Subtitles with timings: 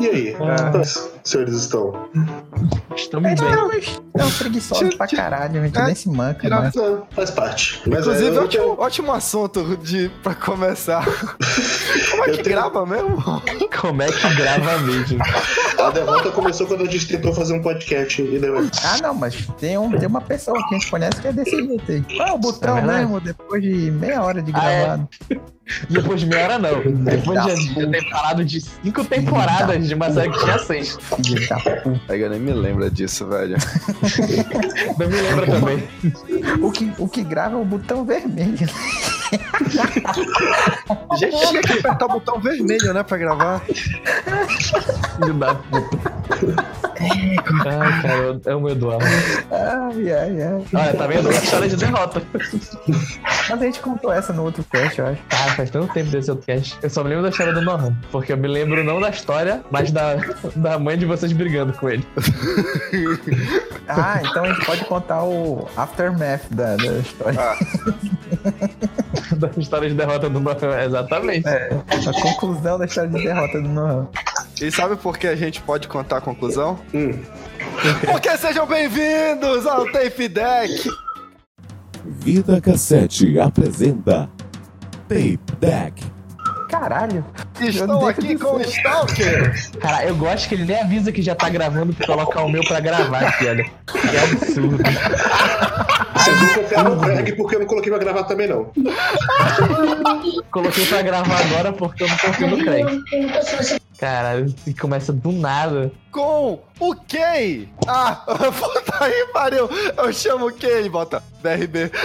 [0.00, 0.76] E aí, Ah.
[0.78, 1.92] os senhores estão?
[2.96, 3.50] Estamos bem.
[4.18, 6.48] É um preguiçoso pra caralho, a gente É, nem se manca.
[6.52, 6.70] Ah,
[7.10, 7.80] faz parte.
[7.86, 11.04] Mas Inclusive, é, ótimo, tenho, ótimo assunto de, pra começar.
[12.10, 13.22] Como é Eu que tenho- grava mesmo?
[13.80, 15.18] Como é que grava mesmo?
[15.78, 18.58] a derrota começou quando a gente tentou fazer um podcast e deu.
[18.58, 21.50] Ah, não, mas tem, um, tem uma pessoa que a gente conhece que é desse
[21.64, 22.02] jeito aí.
[22.16, 24.80] Qual é o botão É mesmo, depois de meia hora de Ah, é?
[24.84, 25.08] gravado?
[25.88, 26.82] Depois de meia hora, não.
[27.04, 30.98] Depois de ter parado de cinco temporadas de uma série que tinha seis.
[31.24, 32.16] Filho da puta.
[32.16, 33.56] Eu nem me lembra disso, velho.
[34.98, 35.88] Não me lembra também.
[36.60, 38.68] O que, o que grava é o botão vermelho.
[41.10, 43.62] A gente tinha que apertar o botão vermelho, né, pra gravar.
[45.16, 45.98] Filho da puta.
[47.00, 47.36] Ai,
[48.02, 49.04] cara, eu amo o Eduardo.
[49.50, 50.64] Ai, ai, ai.
[50.74, 51.30] Olha, tá vendo?
[51.30, 52.22] História de derrota.
[53.48, 55.22] Mas a gente contou essa no outro cast, eu acho.
[55.28, 56.78] Cara, faz tanto tempo desse outro cast.
[56.82, 57.94] Eu só me lembro da história do Nohan.
[58.10, 60.16] Porque eu me lembro não da história, mas da,
[60.54, 62.06] da mãe de vocês brigando com ele.
[63.88, 67.40] Ah, então a gente pode contar o aftermath da, da história.
[67.40, 67.56] Ah,
[69.36, 71.48] Da história de derrota do Nohan, exatamente.
[71.48, 74.08] A conclusão da história de derrota do Nohan.
[74.62, 76.78] E sabe por que a gente pode contar a conclusão?
[76.94, 77.18] Hum.
[78.10, 80.90] Porque sejam bem-vindos ao Tape Deck!
[82.04, 84.30] Vida Cassete apresenta
[85.08, 86.04] Tape Deck.
[86.68, 87.24] Caralho.
[87.60, 89.78] Estou aqui com o Stalker!
[89.78, 92.62] Cara, eu gosto que ele nem avisa que já tá gravando pra colocar o meu
[92.64, 93.64] pra gravar aqui, olha.
[93.86, 94.78] Que absurdo.
[96.14, 98.72] Vocês vão confiar no Craig porque eu não coloquei pra gravar também, não.
[100.50, 103.80] Coloquei pra gravar agora porque eu não confio no Craig.
[104.02, 105.92] Caralho, e começa do nada.
[106.10, 107.68] Com o Kay!
[107.86, 109.70] Ah, puta aí, pariu!
[109.96, 111.88] Eu chamo o Kay, bota BRB.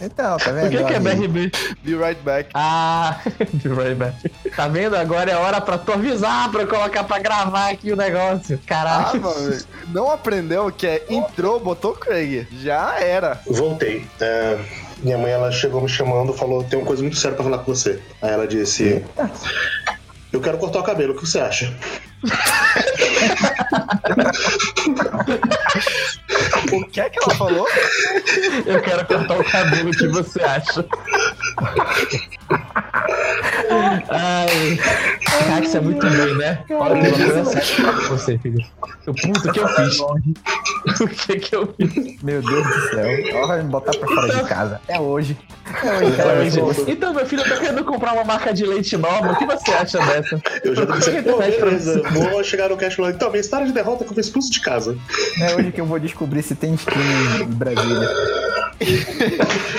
[0.00, 0.66] Então, tá vendo?
[0.66, 1.50] O que, que é BRB?
[1.82, 2.50] Be right back.
[2.54, 3.18] Ah,
[3.52, 4.30] be right back.
[4.54, 4.94] Tá vendo?
[4.94, 8.60] Agora é hora pra tu avisar pra eu colocar pra gravar aqui o negócio.
[8.62, 9.20] Ah, Caralho.
[9.20, 12.46] mano, não aprendeu que é entrou, botou Craig.
[12.62, 13.40] Já era.
[13.44, 14.06] Voltei.
[14.20, 14.56] É,
[14.98, 17.74] minha mãe ela chegou me chamando falou: tem uma coisa muito séria pra falar com
[17.74, 18.00] você.
[18.22, 19.04] Aí ela disse:
[20.32, 21.74] Eu quero cortar o cabelo, o que você acha?
[26.72, 27.66] O que é que ela falou?
[28.66, 30.84] Eu quero cortar o cabelo, o que você acha?
[34.10, 34.78] Ai,
[35.46, 36.64] cara, isso é muito bem, né?
[36.70, 38.64] Olha, séria pra você, filho.
[39.06, 39.98] Eu, puta, o que eu fiz?
[41.00, 42.22] O que que eu fiz?
[42.22, 43.46] Meu Deus do céu.
[43.46, 44.80] Vai me botar pra fora de casa.
[44.88, 45.36] É hoje.
[45.84, 46.44] É hoje, cara.
[46.46, 49.32] Então, vou- gente, Então, meu filho, eu tô querendo comprar uma marca de leite nova.
[49.32, 50.40] O que você acha dessa?
[50.64, 53.72] Eu já pensei, que pô, beleza, vou chegar no cast falando, então, minha história de
[53.72, 54.96] derrota que eu fui expulso de casa.
[55.40, 56.98] É hoje que eu vou descobrir se tem skin
[57.42, 58.08] em Brasília.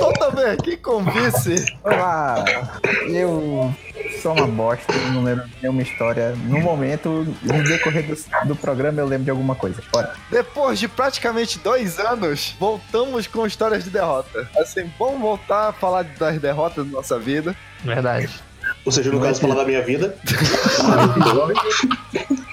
[0.00, 1.76] Estou também aqui com o Vice.
[1.84, 2.42] Olá!
[3.06, 3.70] Eu
[4.22, 6.30] sou uma bosta, não lembro nenhuma história.
[6.46, 9.82] No momento, no decorrer do, do programa, eu lembro de alguma coisa.
[9.92, 10.14] Bora.
[10.30, 14.48] Depois de praticamente dois anos, voltamos com histórias de derrota.
[14.56, 17.54] Assim, vamos voltar a falar das derrotas da nossa vida.
[17.84, 18.30] Verdade.
[18.84, 20.14] Ou seja, no caso, falar da minha vida.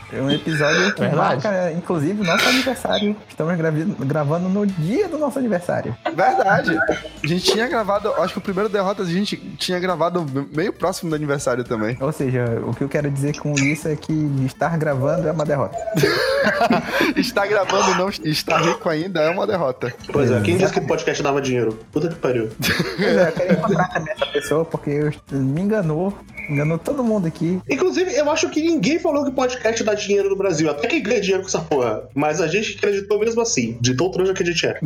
[0.10, 1.44] É um episódio que Verdade.
[1.44, 3.14] marca, inclusive, nosso aniversário.
[3.28, 5.94] Estamos gravi- gravando no dia do nosso aniversário.
[6.16, 6.78] Verdade.
[7.22, 11.10] A gente tinha gravado, acho que o primeiro derrota a gente tinha gravado meio próximo
[11.10, 11.98] do aniversário também.
[12.00, 14.14] Ou seja, o que eu quero dizer com isso é que
[14.46, 15.78] estar gravando é uma derrota.
[17.18, 19.94] Estar gravando e não estar rico ainda é uma derrota.
[20.12, 21.78] Pois é, quem disse que o podcast dava dinheiro?
[21.92, 22.50] Puta que pariu.
[22.96, 26.17] Pois é, eu quero encontrar também essa pessoa porque eu- me enganou.
[26.50, 27.60] Enganou todo mundo aqui.
[27.70, 30.70] Inclusive, eu acho que ninguém falou que podcast dá dinheiro no Brasil.
[30.70, 32.04] Até quem ganha dinheiro com essa porra.
[32.16, 34.80] Mas a gente acreditou mesmo assim, de tão trouxa que a gente é.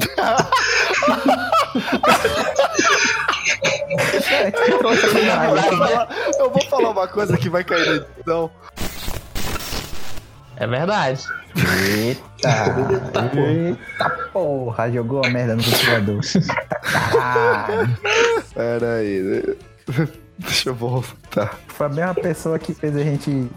[4.32, 4.96] É, que Eu vou
[5.78, 6.10] falar-
[6.40, 8.50] Eu vou falar uma coisa que vai cair na edição.
[10.58, 11.24] É verdade.
[11.86, 12.50] Eita,
[13.36, 16.22] eita porra, jogou a merda no ventilador.
[17.12, 17.98] Caralho.
[18.54, 19.58] Pera aí.
[20.42, 21.58] Deixa eu voltar.
[21.68, 23.32] Foi a mesma pessoa que fez a gente.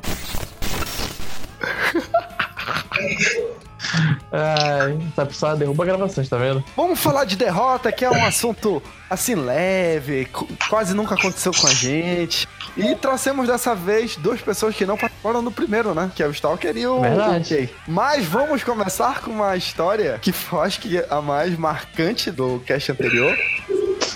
[4.32, 6.64] Ai, essa pessoa derruba gravações, tá vendo?
[6.76, 10.28] Vamos falar de derrota, que é um assunto assim leve,
[10.68, 12.48] quase nunca aconteceu com a gente.
[12.76, 16.10] E trouxemos dessa vez duas pessoas que não participaram no primeiro, né?
[16.14, 17.70] Que é o Stalker e o, Verdade.
[17.86, 22.58] Mas vamos começar com uma história que eu acho que é a mais marcante do
[22.66, 23.36] cast anterior.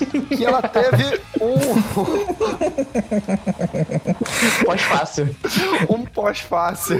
[0.07, 1.83] Que ela teve um,
[4.65, 5.35] Pós-fácil.
[5.89, 6.99] um pós-fácil.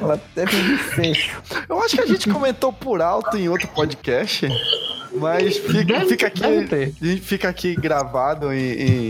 [0.00, 1.42] Ela teve um desfecho.
[1.68, 4.48] Eu acho que a gente comentou por alto em outro podcast.
[5.18, 7.20] Mas fica, Deve- fica aqui.
[7.22, 8.58] fica aqui gravado em-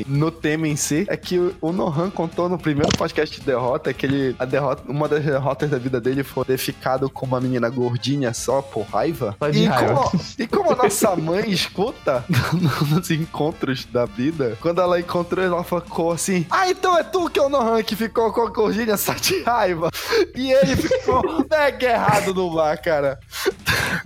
[0.01, 1.05] em- no tema em si.
[1.09, 4.83] É que o, o Nohan contou no primeiro podcast de derrota que ele, a derrota,
[4.91, 8.83] uma das derrotas da vida dele foi ter ficado com uma menina gordinha só por
[8.87, 9.35] raiva.
[9.39, 9.95] Só de e, raiva.
[9.95, 12.25] Como, e como a nossa mãe escuta
[12.91, 17.39] nos encontros da vida, quando ela encontrou, ela ficou assim: Ah, então é tu que
[17.39, 19.91] é o Nohan que ficou com a gordinha só de raiva.
[20.35, 23.19] E ele ficou mega errado no mar, cara.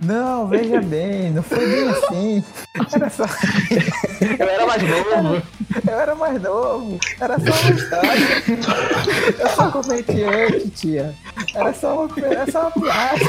[0.01, 2.43] Não, veja bem, não foi bem assim.
[2.93, 3.25] Era só...
[4.39, 5.41] Eu era mais novo.
[5.87, 6.99] Eu era mais novo.
[7.19, 8.43] Era só uma história.
[9.39, 11.13] Eu só comentei antes, tia.
[11.53, 13.25] Era só uma, era só uma piada.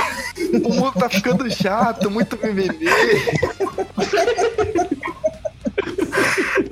[0.64, 2.88] O mundo tá ficando chato, muito mimimi.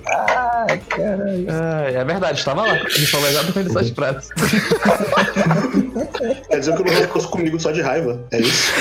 [0.07, 1.47] Ai, caralho.
[1.49, 2.77] Ah, é verdade, estava lá.
[2.77, 4.29] Ele falou exatamente essas frases.
[6.49, 8.25] Quer dizer que o Nohan ficou comigo só de raiva.
[8.33, 8.73] É isso.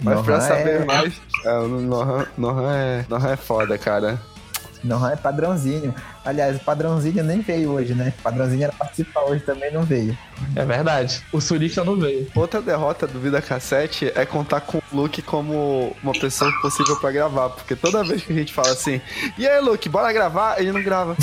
[0.00, 4.20] Mas pra Nohan saber é- mais, é, Nohan, Nohan, é, Nohan é foda, cara.
[4.84, 5.94] Não, é padrãozinho.
[6.26, 8.12] Aliás, o padrãozinho nem veio hoje, né?
[8.18, 10.16] O padrãozinho era participar hoje também, não veio.
[10.56, 11.22] É verdade.
[11.32, 12.26] O sulista não veio.
[12.34, 17.12] Outra derrota do Vida Cassete é contar com o Luke como uma pessoa possível pra
[17.12, 17.50] gravar.
[17.50, 19.00] Porque toda vez que a gente fala assim,
[19.38, 20.60] e aí, Luke, bora gravar?
[20.60, 21.16] Ele não grava.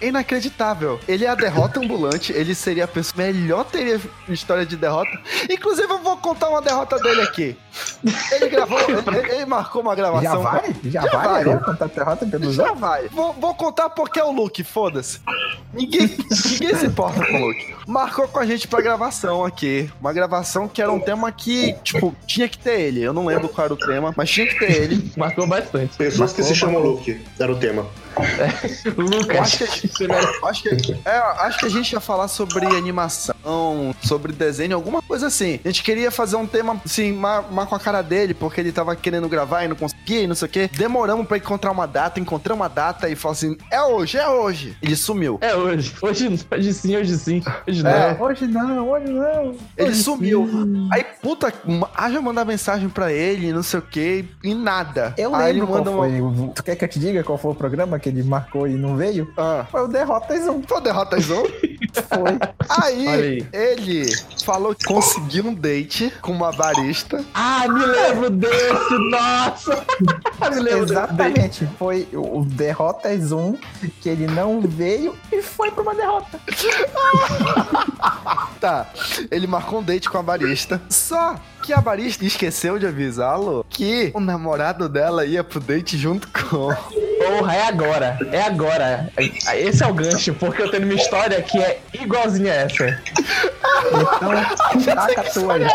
[0.00, 1.00] É Inacreditável.
[1.08, 5.10] Ele é a derrota ambulante, ele seria a pessoa melhor teria história de derrota.
[5.50, 7.56] Inclusive, eu vou contar uma derrota dele aqui.
[8.30, 10.42] Ele gravou, ele, ele marcou uma Já gravação.
[10.42, 10.76] vai?
[10.84, 11.44] Já, Já vai?
[11.44, 11.58] vai.
[11.58, 13.08] Contar a derrota pelo Já vai.
[13.08, 15.20] Vou, vou contar porque é o Luke, foda-se.
[15.72, 16.06] Ninguém,
[16.50, 17.74] ninguém se importa com o Luke.
[17.86, 19.90] Marcou com a gente pra gravação aqui.
[20.00, 23.02] Uma gravação que era um tema que, tipo, tinha que ter ele.
[23.02, 25.12] Eu não lembro qual era o tema, mas tinha que ter ele.
[25.16, 25.96] Marcou bastante.
[25.96, 27.20] Pessoas que se chamam Luke.
[27.38, 27.86] Era o tema.
[28.96, 29.38] Lucas.
[29.40, 30.12] acho que, a gente-
[30.44, 35.26] acho, que, é, acho que a gente ia falar sobre animação, sobre desenho, alguma coisa
[35.26, 35.60] assim.
[35.64, 38.94] A gente queria fazer um tema, assim, mais, com a cara dele, porque ele tava
[38.96, 40.70] querendo gravar e não conseguia e não sei o quê.
[40.76, 44.76] Demoramos pra encontrar uma data, encontrei uma data e falou assim: é hoje, é hoje.
[44.82, 45.38] Ele sumiu.
[45.40, 45.94] É hoje.
[46.02, 47.42] Hoje, hoje sim, hoje sim.
[47.66, 47.90] Hoje não.
[47.90, 48.16] É.
[48.20, 49.54] Hoje não, hoje não.
[49.76, 50.48] Ele Hoje sumiu.
[50.50, 50.88] sim.
[50.92, 51.52] Aí, puta,
[51.94, 55.14] haja mandar mensagem pra ele, não sei o que, e nada.
[55.16, 56.34] Eu Aí lembro ele qual manda uma.
[56.46, 56.50] foi.
[56.54, 58.96] Tu quer que eu te diga qual foi o programa que ele marcou e não
[58.96, 59.32] veio?
[59.36, 60.62] Ah, Foi o Derrotas 1.
[60.64, 61.44] foi derrotazão?
[62.08, 62.38] Foi.
[62.82, 63.46] Aí, aí.
[63.52, 64.06] ele
[64.46, 67.22] falou que conseguiu um date com uma barista.
[67.34, 69.84] Ah, me lembro desse, nossa!
[70.50, 70.92] me lembro desse.
[70.92, 71.68] Exatamente.
[71.78, 73.56] Foi o o Derrotas 1
[74.00, 76.40] que ele não veio e foi pra uma derrota.
[78.60, 78.86] Tá,
[79.30, 80.80] ele marcou um date com a barista.
[80.88, 81.34] Só
[81.64, 86.68] que a barista esqueceu de avisá-lo que o namorado dela ia pro date junto com.
[87.22, 88.18] Porra, é agora.
[88.30, 89.08] É agora.
[89.54, 93.00] Esse é o gancho, porque eu tenho uma história que é igualzinha a essa.
[93.88, 95.66] Então, taca a tua aí.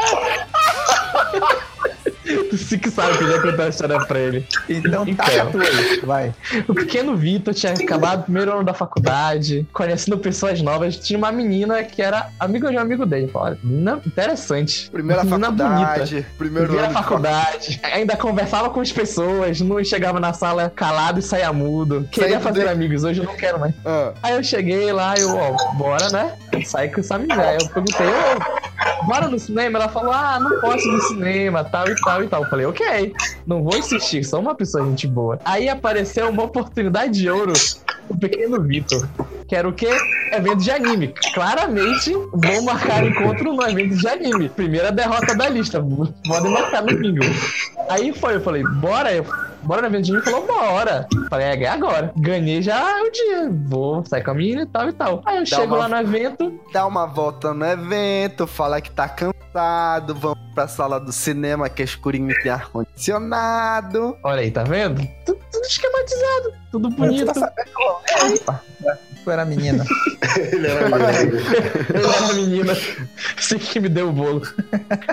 [2.50, 4.46] Tu sim que sabe que eu ia contar a história pra ele.
[4.70, 6.00] Então, taca a tua aí.
[6.04, 6.34] Vai.
[6.68, 10.98] O pequeno Vitor tinha acabado o primeiro ano da faculdade, conhecendo pessoas novas.
[10.98, 13.30] Tinha uma menina que era amiga de um amigo dele.
[13.34, 14.90] Olha, menina interessante.
[14.92, 20.72] Primeira menina faculdade, primeiro Primeira faculdade, ainda conversava com as pessoas, não chegava na sala
[20.76, 22.08] calado e saía mudo.
[22.12, 23.74] Queria fazer de- amigos, hoje eu não quero mais.
[23.86, 26.34] Ah, Aí eu cheguei lá, eu, ó, bora, né?
[26.66, 27.16] Sai com essa.
[27.18, 29.80] Aí eu perguntei, ô, bora no cinema?
[29.80, 32.44] Ela falou, ah, não posso ir no cinema, tal e tal e tal.
[32.44, 33.14] Eu falei, ok,
[33.46, 35.40] não vou insistir, sou uma pessoa gente boa.
[35.46, 37.54] Aí apareceu uma oportunidade de ouro
[38.10, 39.08] o pequeno Vitor.
[39.48, 39.90] Que era o quê?
[40.34, 41.14] Evento de anime.
[41.34, 44.50] Claramente, vou marcar encontro no evento de anime.
[44.50, 45.82] Primeira derrota da lista.
[46.28, 47.24] Podem marcar no bingo.
[47.90, 49.26] Aí foi, eu falei, bora, eu,
[49.68, 50.10] bora no evento.
[50.14, 51.08] Ele falou, bora.
[51.30, 52.12] Falei, é, é agora.
[52.18, 53.50] Ganhei já o dia.
[53.68, 55.22] Vou sair com a menina e tal e tal.
[55.26, 56.60] Aí eu chego uma- lá no evento.
[56.74, 61.82] dá uma volta no evento, fala que tá cansado, vamos pra sala do cinema que
[61.82, 64.18] é escurinho e tem ar-condicionado.
[64.24, 65.02] Olha aí, tá vendo?
[65.26, 66.54] Tudo, tudo esquematizado.
[66.72, 67.26] Tudo bonito.
[67.28, 67.72] Tá sabendo?
[67.78, 68.62] Opa,
[69.24, 69.86] Tu era menina.
[70.38, 71.38] Ele era amigo.
[71.94, 72.78] Eu era a menina.
[73.36, 74.42] Você que me deu o bolo.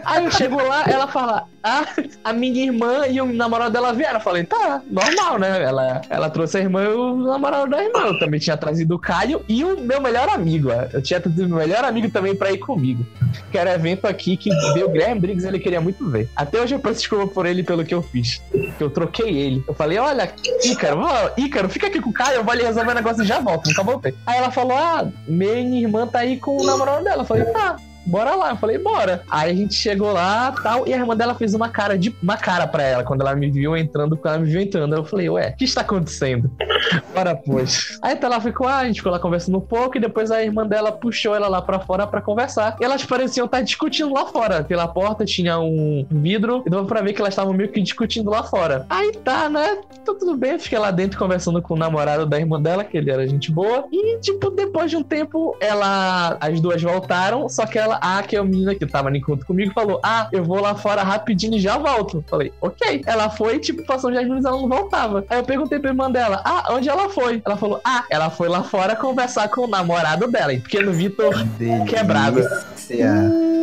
[0.04, 1.86] Aí eu chego lá, ela fala: Ah,
[2.22, 4.18] a minha irmã e o namorado dela vieram.
[4.18, 5.62] Eu falei: Tá, normal, né?
[5.62, 8.00] Ela, ela trouxe a irmã e o namorado da irmã.
[8.06, 10.70] Eu também tinha trazido o Caio e o meu melhor amigo.
[10.70, 10.86] ó.
[10.92, 13.04] Eu tinha trazido o meu melhor amigo também pra ir comigo.
[13.50, 16.28] Que era evento aqui que veio o Graham Briggs ele queria muito ver.
[16.36, 18.40] Até hoje eu peço desculpa por ele pelo que eu fiz.
[18.78, 19.64] Que eu troquei ele.
[19.66, 20.30] Eu falei: Olha,
[20.64, 21.02] Ícaro,
[21.36, 23.68] Ícaro, fica aqui com o Caio, eu vou ali resolver o negócio e já volto.
[23.68, 24.14] Nunca voltei.
[24.26, 27.22] Aí ela falou: Ah, minha irmã tá aí com o namorado dela.
[27.22, 27.76] Eu falei: Tá.
[28.06, 28.50] Bora lá.
[28.50, 29.22] Eu falei, bora.
[29.30, 32.36] Aí a gente chegou lá tal, e a irmã dela fez uma cara de uma
[32.36, 34.94] cara pra ela quando ela me viu entrando, quando ela me viu entrando.
[34.94, 36.50] Eu falei, ué, o que está acontecendo?
[37.14, 37.98] Bora, pois.
[38.02, 40.42] Aí então ela ficou, ah, a gente ficou lá conversando um pouco, e depois a
[40.42, 42.76] irmã dela puxou ela lá pra fora pra conversar.
[42.80, 44.64] E elas pareciam estar discutindo lá fora.
[44.64, 48.30] Pela porta tinha um vidro, e dava pra ver que elas estavam meio que discutindo
[48.30, 48.86] lá fora.
[48.88, 49.78] Aí tá, né?
[50.04, 52.96] Tá tudo bem, eu fiquei lá dentro conversando com o namorado da irmã dela, que
[52.96, 53.84] ele era gente boa.
[53.90, 56.36] E, tipo, depois de um tempo, ela.
[56.40, 59.46] As duas voltaram, só que ela, a que é a menina que tava no encontro
[59.46, 62.24] comigo, falou: Ah, eu vou lá fora rapidinho e já volto.
[62.28, 63.02] Falei, ok.
[63.06, 65.24] Ela foi, tipo, passou uns 10 minutos ela não voltava.
[65.28, 67.42] Aí eu perguntei pra irmã dela: Ah, onde ela foi?
[67.44, 70.60] Ela falou: Ah, ela foi lá fora conversar com o namorado dela, hein?
[70.60, 71.34] Pequeno Vitor
[71.88, 72.42] quebrado.
[72.86, 73.10] Delícia.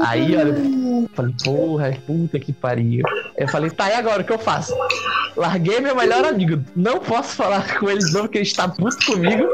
[0.04, 3.04] Aí, olha, eu falei, porra, puta que pariu.
[3.38, 4.74] Eu falei, tá, e agora o que eu faço?
[5.36, 6.64] Larguei meu melhor amigo.
[6.76, 9.48] Não posso falar com ele de novo, porque ele está puto comigo.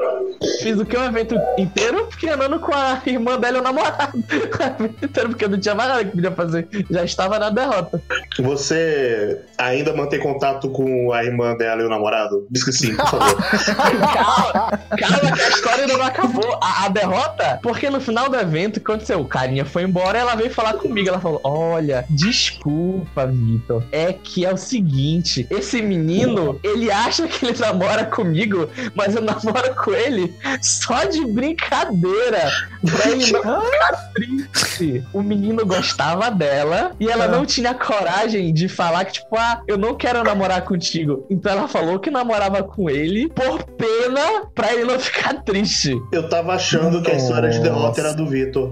[0.62, 0.98] Fiz o que?
[0.98, 4.18] O evento inteiro fiquei andando com a irmã dela e o namorado.
[4.18, 6.68] O evento inteiro, porque eu não tinha mais nada que podia fazer.
[6.90, 8.02] Já estava na derrota.
[8.40, 12.48] Você ainda mantém contato com a irmã dela e o namorado?
[12.50, 13.36] Diz que sim, por favor.
[14.14, 16.60] calma, calma, que a história ainda não acabou.
[16.62, 19.20] A, a derrota, porque no final do evento, o que aconteceu?
[19.20, 21.10] O carinha foi embora e ela veio falar comigo.
[21.10, 23.84] Ela falou: Olha, desculpa, Vitor.
[23.92, 29.22] É que é o seguinte: esse menino, ele acha que ele namora comigo, mas eu
[29.22, 32.52] namoro com ele só de brincadeira.
[32.86, 35.04] Pra ele não ficar triste.
[35.14, 39.78] O menino gostava dela e ela não tinha coragem de falar que, tipo, ah, eu
[39.78, 41.26] não quero namorar contigo.
[41.30, 46.00] Então ela falou que namorava com ele por pena pra ele não ficar triste.
[46.12, 48.72] Eu tava achando que a história de derrota era do Vitor.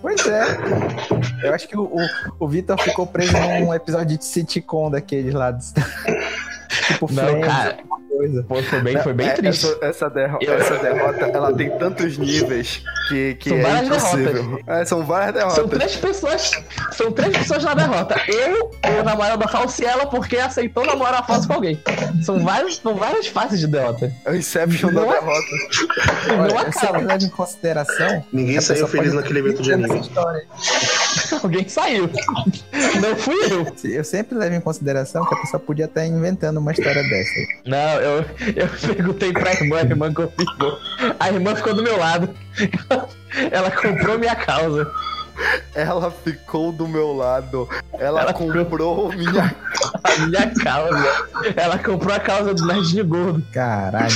[0.00, 0.44] Pois é.
[1.42, 1.98] Eu acho que o, o,
[2.40, 5.50] o Vitor ficou preso num episódio de sitcom daqueles lá.
[5.50, 5.58] do-
[6.86, 7.76] tipo, Não, Friends, cara.
[8.16, 8.42] Coisa.
[8.44, 9.66] Pô, foi bem, foi bem É, triste.
[9.66, 13.86] Essa, essa, derro- Eu- essa derrota, ela tem tantos níveis que, que São é várias
[13.86, 14.60] impossível.
[14.66, 15.54] É, são várias derrotas.
[15.56, 16.50] São três pessoas.
[16.92, 18.20] São três pessoas na derrota.
[18.28, 18.70] Eu,
[19.00, 21.80] o namorado da falsa e ela porque aceitou namorar falso com alguém.
[22.22, 24.12] São vários, são várias fases de derrota.
[24.24, 25.46] É o Inception da Não é- derrota.
[26.28, 26.98] Não Olha, eu acaba.
[26.98, 28.24] levo em consideração.
[28.32, 30.00] Ninguém saiu feliz naquele evento de anime.
[30.00, 30.42] história.
[31.42, 32.10] Alguém saiu.
[33.00, 33.66] Não fui eu.
[33.90, 37.40] Eu sempre levo em consideração que a pessoa podia estar inventando uma história dessa.
[37.64, 40.78] Não, eu, eu perguntei pra irmã, a irmã confirmou.
[41.18, 42.28] A irmã ficou do meu lado.
[43.50, 44.90] Ela comprou minha causa.
[45.74, 47.68] Ela ficou do meu lado.
[47.98, 49.54] Ela, Ela comprou minha.
[50.02, 51.26] A minha causa.
[51.56, 53.42] Ela comprou a causa do Nerdinho Gordo.
[53.52, 54.14] Caralho.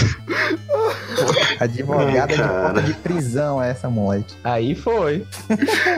[1.60, 2.62] Advogada de Cara.
[2.62, 4.34] porta de prisão é essa moleque.
[4.42, 5.26] Aí foi.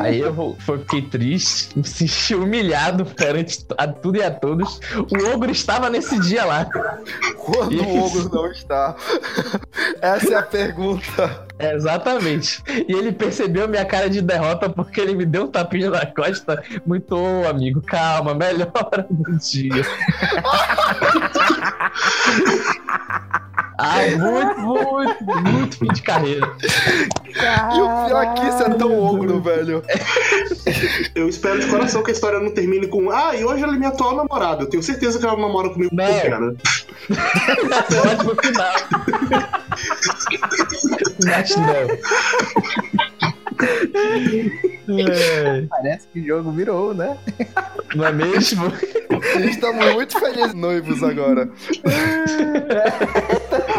[0.01, 4.81] Aí eu vou- foi, fiquei triste, me senti humilhado perante a tudo e a todos.
[4.97, 6.67] O ogro estava nesse dia lá.
[7.37, 8.97] Quando o ogro não está?
[10.01, 11.47] Essa é a pergunta.
[11.59, 12.63] Exatamente.
[12.89, 16.63] E ele percebeu minha cara de derrota porque ele me deu um tapinha na costa.
[16.85, 17.17] Muito,
[17.49, 19.83] amigo, calma, melhora do dia.
[23.79, 26.47] ah, muito, muito, muito fim de carreira.
[27.27, 29.83] E o pior é que isso é tão ogro, velho.
[31.15, 33.77] Eu espero de coração que a história não termine com Ah, e hoje ela é
[33.77, 34.63] minha atual namorada.
[34.65, 36.05] Eu tenho certeza que ela namora comigo Não.
[36.05, 36.57] por.
[37.69, 38.75] Vai ser ótimo final.
[41.25, 41.89] Mas não.
[44.99, 47.17] É, Parece que o jogo virou, né?
[47.95, 48.73] não é mesmo?
[49.49, 51.49] Estamos muito felizes noivos agora.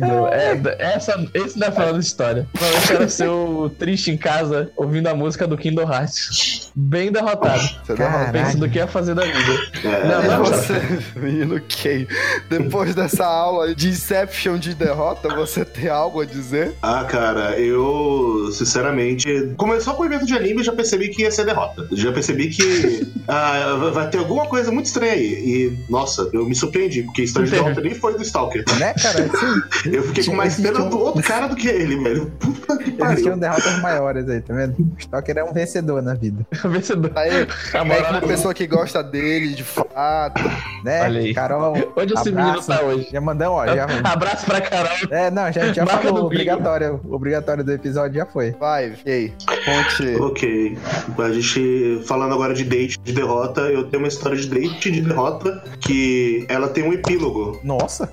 [0.00, 0.28] Mas não.
[0.28, 2.46] É, essa, esse não é falando história.
[2.52, 6.70] Provavelmente era seu triste em casa ouvindo a música do Kingdom Hearts.
[6.74, 7.62] Bem derrotado.
[7.86, 8.32] Caralho.
[8.32, 9.60] Pensando o que ia fazer da vida.
[9.84, 10.74] É, Não, não, você,
[11.16, 12.06] menino Kay,
[12.50, 16.74] depois dessa aula de Inception de derrota, você tem algo a dizer?
[16.82, 21.30] Ah, cara, eu, sinceramente, começou com o evento de anime e já percebi que ia
[21.30, 21.86] ser derrota.
[21.92, 25.24] Já percebi que ah, vai- ter alguma coisa muito estranha aí.
[25.24, 28.64] E, nossa, eu me surpreendi, porque a história de derrota nem foi do Stalker.
[28.78, 29.28] Né, cara?
[29.28, 32.26] Sim, Eu fiquei com mais pena do outro cara do que ele, velho.
[32.38, 33.36] Puta que existiam pariu.
[33.36, 34.74] derrotas maiores aí, tá vendo?
[34.78, 36.46] O Stalker é um vencedor na vida.
[36.64, 37.12] Vencedor.
[37.14, 37.30] Aí,
[37.74, 40.40] A aí uma é- pessoa que gosta dele, de fato.
[40.84, 41.02] Né?
[41.02, 41.34] Aí.
[41.34, 41.74] Carol.
[41.96, 43.08] Onde esse menino tá hoje?
[43.12, 43.66] Já mandamos, ó.
[43.66, 43.86] Já...
[44.04, 44.90] Abraço pra Carol.
[45.10, 46.24] É, não, já, já Marca falou.
[46.24, 48.52] obrigatório, o obrigatório do episódio já foi.
[48.52, 48.92] Vai,
[49.64, 50.16] conte.
[50.20, 50.78] Ok.
[51.18, 55.00] A gente, falando agora de date de derrota, eu tenho uma história de date de
[55.00, 57.58] derrota que ela tem um epílogo.
[57.62, 58.08] Nossa.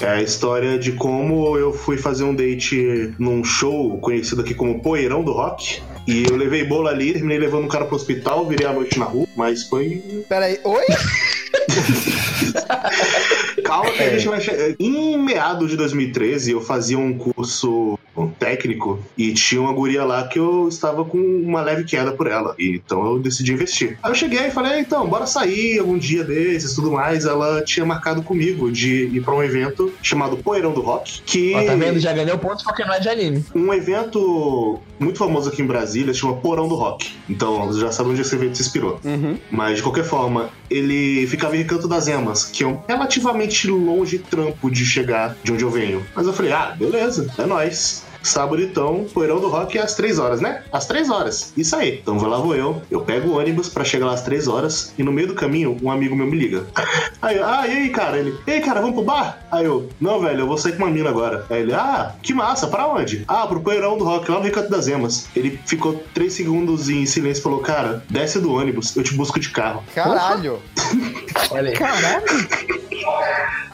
[0.00, 4.80] É a história de como eu fui fazer um date num show conhecido aqui como
[4.80, 5.82] Poeirão do Rock.
[6.08, 9.04] E eu levei bolo ali, terminei levando um cara pro hospital, virei a noite na
[9.04, 10.02] rua, mas foi.
[10.26, 10.84] Pera aí, oi?
[13.64, 14.74] Calma que a gente vai chegar.
[14.78, 17.98] Em meados de 2013, eu fazia um curso
[18.38, 22.54] técnico e tinha uma guria lá que eu estava com uma leve queda por ela.
[22.58, 23.98] E, então eu decidi investir.
[24.02, 27.24] Aí eu cheguei e falei, então, bora sair algum dia desses tudo mais.
[27.24, 31.64] Ela tinha marcado comigo de ir pra um evento chamado Poeirão do Rock, que Ó,
[31.64, 31.98] tá vendo?
[31.98, 33.44] Já ganhou ponto porque não é de anime.
[33.54, 37.12] um evento muito famoso aqui em Brasília chama Porão do Rock.
[37.28, 39.00] Então, já sabe onde esse evento se inspirou.
[39.04, 39.38] Uhum.
[39.50, 44.18] Mas, de qualquer forma, ele ficava em Recanto das Emas, que é um relativamente longe
[44.18, 46.04] trampo de chegar de onde eu venho.
[46.14, 48.03] Mas eu falei, ah, beleza, é nóis.
[48.24, 50.62] Sábado então, Poeirão do Rock é às 3 horas, né?
[50.72, 51.52] Às 3 horas.
[51.56, 51.98] Isso aí.
[52.00, 52.82] Então vou lá vou eu.
[52.90, 55.76] Eu pego o ônibus pra chegar lá às 3 horas e no meio do caminho
[55.82, 56.64] um amigo meu me liga.
[57.20, 58.18] Aí, eu, ah, e aí, cara?
[58.18, 59.38] Ele, ei, cara, vamos pro bar?
[59.50, 61.46] Aí eu, não, velho, eu vou sair com uma mina agora.
[61.48, 63.24] Aí ele, ah, que massa, pra onde?
[63.26, 65.26] Ah, pro Poeirão do Rock, lá no Recanto das Emas.
[65.34, 69.40] Ele ficou 3 segundos em silêncio e falou, cara, desce do ônibus, eu te busco
[69.40, 69.82] de carro.
[69.94, 70.60] Caralho!
[71.50, 71.76] Olha aí.
[71.76, 72.24] Caralho!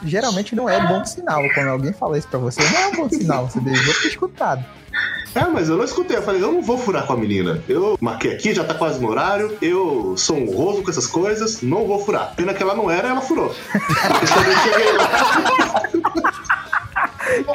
[0.03, 1.41] Geralmente não é bom sinal.
[1.53, 3.47] Quando alguém fala isso pra você, não é um bom sinal.
[3.47, 4.40] Você deveria ter escutado.
[5.33, 6.17] É, mas eu não escutei.
[6.17, 7.63] Eu falei, eu não vou furar com a menina.
[7.67, 9.57] Eu marquei aqui, já tá quase no horário.
[9.61, 12.33] Eu sou honroso com essas coisas, não vou furar.
[12.35, 13.55] Pena que ela não era, ela furou.
[13.73, 15.11] Eu cheguei lá.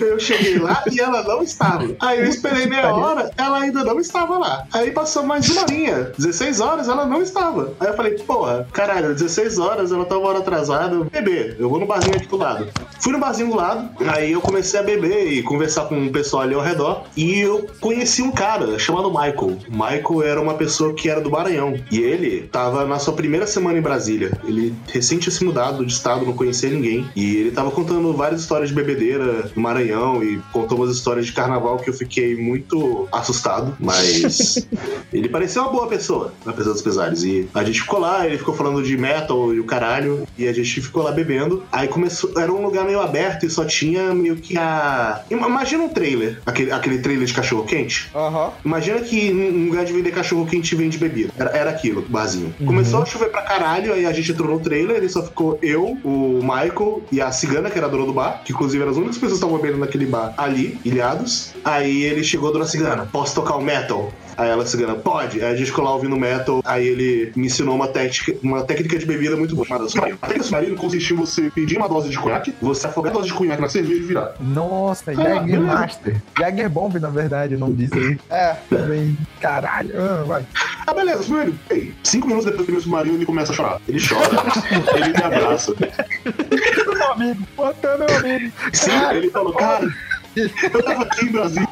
[0.00, 1.94] Eu cheguei lá e ela não estava.
[2.00, 4.66] Aí eu esperei meia hora, ela ainda não estava lá.
[4.72, 6.12] Aí passou mais uma horinha.
[6.18, 7.72] 16 horas, ela não estava.
[7.78, 11.04] Aí eu falei, porra, caralho, 16 horas, ela tá uma hora atrasada.
[11.04, 12.68] Beber, eu vou no barzinho aqui do lado.
[13.00, 16.42] Fui no barzinho do lado, aí eu comecei a beber e conversar com o pessoal
[16.42, 17.04] ali ao redor.
[17.16, 19.58] E eu conheci um cara chamado Michael.
[19.68, 21.74] O Michael era uma pessoa que era do Maranhão.
[21.90, 24.32] E ele tava na sua primeira semana em Brasília.
[24.44, 27.08] Ele recém tinha se mudado de estado, não conhecia ninguém.
[27.14, 31.32] E ele tava contando várias histórias de bebedeira no Maranhão e contou umas histórias de
[31.32, 33.76] carnaval que eu fiquei muito assustado.
[33.78, 34.66] Mas
[35.12, 37.22] ele parecia uma boa pessoa, apesar dos pesares.
[37.22, 40.26] E a gente ficou lá, ele ficou falando de metal e o caralho.
[40.38, 41.62] E a gente ficou lá bebendo.
[41.70, 42.32] Aí começou.
[42.38, 45.22] Era um lugar meio aberto e só tinha meio que a.
[45.30, 48.10] Imagina um trailer, aquele, aquele trailer de cachorro quente.
[48.14, 48.52] Aham.
[48.64, 51.32] Imagina que um lugar de vender cachorro quente vende bebida.
[51.36, 52.54] Era, era aquilo, o barzinho.
[52.64, 55.98] Começou a chover pra caralho, aí a gente entrou no trailer, e só ficou eu,
[56.04, 59.16] o Michael e a cigana, que era dona do bar, que inclusive eram as únicas
[59.16, 61.54] pessoas que estavam bebendo naquele bar ali, ilhados.
[61.64, 64.12] Aí ele chegou, dona cigana, posso tocar o metal?
[64.36, 65.42] Aí ela cigana, pode.
[65.42, 66.60] Aí a gente ficou lá ouvindo metal.
[66.64, 69.66] Aí ele me ensinou uma técnica, uma técnica de bebida muito boa.
[69.66, 70.18] chamada submarino.
[70.20, 73.28] A técnica submarino consistia em você pedir uma dose de conhaque, você afogar a dose
[73.28, 74.34] de conhaque na cerveja e virar.
[74.40, 75.40] Nossa, beleza.
[75.40, 76.22] Jäger Master.
[76.38, 78.18] Jäger Bomb, na verdade, o nome disso aí.
[78.30, 78.56] É.
[78.68, 79.16] Também.
[79.40, 79.90] Caralho.
[79.96, 80.46] Ah, vai.
[80.86, 81.58] Ah, beleza, submarino.
[81.70, 83.80] Ei, cinco minutos depois que ele submarino, ele começa a chorar.
[83.88, 84.28] Ele chora.
[84.96, 85.74] ele me abraça.
[85.78, 88.52] Meu amigo, bota meu amigo.
[88.72, 89.88] Sim, ele falou, cara,
[90.36, 91.68] eu tava aqui em Brasília,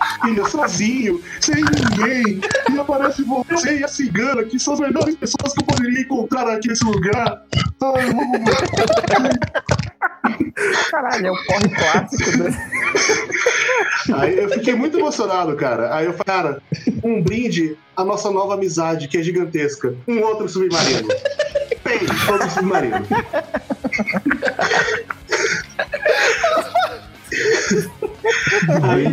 [0.48, 2.40] sozinho, sem ninguém,
[2.72, 6.48] e aparece você e a cigana, que são as melhores pessoas que eu poderia encontrar
[6.48, 7.42] aqui nesse lugar.
[7.82, 8.10] Ai.
[10.90, 12.44] Caralho, é o porre clássico do...
[14.16, 15.94] Aí eu fiquei muito emocionado, cara.
[15.94, 16.62] Aí eu falei, cara,
[17.02, 19.94] um brinde à nossa nova amizade, que é gigantesca.
[20.06, 21.08] Um outro submarino.
[21.82, 23.06] Tem, outro submarino.
[28.82, 29.06] Aí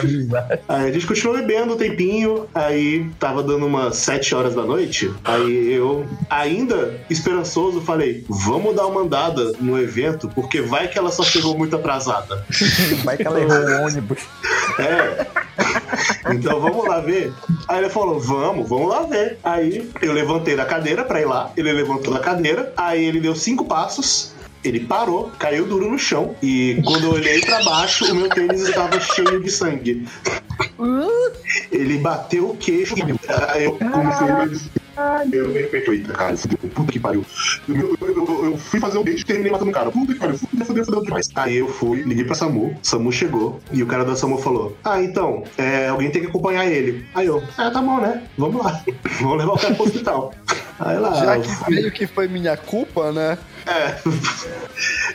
[0.00, 0.60] amizade.
[0.68, 5.12] Aí a gente continuou bebendo um tempinho, aí tava dando umas 7 horas da noite.
[5.24, 11.10] Aí eu, ainda esperançoso, falei: vamos dar uma andada no evento, porque vai que ela
[11.10, 12.44] só chegou muito atrasada.
[13.04, 14.18] Vai que ela errou o ônibus.
[14.78, 15.26] É.
[16.32, 17.32] Então vamos lá ver.
[17.68, 19.38] Aí ele falou: vamos, vamos lá ver.
[19.42, 21.50] Aí eu levantei da cadeira pra ir lá.
[21.56, 22.72] Ele levantou da cadeira.
[22.76, 24.34] Aí ele deu cinco passos.
[24.62, 26.34] Ele parou, caiu duro no chão.
[26.42, 30.06] E quando eu olhei pra baixo, o meu tênis estava cheio de sangue.
[31.72, 32.94] Ele bateu o queixo.
[33.48, 34.28] Aí eu comecei
[34.96, 35.24] a.
[35.32, 36.34] Eu me repeti, eita, cara,
[36.74, 37.24] puta que pariu.
[37.66, 39.90] Eu, eu- eu- fui fazer um beijo e terminei matando o cara.
[39.90, 41.26] Puta que pariu, fudeu, fudeu, fudeu demais.
[41.36, 45.00] Aí eu fui, liguei pra SAMU, SAMU chegou, e o cara da SAMU falou: Ah,
[45.02, 47.06] então, é, alguém tem que acompanhar ele.
[47.14, 48.24] Aí eu, ah, tá bom, né?
[48.36, 48.84] Vamos lá.
[49.22, 50.34] Vamos levar o cara pro hospital.
[50.80, 51.12] Aí lá.
[51.14, 53.36] Já eu que fui- veio que foi minha culpa, né?
[53.66, 53.94] é.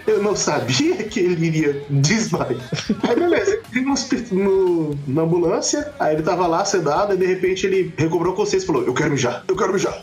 [0.05, 2.61] Eu não sabia que ele iria desmaiar.
[3.09, 3.95] Aí beleza, ele no,
[4.31, 8.67] no- na ambulância, aí ele tava lá sedado, e de repente ele recobrou consciência e
[8.67, 9.99] falou: Eu quero mijar, eu quero mijar.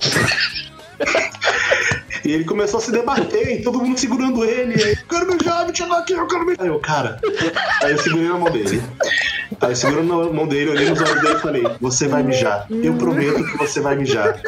[2.25, 4.83] E ele começou a se debater, e todo mundo segurando ele.
[4.83, 6.63] Aí, eu quero mijar, me tira daqui, eu quero mijar.
[6.63, 7.21] Aí eu, cara.
[7.83, 8.83] Aí eu segurei na mão dele.
[9.61, 12.67] Aí eu segurei na mão dele, olhei nos olhos dele e falei: Você vai mijar.
[12.71, 14.41] Eu prometo que você vai mijar.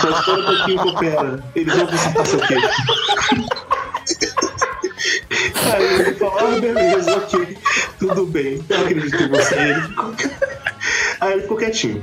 [0.00, 1.44] Só espera um pouquinho, coopera.
[1.54, 2.68] Eles vão consertar seu queixo.
[5.72, 7.58] Aí ele falou, ah, beleza, ok,
[7.98, 9.56] tudo bem, eu acredito em você.
[11.20, 12.02] Aí ele ficou quietinho.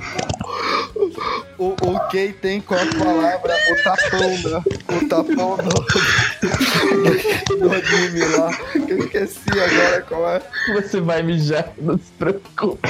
[1.59, 4.63] O, o quem tem com a palavra o tapão, né?
[4.87, 5.69] O tapão do,
[7.57, 8.49] do anime lá.
[8.85, 10.41] Que eu esqueci agora qual é.
[10.73, 12.87] Você vai mijar, não se preocupe.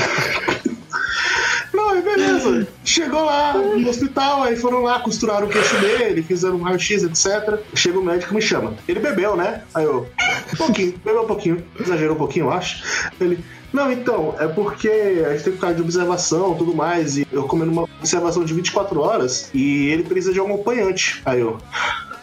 [2.00, 2.68] E beleza.
[2.86, 7.60] Chegou lá no hospital, aí foram lá, costuraram o queixo dele, fizeram um raio-x, etc.
[7.76, 8.74] Chega o médico e me chama.
[8.88, 9.64] Ele bebeu, né?
[9.74, 10.08] Aí eu,
[10.54, 12.82] um pouquinho, bebeu um pouquinho, exagerou um pouquinho, eu acho.
[13.20, 17.18] Ele, não, então, é porque a gente tem que ficar de observação e tudo mais,
[17.18, 21.22] e eu comendo uma observação de 24 horas, e ele precisa de um acompanhante.
[21.26, 21.58] Aí eu.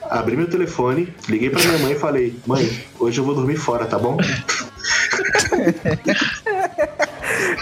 [0.09, 3.87] Abri meu telefone, liguei pra minha mãe e falei: Mãe, hoje eu vou dormir fora,
[3.87, 4.17] tá bom?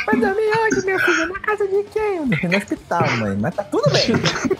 [0.06, 1.26] Vai dormir onde, meu filho?
[1.28, 2.16] Na casa de quem?
[2.16, 3.36] Eu no hospital, mãe.
[3.40, 4.04] Mas tá tudo bem.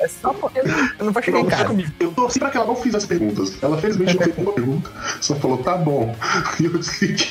[0.01, 1.75] É só porque eu não- eu não vou chegar em casa.
[2.01, 3.57] Eu torci pra que ela não fizesse perguntas.
[3.63, 4.91] Ela felizmente não fez uma pergunta,
[5.21, 6.15] só falou, tá bom.
[6.61, 7.27] E eu desliguei.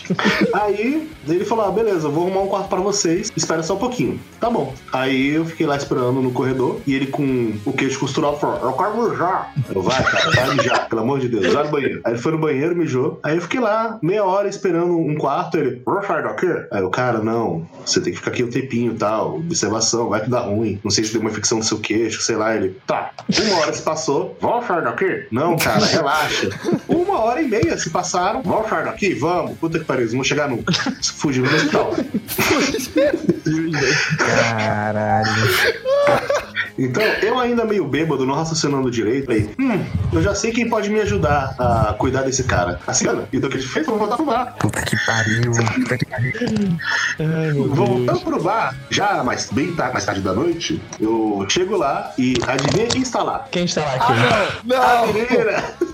[0.54, 4.20] Aí ele falou: ah, beleza, vou arrumar um quarto pra vocês, espera só um pouquinho.
[4.40, 4.74] Tá bom.
[4.92, 8.74] Aí eu fiquei lá esperando no corredor e ele com o queixo costurado falou: eu
[8.74, 9.54] quero mijar.
[9.74, 12.02] Eu, vai, cara, vai mijar, pelo amor de Deus, vai no banheiro.
[12.04, 13.20] Aí ele foi no banheiro, mijou.
[13.24, 15.58] Aí eu fiquei lá meia hora esperando um quarto.
[15.58, 16.48] Ele, vou sair daqui?
[16.72, 20.30] Aí o cara, não, você tem que ficar aqui um tempinho tal, observação, vai que
[20.30, 20.80] dá ruim.
[20.84, 22.56] Não sei se deu uma infecção no seu queixo, sei lá.
[22.56, 23.12] Ele, tá,
[23.46, 25.28] uma hora se passou, vamos sair daqui?
[25.32, 26.50] Não, cara, relaxa.
[26.88, 29.14] Uma hora e meia se passaram, vamos sair daqui?
[29.14, 29.58] Vamos.
[29.58, 30.74] Puta que pariu, não vão chegar nunca.
[31.02, 31.94] Fugiu do hospital.
[34.18, 35.33] Caralho.
[36.78, 40.90] Então, eu ainda meio bêbado, não raciocinando direito, aí, hum, eu já sei quem pode
[40.90, 42.80] me ajudar a cuidar desse cara.
[42.86, 43.28] A cigana.
[43.32, 43.86] Então o que a gente fez?
[43.86, 44.56] Vamos voltar pro bar.
[44.60, 45.52] Puta que pariu.
[45.52, 47.68] Puta que pariu.
[47.70, 52.36] Voltando pro bar, já mais, bem tarde, mais tarde da noite, eu chego lá e
[52.48, 53.46] adivinha quem está lá?
[53.52, 54.74] Quem está lá aqui?
[54.74, 55.93] A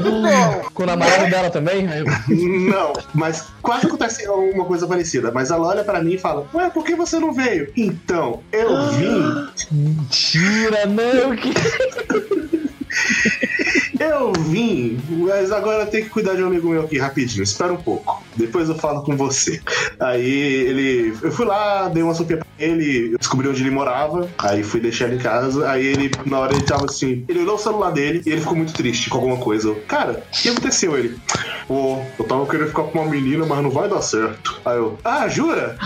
[0.00, 0.62] menina!
[0.72, 1.86] Com o namorado dela também?
[2.28, 5.30] Não, mas quase acontece uma coisa parecida.
[5.32, 7.72] Mas ela olha pra mim e fala: Ué, por que você não veio?
[7.76, 9.48] Então, eu vim.
[9.70, 11.36] Mentira, não.
[11.36, 11.52] Que...
[13.98, 17.42] Eu vim, mas agora tenho que cuidar de um amigo meu aqui rapidinho.
[17.42, 18.22] Espera um pouco.
[18.36, 19.60] Depois eu falo com você.
[19.98, 21.16] Aí ele.
[21.22, 24.28] Eu fui lá, dei uma sopinha pra ele, eu descobri onde ele morava.
[24.38, 25.68] Aí fui deixar ele em casa.
[25.70, 27.24] Aí ele, na hora ele tava assim.
[27.28, 29.68] Ele olhou o celular dele e ele ficou muito triste com alguma coisa.
[29.68, 30.96] Eu, Cara, o que aconteceu?
[30.98, 31.18] Ele.
[31.66, 34.60] Pô, eu tava querendo ficar com uma menina, mas não vai dar certo.
[34.64, 34.98] Aí eu.
[35.04, 35.76] Ah, jura?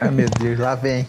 [0.00, 1.06] Ai, meu Deus, lá vem.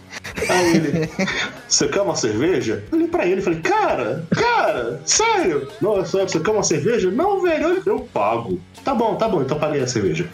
[0.50, 1.10] Aí ele,
[1.74, 2.84] você quer uma cerveja?
[2.92, 5.68] Eu olhei pra ele e falei, cara, cara, sério?
[5.82, 7.10] Não, você quer uma cerveja?
[7.10, 8.60] Não, velho, eu- pago.
[8.84, 10.28] Tá bom, tá bom, então paguei a cerveja.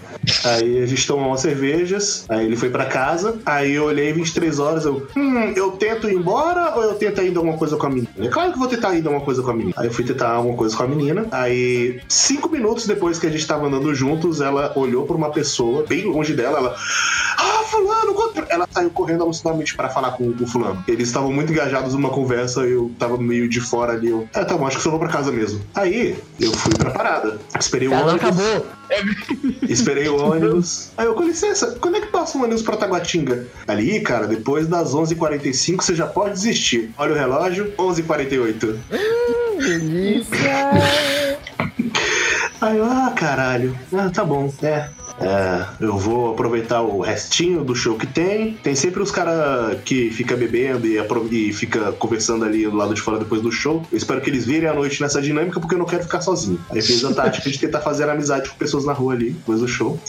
[0.44, 4.60] Aí a gente tomou umas cervejas, aí ele foi pra casa, aí eu olhei 23
[4.60, 7.90] horas, eu, hum, eu tento ir embora ou eu tento ainda alguma coisa com a
[7.90, 8.10] menina?
[8.20, 9.74] É claro que eu vou tentar ainda alguma coisa com a menina.
[9.78, 13.30] Aí eu fui tentar alguma coisa com a menina, aí cinco minutos depois que a
[13.30, 16.76] gente tava andando juntos, ela olhou pra uma pessoa bem longe dela, ela,
[17.38, 18.10] ah, fulano,
[18.50, 20.84] ela saiu correndo alucinadamente pra falar com o fulano.
[20.88, 24.58] Eles estavam muito engajados numa conversa, eu tava meio de fora ali, eu, é, tá
[24.58, 25.62] bom, acho que só vou pra casa mesmo.
[25.76, 28.14] Aí, eu fui pra parada, esperei o ônibus.
[28.16, 28.66] acabou.
[29.70, 30.90] Esperei o ônibus.
[30.98, 33.46] Aí eu, com licença, quando é que passa o ônibus pra Taguatinga?
[33.68, 36.92] Ali, cara, depois das 11h45 você já pode desistir.
[36.98, 38.78] Olha o relógio, 11h48.
[39.60, 41.29] Delícia.
[42.62, 43.78] Aí eu, ah, caralho.
[43.94, 44.90] Ah, tá bom, é.
[45.22, 48.54] É, eu vou aproveitar o restinho do show que tem.
[48.54, 50.98] Tem sempre os caras que fica bebendo e,
[51.50, 53.86] e fica conversando ali do lado de fora depois do show.
[53.92, 56.60] Eu espero que eles virem a noite nessa dinâmica porque eu não quero ficar sozinho.
[56.70, 59.68] Aí fiz a tática de tentar fazer amizade com pessoas na rua ali depois do
[59.68, 60.00] show.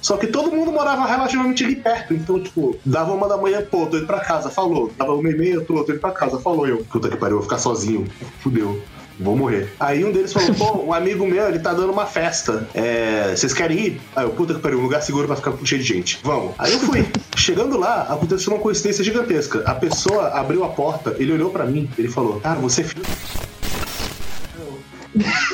[0.00, 2.14] Só que todo mundo morava relativamente ali perto.
[2.14, 4.90] Então, tipo, dava uma da manhã, pô, tô indo pra casa, falou.
[4.96, 6.78] Dava uma e meia, tô, tô indo pra casa, falou eu.
[6.84, 8.06] Puta que pariu, vou ficar sozinho.
[8.40, 8.82] Fudeu.
[9.18, 9.72] Vou morrer.
[9.80, 12.66] Aí um deles falou: pô, um amigo meu, ele tá dando uma festa.
[12.74, 14.00] É, vocês querem ir?
[14.14, 16.20] Aí eu, puta que pariu, um lugar seguro pra ficar cheio de gente.
[16.22, 16.54] Vamos.
[16.58, 17.06] Aí eu fui.
[17.36, 19.62] Chegando lá, aconteceu uma coincidência gigantesca.
[19.66, 23.02] A pessoa abriu a porta, ele olhou pra mim, ele falou: Cara, você é filho.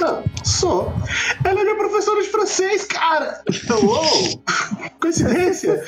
[0.01, 0.93] Não, sou.
[1.45, 3.43] Ela é minha professora de francês, cara!
[3.49, 4.43] Então, uou!
[5.01, 5.83] Coincidência!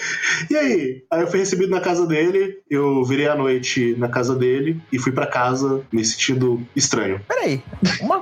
[0.50, 1.02] E aí?
[1.10, 4.98] Aí eu fui recebido na casa dele, eu virei a noite na casa dele e
[4.98, 7.20] fui pra casa me sentindo estranho.
[7.26, 7.62] Peraí,
[8.00, 8.20] uma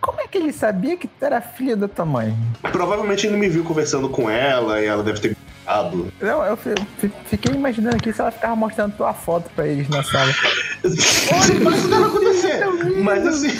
[0.00, 2.36] como é que ele sabia que tu era filha da tua mãe?
[2.72, 5.36] Provavelmente ele me viu conversando com ela e ela deve ter.
[6.20, 9.88] Não, eu fi- fi- fiquei imaginando aqui se ela ficava mostrando tua foto pra eles
[9.88, 10.32] na sala.
[10.82, 12.66] Olha, mas isso deve acontecer!
[13.04, 13.50] Mas assim,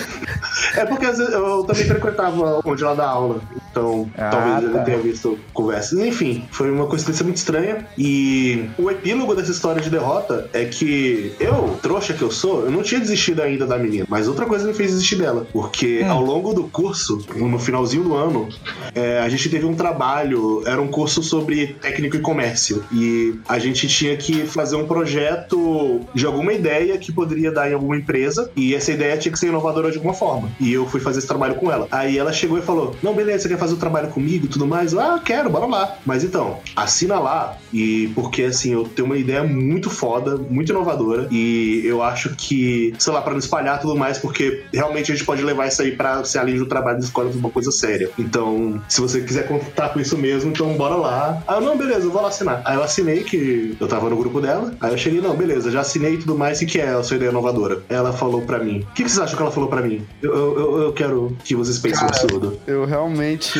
[0.76, 3.40] É porque às vezes eu também frequentava onde ela dá aula.
[3.70, 4.82] Então, Ah, talvez tá.
[4.82, 5.98] tenha visto conversas.
[5.98, 7.86] Enfim, foi uma coincidência muito estranha.
[7.96, 12.70] E o epílogo dessa história de derrota é que eu, trouxa que eu sou, eu
[12.70, 14.06] não tinha desistido ainda da menina.
[14.08, 15.46] Mas outra coisa me fez desistir dela.
[15.52, 18.48] Porque ao longo do curso, no finalzinho do ano,
[18.94, 22.84] é, a gente teve um trabalho, era um curso sobre técnico e comércio.
[22.92, 27.74] E a gente tinha que fazer um projeto de alguma ideia que poderia dar em
[27.74, 28.50] alguma empresa.
[28.56, 30.49] E essa ideia tinha que ser inovadora de alguma forma.
[30.58, 31.86] E eu fui fazer esse trabalho com ela.
[31.90, 34.66] Aí ela chegou e falou: Não, beleza, você quer fazer o trabalho comigo e tudo
[34.66, 34.94] mais?
[34.94, 35.96] Ah, quero, bora lá.
[36.04, 37.56] Mas então, assina lá.
[37.72, 41.28] E porque assim, eu tenho uma ideia muito foda, muito inovadora.
[41.30, 45.24] E eu acho que, sei lá, pra não espalhar tudo mais, porque realmente a gente
[45.24, 48.10] pode levar isso aí pra ser além do trabalho da escola uma coisa séria.
[48.18, 51.42] Então, se você quiser contar com isso mesmo, então bora lá.
[51.48, 52.62] Eu, não, beleza, eu vou lá assinar.
[52.64, 54.74] Aí eu assinei que eu tava no grupo dela.
[54.80, 56.60] Aí eu cheguei, não, beleza, já assinei e tudo mais.
[56.60, 57.82] O que é a sua ideia inovadora?
[57.88, 58.80] Ela falou pra mim.
[58.90, 60.04] O que, que vocês acham que ela falou pra mim?
[60.22, 62.60] Eu, eu, eu- eu quero que vocês pensem no absurdo.
[62.66, 63.58] Eu realmente.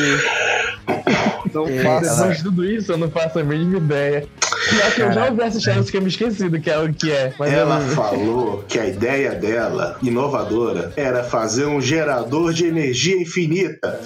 [1.53, 2.29] Não É, faço.
[2.33, 4.25] de tudo isso, eu não faço a mínima ideia.
[4.69, 6.93] Pior que eu já ouvi essa história, que eu me esqueci do que é o
[6.93, 7.33] que é.
[7.37, 7.89] Mas Ela eu...
[7.95, 13.99] falou que a ideia dela, inovadora, era fazer um gerador de energia infinita.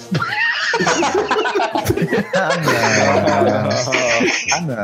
[2.34, 3.70] Ah, não.
[4.52, 4.82] Ah, não.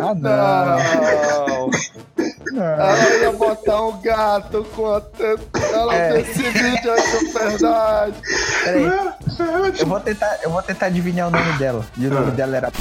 [0.00, 0.26] Ah, não.
[0.26, 1.70] Não.
[2.54, 5.40] Ela ia botar um gato contando.
[5.72, 6.20] Ela É.
[6.20, 8.14] esse vídeo é de verdade.
[8.64, 9.16] Peraí, Ela,
[9.78, 11.84] eu vou tentar, eu vou tentar adivinhar o nome dela.
[11.96, 12.34] E o nome Ah.
[12.34, 12.72] dela era.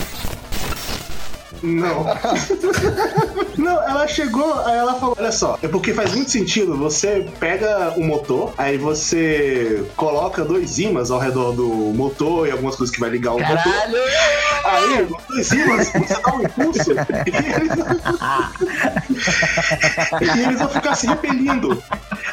[1.65, 2.05] Não.
[3.57, 6.77] Não, ela chegou, aí ela falou: Olha só, é porque faz muito sentido.
[6.77, 12.75] Você pega o motor, aí você coloca dois ímãs ao redor do motor e algumas
[12.75, 13.57] coisas que vai ligar o motor.
[13.57, 13.97] Caralho!
[14.65, 16.91] Aí, os dois ímãs, você dá um impulso
[17.25, 17.71] e eles,
[20.35, 21.81] e eles vão ficar se repelindo.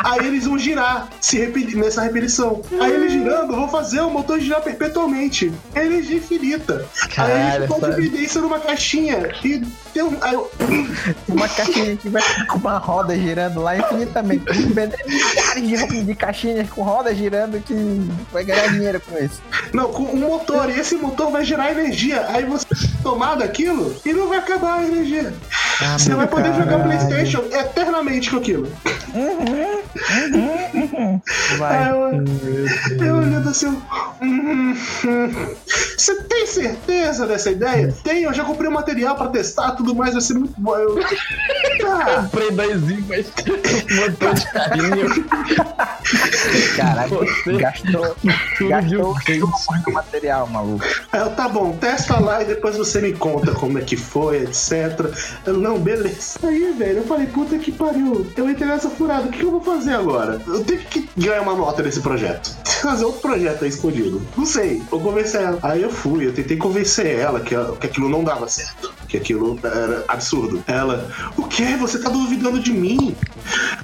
[0.05, 1.39] Aí eles vão girar se
[1.75, 2.63] nessa repelição.
[2.81, 5.53] Aí eles girando vão fazer o motor girar perpetuamente.
[5.75, 6.87] Energia infinita.
[7.03, 9.63] aí Caralho, eles pode vender isso numa caixinha e
[9.93, 10.17] tem um.
[10.27, 10.51] Eu,
[11.29, 14.45] Uma caixinha que vai com uma roda girando lá infinitamente.
[15.57, 17.75] Milhares de, de caixinhas com roda girando que
[18.33, 19.43] vai ganhar dinheiro com isso.
[19.73, 22.27] não, com um motor, e esse motor vai gerar energia.
[22.29, 22.67] Aí você
[23.03, 25.33] tomar daquilo e não vai acabar a energia.
[25.99, 26.85] Você vai poder jogar caralho.
[26.85, 28.69] Playstation eternamente com aquilo.
[31.59, 31.79] Vai.
[31.79, 33.73] Aí eu, eu olhando assim, eu,
[34.23, 35.55] hum, hum,
[35.97, 37.95] você tem certeza dessa ideia?
[38.03, 40.77] Tenho, eu já comprei o material pra testar, tudo mais, vai ser muito bom.
[40.77, 40.99] Eu,
[41.81, 42.23] tá.
[42.23, 43.27] Comprei dois ímãs,
[43.91, 45.29] um motor de carrinho.
[46.77, 48.17] Caralho, Você gastou,
[48.69, 49.15] gastou
[49.71, 50.85] muito material, maluco.
[51.13, 54.73] Eu, tá bom, testa lá e depois você me conta como é que foi, etc.
[55.47, 56.39] Eu, não, beleza.
[56.43, 58.27] Aí, velho, eu falei, puta que pariu.
[58.37, 60.41] Eu entrei nessa furada, o que eu vou fazer agora?
[60.47, 62.57] Eu tenho que ganhar uma nota desse projeto.
[62.83, 64.21] Fazer outro projeto aí escondido.
[64.37, 65.59] Não sei, vou convencer ela.
[65.63, 68.93] Aí eu fui, eu tentei convencer ela que, que aquilo não dava certo.
[69.13, 70.65] Que aquilo era absurdo.
[70.67, 71.77] Ela, o que?
[71.77, 73.15] Você tá duvidando de mim?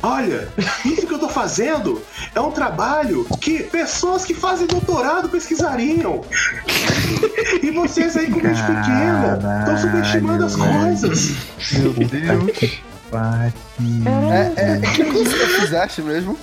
[0.03, 0.49] Olha,
[0.87, 2.01] isso que eu tô fazendo
[2.35, 6.23] é um trabalho que pessoas que fazem doutorado pesquisariam.
[7.63, 11.33] E vocês aí com mente pequena estão subestimando as coisas.
[11.73, 12.81] Meu Deus.
[13.11, 13.53] Vai.
[14.57, 16.39] É, é, que curso que fizeste mesmo?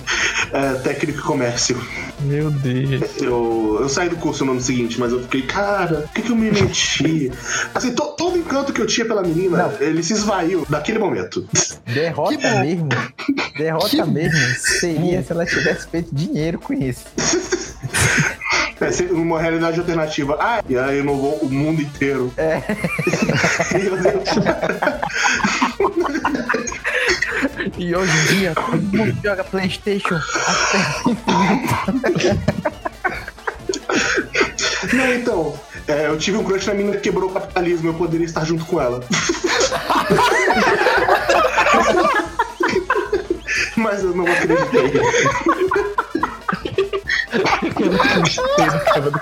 [0.52, 1.80] É, técnico e comércio.
[2.20, 3.02] Meu Deus.
[3.20, 6.30] Eu, eu saí do curso no ano seguinte, mas eu fiquei, cara, por que, que
[6.30, 7.30] eu me menti?
[7.74, 9.72] Assim, to- todo o encanto que eu tinha pela menina, Não.
[9.80, 11.46] ele se esvaiu naquele momento.
[11.86, 12.88] Derrota Que mesmo.
[13.56, 14.38] Derrota mesmo.
[14.58, 17.04] Seria se ela tivesse feito dinheiro com isso.
[18.78, 20.36] É uma realidade alternativa.
[20.40, 22.30] Ah, e aí inovou o mundo inteiro.
[22.36, 22.60] É.
[27.76, 30.78] E hoje em dia, todo mundo joga Playstation até
[34.96, 38.24] Não, então, é, eu tive um crush na menina que quebrou o capitalismo, eu poderia
[38.24, 39.02] estar junto com ela.
[43.76, 44.92] Mas eu não acreditei.
[47.80, 49.20] Eu não acreditei no cara do.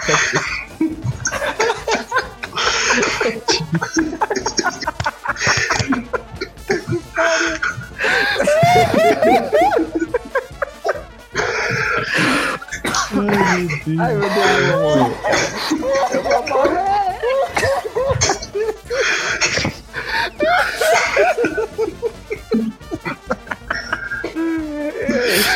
[14.00, 15.14] Ai, meu Deus, eu vou morrer.
[16.12, 16.84] Eu vou morrer.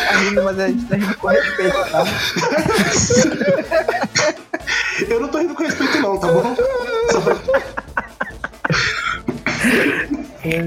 [0.08, 2.04] Tá rindo, mas a gente tá rindo com respeito, tá?
[5.08, 6.56] Eu não tô rindo com respeito, não, tá bom?
[7.10, 7.36] Só pra...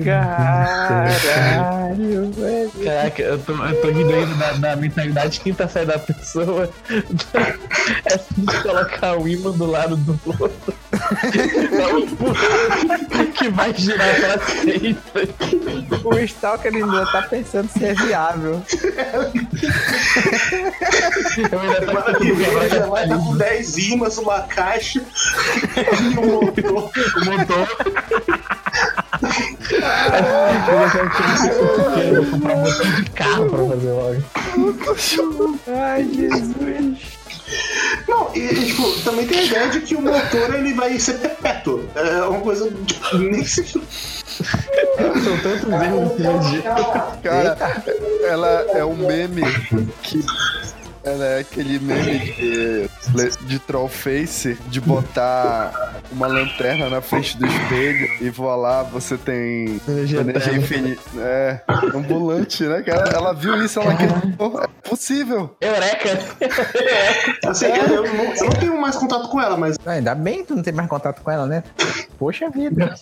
[0.06, 1.81] Caralho,
[2.32, 2.72] velho.
[2.84, 6.70] Caraca, eu tô, eu tô rindo ainda da, da mentalidade quinta série da pessoa.
[8.06, 10.74] É de colocar o imã do lado do outro.
[10.92, 15.34] É um empurrão que vai girar pra sempre.
[16.04, 18.62] O Stalker ainda tá pensando se é viável.
[21.52, 26.18] Eu ainda tô Semana que vem já vai estar com 10 imãs, uma caixa e
[26.18, 26.92] um motor.
[27.16, 27.68] o motor.
[29.22, 31.10] Eu já
[31.96, 34.24] quero vou comprar um motor de carro pra fazer logo.
[35.68, 37.22] Ai, Jesus.
[38.08, 41.20] Não, e, e, tipo, também tem a ideia de que o motor ele vai ser
[41.20, 41.84] perpétuo.
[41.96, 42.72] É uma coisa.
[42.86, 43.64] Tipo, nem se.
[43.66, 43.82] São
[45.44, 47.58] tantos que eu Cara,
[48.24, 49.44] ela é um meme
[50.02, 50.24] que.
[51.04, 52.90] Ela é aquele meme de,
[53.48, 60.56] de trollface de botar uma lanterna na frente do espelho e voar você tem Energia
[60.56, 61.02] infinita.
[61.18, 61.62] É,
[61.96, 63.10] ambulante, né, cara?
[63.10, 64.62] Ela viu isso, ela acreditou.
[64.62, 65.56] É possível.
[65.60, 66.10] Eureka!
[67.48, 70.48] Assim, eu, não, eu não tenho mais contato com ela, mas Ah, Ainda bem que
[70.48, 71.64] tu não tem mais contato com ela, né?
[72.18, 72.94] Poxa vida.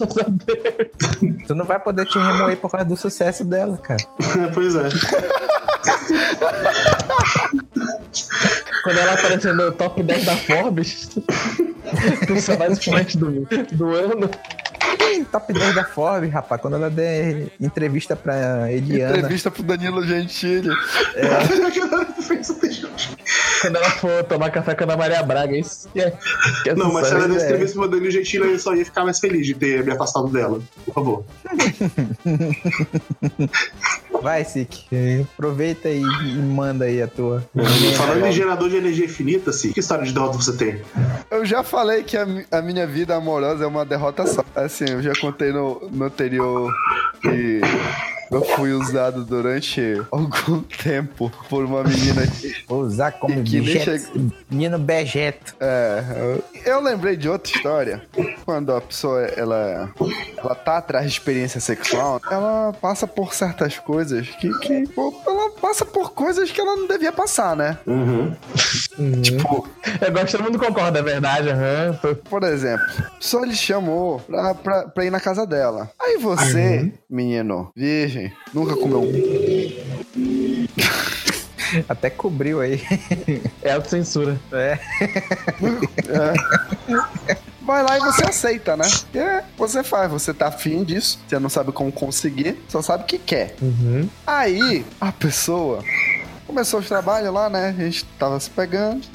[1.47, 3.99] Tu não vai poder te remoer por causa do sucesso dela, cara.
[4.53, 4.89] pois é.
[8.84, 11.10] Quando ela aparecer no top 10 da Forbes,
[12.28, 14.30] personagens fortes do, do ano.
[15.32, 16.62] Top 10 da Forbes, rapaz.
[16.62, 19.17] Quando ela der entrevista pra Eliana.
[19.17, 20.69] Entrevista pro Danilo Gentili.
[23.62, 26.13] Quando ela for tomar café com a Ana Maria Braga, isso que é.
[26.63, 27.47] Que é Não, mas se ela desse é.
[27.47, 30.62] entrevista pro Danilo Gentili, eu só ia ficar mais feliz de ter me afastado dela.
[30.86, 31.25] Por favor.
[34.21, 34.86] Vai, Sik.
[35.34, 37.43] Aproveita e e manda aí a tua.
[37.95, 40.82] Falando em gerador de energia infinita, assim, que história de derrota você tem?
[41.29, 44.43] Eu já falei que a, a minha vida amorosa é uma derrota só.
[44.55, 46.73] Assim, eu já contei no, no anterior
[47.21, 47.62] que
[48.31, 52.55] eu fui usado durante algum tempo por uma menina que.
[52.67, 53.59] Vou usar como que.
[54.49, 55.55] Menino Bejeto.
[55.59, 58.01] É, eu, eu lembrei de outra história.
[58.45, 59.91] Quando a pessoa ela,
[60.37, 64.87] ela tá atrás de experiência sexual, ela passa por certas coisas que, que.
[64.89, 67.77] pô, Ela passa por coisas que ela não devia passar, né?
[67.85, 68.33] Uhum.
[69.21, 69.67] Tipo,
[70.01, 71.49] Eu gosto, todo mundo concorda, é verdade.
[72.01, 75.89] Tô- Por exemplo, a pessoa lhe chamou pra, pra, pra ir na casa dela.
[75.99, 78.18] Aí você, menino, virgem,
[78.53, 80.67] nunca comeu um.
[81.88, 82.82] Até cobriu aí.
[83.62, 84.39] É autocensura.
[84.51, 84.79] É.
[87.62, 88.86] Vai lá e você aceita, né?
[88.89, 93.19] Porque você faz, você tá afim disso, você não sabe como conseguir, só sabe que
[93.19, 93.55] quer.
[93.62, 94.10] Uhum.
[94.25, 95.84] Aí, a pessoa
[96.47, 97.75] começou os trabalhos lá, né?
[97.77, 99.05] A gente tava se pegando,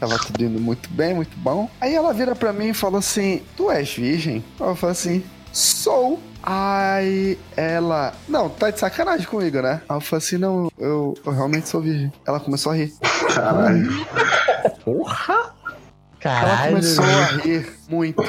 [0.00, 1.70] tava tudo indo muito bem, muito bom.
[1.80, 4.44] Aí ela vira pra mim e falou assim: Tu és virgem?
[4.58, 6.20] Eu falei assim: Sou.
[6.42, 8.12] Aí ela.
[8.28, 9.80] Não, tá de sacanagem comigo, né?
[9.88, 12.12] Aí eu falei assim: Não, eu, eu realmente sou virgem.
[12.26, 12.92] Ela começou a rir.
[13.34, 14.06] Caralho.
[14.84, 15.34] Porra!
[15.34, 15.54] Ela
[16.20, 16.76] Caralho.
[16.76, 18.22] começou a rir muito.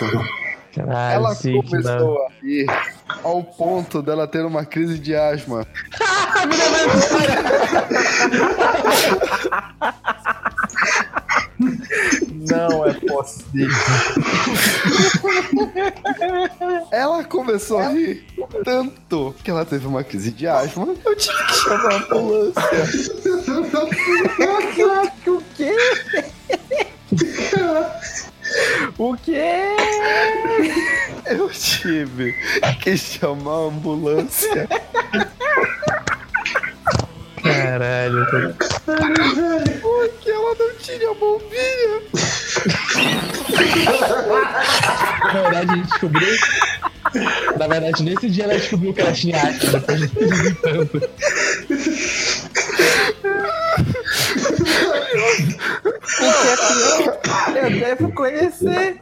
[0.75, 1.61] Caralho, Ela não.
[1.63, 2.65] começou a rir
[3.23, 5.65] ao ponto dela ter uma crise de asma.
[12.49, 13.69] Não é possível.
[16.91, 18.25] Ela começou a rir
[18.63, 20.95] tanto que ela teve uma crise de asma.
[21.05, 22.61] Eu tive que chamar a ambulância.
[25.25, 25.75] O quê?
[28.97, 29.75] O quê?
[31.25, 32.33] Eu tive
[32.81, 34.67] que chamar a ambulância.
[37.53, 38.25] Caralho.
[38.25, 38.53] tô-
[39.81, 42.01] Porque ela não tinha bombinha.
[45.33, 46.37] Na verdade, a gente descobriu.
[47.57, 49.79] Na verdade, nesse dia ela descobriu que ela tinha asma.
[49.79, 51.01] Depois de tanto.
[57.55, 58.97] Eu devo conhecer.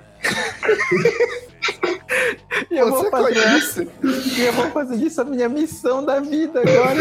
[2.70, 3.88] E eu Você vou fazer conhece?
[4.04, 7.00] E eu vou fazer disso a minha missão da vida agora.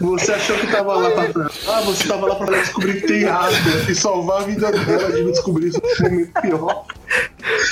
[0.00, 1.50] Você achou que tava lá pra.
[1.68, 3.50] Ah, você tava lá pra descobrir que tem água
[3.88, 6.84] e salvar a vida dela de descobrir isso no momento pior.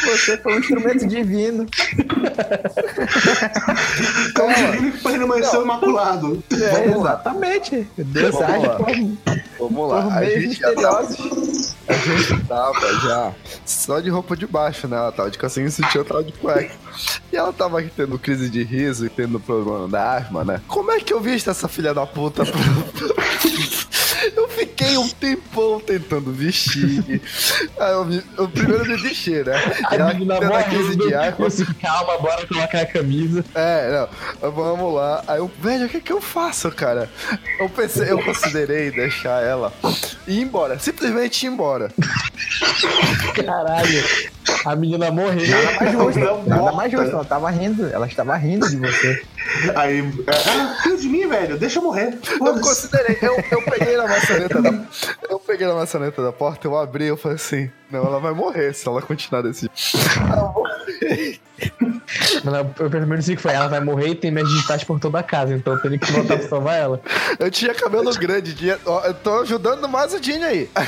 [0.04, 1.66] Você foi um instrumento divino.
[4.30, 6.42] Então, divino que permaneceu imaculado.
[6.52, 7.86] É, exatamente.
[7.96, 8.74] Deus Vamos age lá.
[8.76, 8.86] por,
[9.58, 10.00] Vamos por lá.
[10.16, 11.74] A meios gente, já tava, misteriosos.
[11.88, 13.32] a gente tava já
[13.64, 14.96] só de roupa de baixo, né?
[14.96, 16.74] Ela tava de calcinha e sutiã, tava de cueca.
[17.32, 20.60] E ela tava aqui tendo crise de riso e tendo problema da asma, né?
[20.66, 22.42] Como é que eu vi essa filha da puta?
[24.36, 27.20] Eu fiquei um tempão tentando vestir.
[27.78, 29.54] Aí eu, me- eu primeiro me vestir, né?
[29.86, 33.44] A E ela tendo a crise de Eu assim, calma, bora colocar a camisa.
[33.54, 34.06] É,
[34.40, 34.50] não.
[34.52, 35.22] Vamos lá.
[35.26, 37.10] Aí eu, velho, o que que eu faço, cara?
[37.58, 39.72] Eu pensei, eu considerei deixar ela
[40.26, 40.78] e ir embora.
[40.78, 41.90] Simplesmente ir embora.
[43.34, 44.04] Caralho.
[44.66, 45.46] A menina morreu.
[45.48, 46.20] Nada mais justo.
[46.20, 47.10] Não, Nada mais justo.
[47.10, 47.86] Ela tava rindo.
[47.88, 49.22] Ela estava rindo de você.
[49.74, 52.18] Aí, ah, rio de mim, velho, deixa eu morrer.
[52.40, 54.70] Eu considerei, eu, eu peguei na maçaneta da.
[55.28, 58.72] Eu peguei na maçaneta da porta, eu abri, eu falei assim, não, ela vai morrer
[58.72, 59.70] se ela continuar desse.
[60.20, 61.40] Aí eu morri.
[62.78, 65.22] Eu primeiro disse que foi, ela vai morrer e tem minhas digitais por toda a
[65.22, 67.00] casa, então eu tenho que voltar pra salvar ela.
[67.38, 70.70] Eu tinha cabelo grande, tinha, ó, eu tô ajudando mais o Dini aí.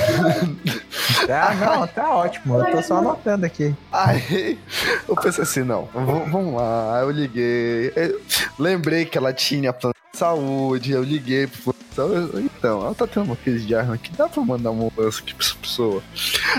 [1.29, 2.59] Ah, não, tá ótimo.
[2.59, 3.73] Eu tô só anotando aqui.
[3.91, 4.59] Aí
[5.07, 6.99] eu pensei assim, não, v- vamos lá.
[7.01, 7.91] Eu liguei.
[7.95, 8.21] eu
[8.59, 11.75] lembrei que ela tinha plano de saúde, eu liguei pro.
[11.97, 15.33] Então, ela tá tendo uma crise de arma aqui, dá pra mandar uma ambulância aqui
[15.33, 16.03] pra essa pessoa.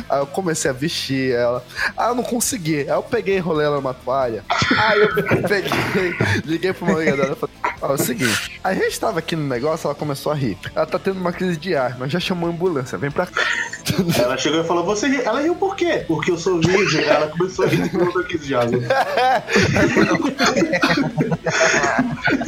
[0.09, 1.63] Aí eu comecei a vestir ela.
[1.95, 2.81] Aí eu não consegui.
[2.81, 4.43] Aí eu peguei e enrolei ela numa toalha.
[4.79, 5.15] Aí eu
[5.47, 9.19] peguei, liguei pro meu amigo dela e falei, ó, é o seguinte, a gente tava
[9.19, 10.57] aqui no negócio, ela começou a rir.
[10.75, 13.43] Ela tá tendo uma crise de arma, já chamou a ambulância, vem pra cá.
[14.19, 15.23] Ela chegou e falou, você ri.
[15.23, 16.05] Ela riu por quê?
[16.09, 17.01] Porque eu sou virgem.
[17.03, 18.79] Aí Ela começou a rir de novo aqui de água.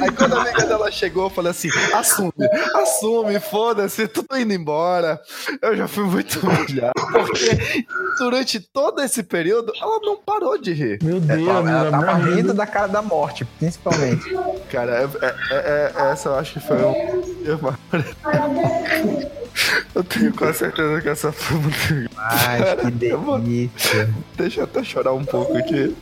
[0.03, 2.33] Aí quando a amiga dela chegou, eu falei assim: assume,
[2.75, 5.21] assume, foda-se, tudo indo embora.
[5.63, 6.93] Eu já fui muito humilhado.
[7.13, 7.85] Porque
[8.19, 10.99] durante todo esse período, ela não parou de rir.
[11.03, 14.25] Meu Deus, a Ela menina tava rindo da cara da morte, principalmente.
[14.71, 16.95] Cara, é- é- é- é- essa eu acho que foi um.
[19.95, 22.11] Eu tenho quase certeza que essa foi muito.
[22.17, 24.09] Ai, que delícia.
[24.37, 25.95] Deixa eu até chorar um pouco aqui.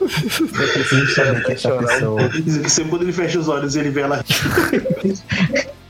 [0.00, 2.68] Eu preciso saber que essa chorar um pessoa.
[2.68, 4.24] Sempre quando ele fecha os olhos ele vê ela.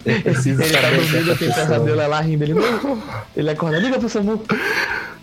[0.05, 1.66] Eu preciso Ele tá saber que essa tem pessoa.
[1.66, 2.45] pesadelo, ela rindo.
[2.45, 3.03] Ele não.
[3.37, 4.43] Ele acorda, liga pro Samu.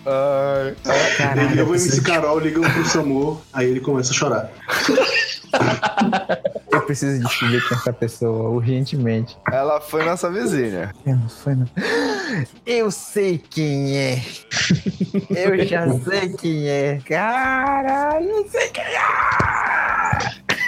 [0.06, 0.76] Ai.
[1.18, 4.50] Caralho, Ele eu levou o MC Carol, ligam pro SAMU, aí ele começa a chorar.
[6.72, 9.38] eu preciso descobrir quem é essa pessoa urgentemente.
[9.52, 10.94] Ela foi nossa vizinha.
[11.06, 11.68] Eu não foi, não.
[12.66, 14.22] Eu sei quem é.
[15.30, 17.00] Eu já sei quem é.
[17.06, 18.98] Caralho, eu sei quem é.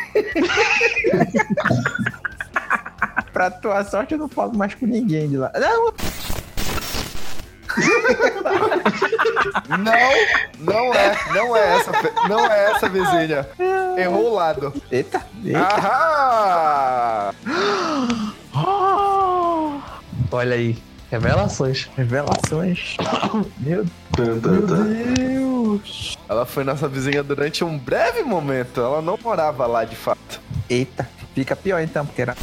[3.32, 5.50] pra tua sorte, eu não falo mais com ninguém de lá.
[5.58, 5.94] Não,
[9.70, 10.10] Não,
[10.60, 11.92] não é, não é essa,
[12.28, 13.48] não é essa vizinha.
[13.98, 14.74] Errou o lado.
[14.92, 15.60] eita, eita.
[15.60, 17.34] Ahá!
[20.32, 20.78] Olha aí,
[21.10, 21.90] revelações.
[21.96, 22.98] Revelações.
[23.60, 24.40] Meu tan.
[25.14, 26.18] Deus.
[26.28, 28.82] Ela foi nossa vizinha durante um breve momento.
[28.82, 30.42] Ela não morava lá de fato.
[30.70, 32.36] Eita, fica pior então, porque era.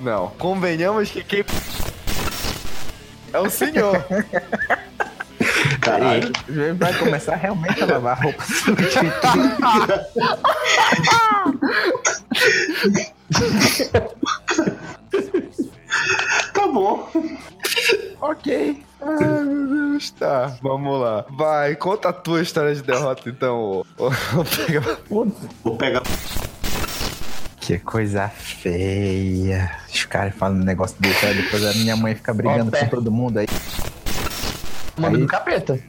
[0.00, 0.28] Não.
[0.38, 1.44] Convenhamos que quem.
[3.32, 4.04] É o senhor.
[5.80, 6.32] Caralho.
[6.48, 8.42] Ele vai começar realmente a lavar roupa.
[16.52, 17.08] Tá bom.
[18.20, 18.82] ok.
[19.00, 20.10] Ai, meu Deus.
[20.10, 21.24] Tá, vamos lá.
[21.30, 23.56] Vai, conta a tua história de derrota então.
[23.58, 24.98] ô- ô- ô pega-
[25.64, 26.02] Vou pegar.
[27.70, 29.70] Que coisa feia.
[29.94, 33.12] Os caras falam um negócio desse, aí depois a minha mãe fica brigando com todo
[33.12, 33.46] mundo aí.
[34.98, 35.78] Manda Aí- do capeta.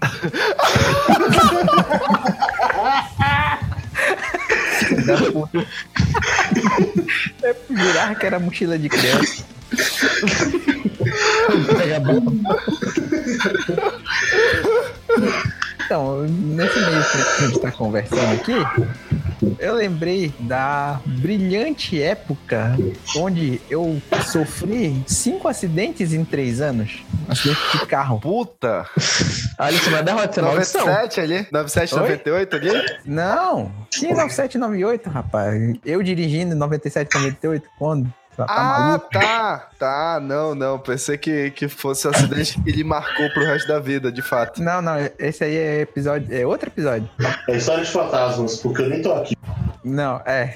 [5.08, 5.68] da puta.
[7.42, 9.44] É jurar que era mochila de criança.
[15.86, 18.54] Então, nesse meio que a gente tá conversando aqui,
[19.60, 22.76] eu lembrei da brilhante época
[23.16, 27.04] onde eu sofri cinco acidentes em três anos.
[27.28, 28.20] Acidente de carro.
[28.20, 28.86] Puta!
[29.60, 30.04] Olha, isso não é
[30.40, 30.86] é maldição.
[30.86, 31.48] 97 ali?
[31.52, 32.02] 97, Oi?
[32.02, 32.70] 98 ali?
[33.06, 35.56] Não, que 97, 98, rapaz.
[35.86, 38.14] Eu dirigindo em 97, 98, quando?
[38.46, 39.10] Tá, tá ah, maluco?
[39.12, 39.68] tá.
[39.80, 40.78] Tá, não, não.
[40.78, 44.62] Pensei que, que fosse um acidente que ele marcou pro resto da vida, de fato.
[44.62, 47.10] Não, não, esse aí é episódio, é outro episódio.
[47.48, 49.36] É história de fantasmas, porque eu nem tô aqui.
[49.84, 50.56] Não, é.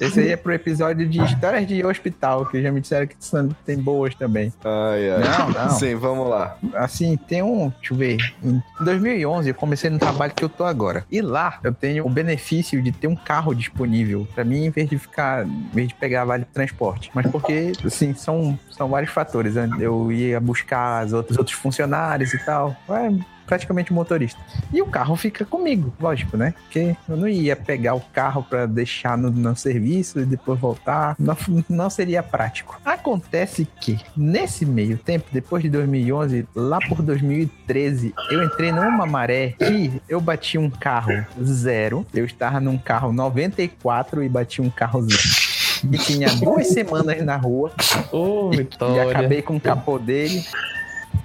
[0.00, 3.48] Esse aí é pro episódio de histórias de hospital, que já me disseram que são-
[3.64, 4.52] tem boas também.
[4.64, 5.20] Ai, ai.
[5.20, 5.70] Não, não.
[5.70, 6.56] Sim, vamos lá.
[6.74, 8.18] Assim, tem um, deixa eu ver.
[8.42, 11.04] Em 2011 eu comecei no trabalho que eu tô agora.
[11.10, 14.88] E lá eu tenho o benefício de ter um carro disponível pra mim em vez
[14.90, 17.07] de ficar, em vez de pegar vale transporte.
[17.14, 19.54] Mas porque, assim, são, são vários fatores.
[19.54, 19.68] né?
[19.80, 22.76] Eu ia buscar as outros, os outros funcionários e tal.
[22.88, 23.12] Ué,
[23.48, 24.38] praticamente motorista.
[24.72, 26.52] E o carro fica comigo, lógico, né?
[26.64, 31.16] Porque eu não ia pegar o carro para deixar no, no serviço e depois voltar.
[31.18, 31.36] Não,
[31.68, 32.78] não seria prático.
[32.84, 39.54] Acontece que, nesse meio tempo, depois de 2011, lá por 2013, eu entrei numa maré
[39.58, 42.06] que eu bati um carro zero.
[42.12, 45.47] Eu estava num carro 94 e bati um carro zero.
[45.84, 47.72] E tinha duas semanas na rua.
[48.12, 48.56] Ô, E,
[48.94, 50.44] e acabei com o capô dele.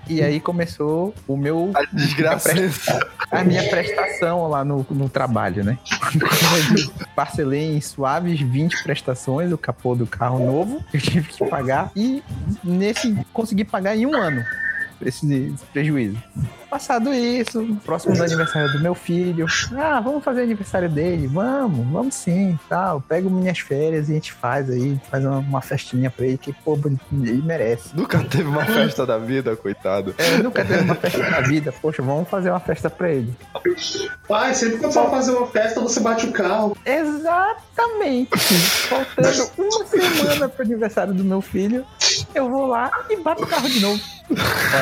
[0.08, 2.52] E aí começou o meu A desgraça.
[3.32, 5.78] a minha prestação lá no, no trabalho, né?
[7.16, 11.90] Parcelei em suaves 20 prestações o capô do carro novo, que eu tive que pagar,
[11.96, 12.22] e
[12.64, 14.44] nesse consegui pagar em um ano
[15.02, 16.18] esse, esse prejuízo.
[16.74, 19.46] Passado isso, próximo do aniversário do meu filho,
[19.78, 23.00] ah, vamos fazer aniversário dele, vamos, vamos sim, tal.
[23.00, 26.52] Pego minhas férias e a gente faz aí, faz uma, uma festinha pra ele, que
[26.52, 27.96] pô, ele merece.
[27.96, 30.16] Nunca teve uma festa da vida, coitado.
[30.18, 33.32] É, nunca teve uma festa na vida, poxa, vamos fazer uma festa pra ele.
[34.28, 36.76] Pai, sempre que você vai fazer uma festa, você bate o carro.
[36.84, 38.36] Exatamente.
[38.90, 41.86] Faltando uma semana pro aniversário do meu filho,
[42.34, 44.02] eu vou lá e bato o carro de novo.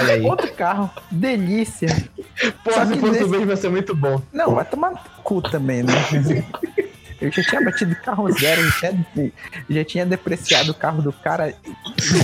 [0.01, 0.21] Olha aí.
[0.21, 1.80] Outro carro, delícia.
[2.63, 4.21] Pô, Só se que fosse nesse- vai ser muito bom.
[4.33, 5.93] Não, vai tomar no cu também, né?
[7.19, 9.31] Eu já tinha batido carro zero, já tinha,
[9.69, 11.53] já tinha depreciado o carro do cara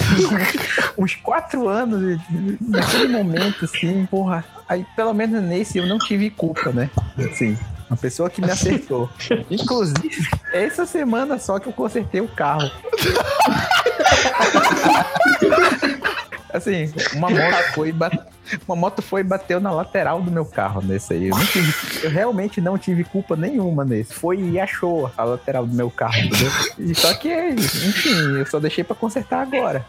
[0.97, 2.19] uns quatro anos.
[2.59, 4.43] Naquele momento, assim, porra.
[4.67, 6.89] Aí, pelo menos nesse, eu não tive culpa, né?
[7.17, 7.55] Assim,
[7.89, 9.07] uma pessoa que me acertou.
[9.51, 12.71] Inclusive, essa semana só que eu consertei o carro.
[16.53, 17.93] Assim, uma moto foi e
[18.67, 21.27] uma moto foi e bateu na lateral do meu carro nesse aí.
[21.29, 21.73] Eu, tive-
[22.03, 24.13] eu realmente não tive culpa nenhuma nesse.
[24.13, 26.51] Foi e achou a lateral do meu carro, entendeu?
[26.79, 29.85] E só que, enfim, eu só deixei pra consertar agora.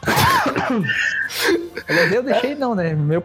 [2.12, 2.94] Eu deixei não, né?
[2.94, 3.22] Meu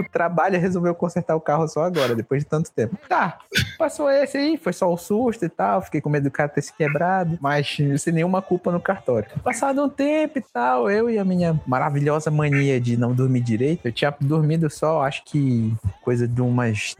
[0.00, 2.96] o trabalho resolveu consertar o carro só agora, depois de tanto tempo.
[3.08, 3.38] Tá,
[3.78, 5.82] passou esse aí, foi só o susto e tal.
[5.82, 9.28] Fiquei com medo do cara ter se quebrado, mas sem nenhuma culpa no cartório.
[9.44, 13.81] Passado um tempo e tal, eu e a minha maravilhosa mania de não dormir direito,
[13.84, 15.72] eu tinha dormido só, acho que
[16.02, 16.96] coisa de umas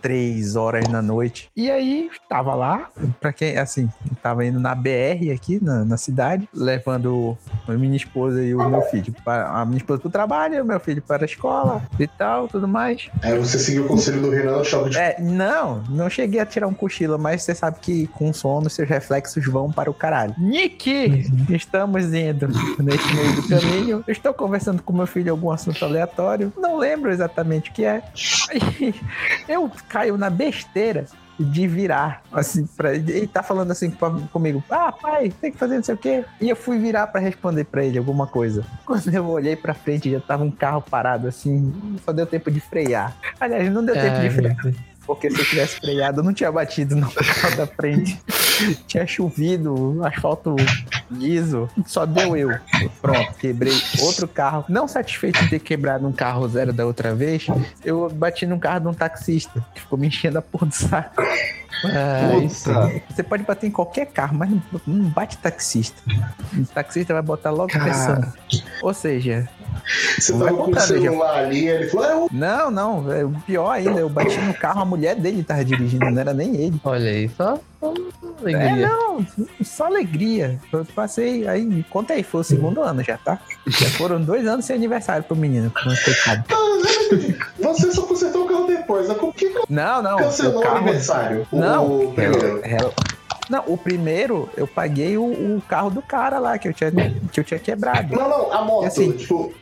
[0.00, 1.50] três horas na noite.
[1.56, 2.88] E aí, tava lá,
[3.20, 3.88] pra quem, assim,
[4.22, 7.36] tava indo na BR aqui, na, na cidade, levando
[7.68, 9.14] a minha esposa e o meu filho.
[9.24, 12.66] Para, a minha esposa pro trabalho, o meu filho para a escola e tal, tudo
[12.66, 13.08] mais.
[13.22, 16.66] Aí você seguiu o conselho do Renan, choque de É, não, não cheguei a tirar
[16.66, 20.34] um cochilo, mas você sabe que com sono seus reflexos vão para o caralho.
[20.38, 21.26] Nick!
[21.50, 24.04] Estamos indo nesse meio do caminho.
[24.06, 26.52] Eu estou conversando com meu filho algum assunto aleatório.
[26.56, 28.02] Não lembro exatamente o que é.
[28.50, 28.94] Aí,
[29.48, 31.04] eu caio na besteira
[31.38, 35.76] de virar, assim, pra, ele tá falando assim pra- comigo, ah, pai, tem que fazer
[35.76, 36.22] não sei o quê.
[36.38, 38.62] E eu fui virar pra responder pra ele alguma coisa.
[38.84, 41.72] Quando eu olhei pra frente, já tava um carro parado, assim,
[42.04, 43.14] só deu tempo de frear.
[43.40, 44.56] Aliás, não deu tempo de Ai, frear.
[45.10, 48.16] Porque se eu tivesse freado, eu não tinha batido no carro da frente.
[48.86, 50.54] tinha chovido, asfalto
[51.10, 51.68] liso.
[51.84, 52.50] Só deu eu.
[53.02, 54.64] Pronto, quebrei outro carro.
[54.68, 57.44] Não satisfeito de ter quebrado um carro zero da outra vez,
[57.84, 61.20] eu bati num carro de um taxista, que ficou me enchendo a porra do saco.
[62.44, 62.70] Isso.
[63.08, 66.00] Você pode bater em qualquer carro, mas não, não bate taxista.
[66.56, 67.84] O taxista vai botar logo Cara.
[67.84, 68.32] pressão.
[68.82, 69.48] Ou seja,
[70.18, 73.30] Você Vai tava com o celular ali, ele falou, é, eu não, não, é o
[73.46, 76.80] pior ainda, eu bati no carro, a mulher dele tava dirigindo, não era nem ele.
[76.84, 77.94] Olha aí, só só
[78.46, 78.88] É, alegria.
[78.88, 79.26] não,
[79.62, 80.60] só alegria.
[80.72, 83.38] Eu passei, aí, conta aí, foi o segundo ano já, tá?
[83.66, 86.44] Já foram dois anos sem aniversário pro menino, coitado.
[87.58, 89.08] você só consertou o carro depois.
[89.08, 89.14] Né?
[89.14, 90.76] Por que Não, não, cancelou o o carro...
[90.78, 91.46] aniversário?
[91.50, 92.60] O- Não, o primeiro.
[92.62, 92.78] é,
[93.50, 96.92] não, o primeiro eu paguei o, o carro do cara lá que eu tinha,
[97.32, 98.14] que eu tinha quebrado.
[98.14, 98.86] Não, não, a moto.
[98.86, 99.52] Assim, tipo.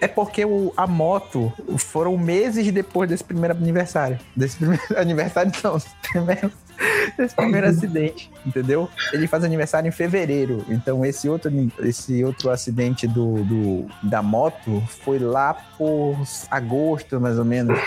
[0.00, 4.18] É porque o, a moto foram meses depois desse primeiro aniversário.
[4.34, 5.74] Desse primeiro aniversário, não.
[5.74, 6.50] Desse primeiro,
[7.16, 8.88] desse primeiro acidente, entendeu?
[9.12, 10.64] Ele faz aniversário em fevereiro.
[10.68, 11.50] Então, esse outro,
[11.80, 16.16] esse outro acidente do, do- da moto foi lá por
[16.50, 17.78] agosto, mais ou menos,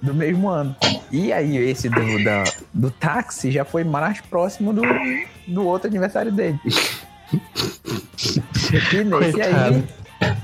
[0.00, 0.74] do mesmo ano.
[1.10, 4.82] E aí, esse do, da, do táxi já foi mais próximo do,
[5.46, 6.58] do outro aniversário dele.
[8.92, 9.84] E nesse aí.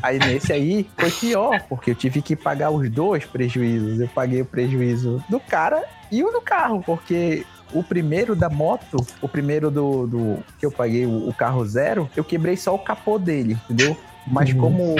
[0.02, 4.00] Aí nesse aí foi pior, porque eu tive que pagar os dois prejuízos.
[4.00, 7.44] Eu paguei o prejuízo do cara e o do carro, porque
[7.74, 12.08] o primeiro da moto, o primeiro do, do que eu paguei o, o carro zero,
[12.16, 13.96] eu quebrei só o capô dele, entendeu?
[14.26, 14.58] Mas Uhum.
[14.60, 14.94] como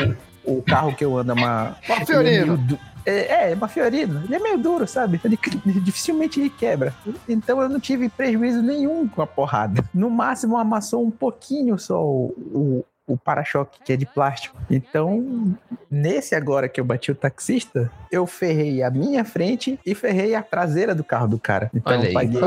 [0.44, 1.76] o carro que eu ando é uma.
[1.86, 2.78] Uma ele é Fiorino.
[3.04, 4.22] É, é, uma Fiorino.
[4.24, 5.20] Ele é meio duro, sabe?
[5.24, 5.38] Ele,
[5.80, 6.94] dificilmente ele quebra.
[7.28, 9.84] Então eu não tive prejuízo nenhum com a porrada.
[9.92, 14.56] No máximo amassou um pouquinho só o, o, o para-choque que é de plástico.
[14.70, 15.54] Então,
[15.90, 20.42] nesse agora que eu bati o taxista, eu ferrei a minha frente e ferrei a
[20.42, 21.70] traseira do carro do cara.
[21.74, 22.14] Então Olha eu aí.
[22.14, 22.40] paguei,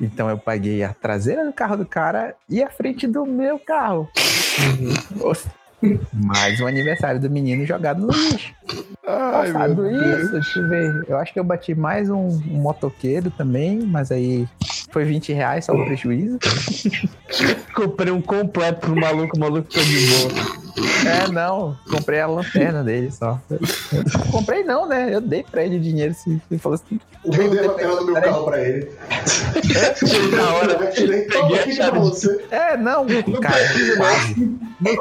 [0.00, 4.08] então eu paguei a traseira do carro do cara e a frente do meu carro.
[6.12, 8.52] Mais um aniversário do menino jogado no lixo.
[9.06, 11.04] Ai, Passado isso, deixa eu ver.
[11.08, 14.48] Eu acho que eu bati mais um, um motoqueiro também, mas aí
[14.90, 16.38] foi 20 reais só o prejuízo.
[17.74, 20.68] Comprei um completo pro maluco, o maluco ficou de boa.
[21.04, 23.40] É, não, comprei a lanterna dele só.
[24.30, 25.12] comprei não, né?
[25.12, 26.14] Eu dei pra ele o dinheiro.
[26.14, 28.88] Se, ele falou assim, O bem deu a tela do meu carro pra ele.
[30.06, 30.72] Chegou na hora.
[30.72, 30.78] Eu
[31.26, 31.98] Peguei a chave.
[31.98, 32.44] você.
[32.50, 33.04] É, não,
[33.40, 33.58] cara,
[33.96, 34.58] quase.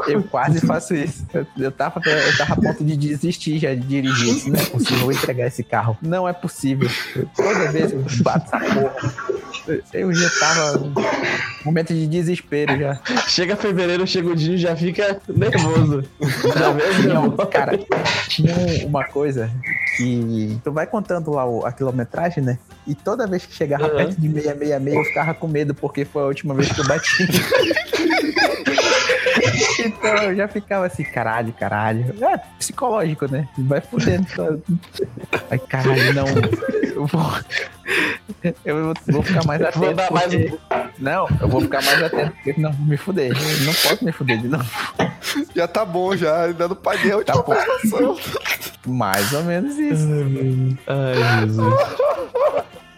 [0.07, 1.25] Eu quase faço isso.
[1.31, 4.29] Eu, eu tava, eu tava a ponto de desistir já de dirigir.
[4.35, 5.95] Isso não é possível, eu vou entregar esse carro.
[6.01, 6.89] Não é possível.
[7.15, 9.13] Eu- toda vez eu bato essa porra.
[9.93, 10.93] Eu- já tava no
[11.65, 12.99] momento de desespero já.
[13.28, 16.03] Chega fevereiro, chega o dia já fica nervoso.
[16.22, 17.47] Já Tinha, um- nervoso.
[17.49, 17.80] cara,
[18.30, 19.51] tinha um- uma coisa
[19.97, 22.57] que tu vai contando lá a quilometragem, né?
[22.86, 23.95] E toda vez que chegava Uhum.
[23.97, 27.28] perto de 666, eu ficava com medo, porque foi a última vez que eu bati.
[29.88, 32.13] então eu já ficava assim, caralho, caralho.
[32.23, 33.47] É psicológico, né?
[33.57, 34.27] Vai fudendo.
[35.49, 36.25] Ai, caralho, não.
[36.83, 37.31] Eu vou.
[38.65, 39.79] Eu vou, vou ficar mais atento.
[39.79, 40.57] Vou dar mais porque-
[40.99, 43.31] Não, eu vou ficar mais atento, porque senão eu vou me fuder.
[43.31, 44.65] Eu não posso me fuder de novo.
[45.55, 46.43] Já tá bom, já.
[46.45, 47.53] Ainda não paguei a última Tá bom.
[47.53, 48.17] prestação.
[48.85, 50.07] Mais ou menos isso.
[50.88, 51.73] Ai, Jesus.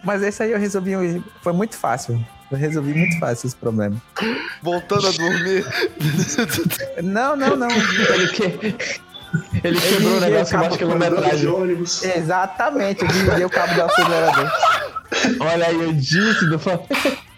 [0.02, 1.22] Mas esse aí eu resolvi.
[1.42, 2.24] Foi muito fácil.
[2.50, 3.96] Eu resolvi muito fácil esse problema.
[4.62, 5.64] Voltando a dormir.
[7.02, 7.70] Não, não, não.
[7.70, 8.42] Ele, que...
[9.62, 11.48] Ele quebrou o negócio de quilometragem.
[12.16, 14.50] Exatamente, eu desliguei o cabo do acelerador.
[15.40, 16.58] Olha aí, eu disse do.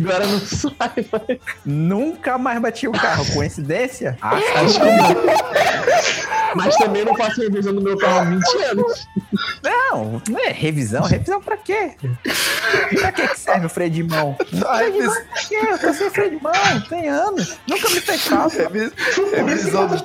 [0.00, 1.40] Agora não sai, vai.
[1.64, 3.24] Nunca mais bati o carro.
[3.32, 4.16] Coincidência?
[4.22, 6.54] Ah, Acho que não.
[6.54, 9.08] Mas também não faço revisão do meu carro há 20 anos.
[9.64, 11.02] não, não é revisão.
[11.02, 11.92] Revisão pra quê?
[13.00, 14.36] Pra que que serve o freio de mão?
[14.38, 15.56] Freio de revis- mão pra quê?
[15.70, 16.52] Eu tô sem freio de mão,
[16.88, 17.56] tem anos.
[17.66, 18.68] Nunca me fez falta.
[18.68, 18.92] revi-
[19.34, 19.96] Revisão do.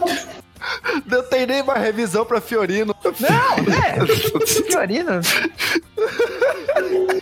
[1.05, 2.95] Não tem nem mais revisão pra Fiorino.
[3.19, 4.05] Não, é.
[4.45, 5.21] Fiorino.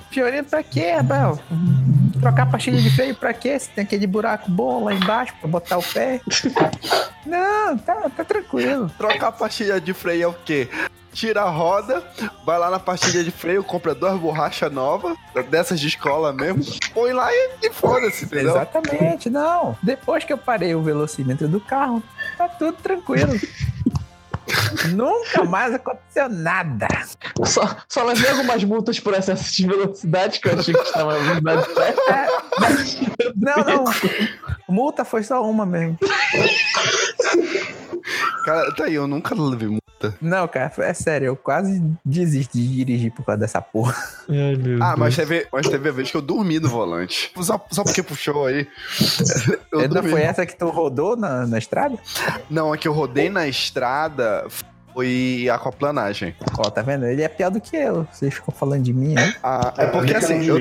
[0.09, 1.39] Fiorino pra quê, Abel?
[2.19, 3.59] Trocar pastilha de freio pra quê?
[3.59, 6.21] Você tem aquele buraco bom lá embaixo pra botar o pé.
[7.25, 8.89] Não, tá, tá tranquilo.
[8.97, 10.69] Trocar a pastilha de freio é o quê?
[11.11, 12.03] Tira a roda,
[12.45, 15.15] vai lá na pastilha de freio, compra duas borrachas novas,
[15.49, 16.61] dessas de escola mesmo,
[16.93, 18.49] põe lá e, e foda-se, entendeu?
[18.49, 19.77] Exatamente, não.
[19.81, 22.03] Depois que eu parei o velocímetro do carro,
[22.35, 23.33] tá tudo tranquilo.
[24.93, 26.87] Nunca mais aconteceu nada.
[27.45, 31.39] Só, só levei algumas multas por excesso de velocidade, que eu achei que estava na
[31.39, 32.11] velocidade certa.
[32.11, 32.27] É,
[33.35, 33.85] não, não.
[34.67, 35.97] Multa foi só uma mesmo.
[38.45, 39.84] Cara, tá aí, eu nunca levei multa.
[40.21, 43.95] Não, cara, é sério, eu quase desisto de dirigir por causa dessa porra.
[44.29, 44.99] Ai, meu Ah, Deus.
[44.99, 47.31] mas teve, mas teve a vez que eu dormi no volante.
[47.41, 48.67] Só, só porque puxou aí.
[49.71, 50.09] Eu Não dormi.
[50.11, 51.97] foi essa que tu rodou na, na estrada?
[52.49, 54.45] Não, é que eu rodei na estrada
[54.93, 56.33] foi aquaplanagem.
[56.57, 57.05] Ó, tá vendo?
[57.05, 58.07] Ele é pior do que eu.
[58.11, 59.35] Vocês ficam falando de mim, né?
[59.43, 60.57] Ah, é porque Fica assim, eu,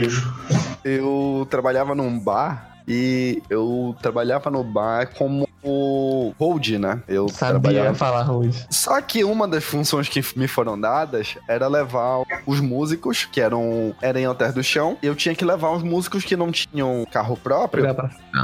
[0.84, 7.02] eu trabalhava num bar e eu trabalhava no bar como hold, né?
[7.08, 8.66] Eu Sabia falar hoje.
[8.70, 13.94] Só que uma das funções que me foram dadas era levar os músicos, que eram,
[14.00, 17.06] eram em Alter do Chão, e eu tinha que levar os músicos que não tinham
[17.10, 17.84] carro próprio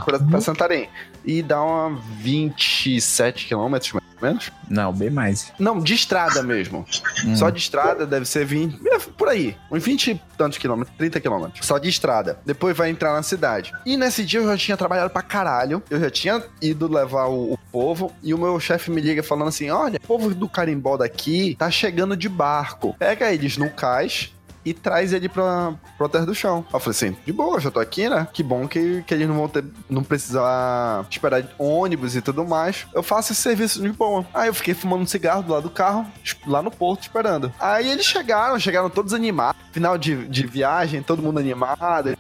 [0.05, 0.89] pra, pra Santarém.
[1.25, 3.93] E dar uma 27 quilômetros,
[4.23, 4.51] menos.
[4.69, 5.53] Não, bem mais.
[5.59, 6.85] Não, de estrada mesmo.
[7.25, 7.37] Hum.
[7.37, 8.81] Só de estrada deve ser 20.
[8.89, 9.57] é, Por aí.
[9.71, 11.67] Uns 20 e tantos quilômetros, 30 quilômetros.
[11.67, 12.39] Só de estrada.
[12.45, 13.73] Depois vai entrar na cidade.
[13.85, 15.83] E nesse dia eu já tinha trabalhado pra caralho.
[15.91, 18.13] Eu já tinha ido levar o, o povo.
[18.23, 21.71] E o meu chefe me liga falando assim: olha, o povo do carimbó daqui tá
[21.71, 22.95] chegando de barco.
[22.99, 24.35] Pega eles no cais.
[24.65, 26.65] E traz ele pra, pra terra do chão.
[26.73, 28.29] Eu falei assim, de boa, já tô aqui, né?
[28.33, 32.87] Que bom que, que eles não vão ter, não precisar esperar ônibus e tudo mais.
[32.95, 34.27] Eu faço esse serviço de boa.
[34.35, 36.07] Aí eu fiquei fumando um cigarro do lado do carro,
[36.47, 37.53] lá no porto, esperando.
[37.59, 39.61] Aí eles chegaram, chegaram todos animados.
[39.73, 42.17] Final de, de viagem, todo mundo animado.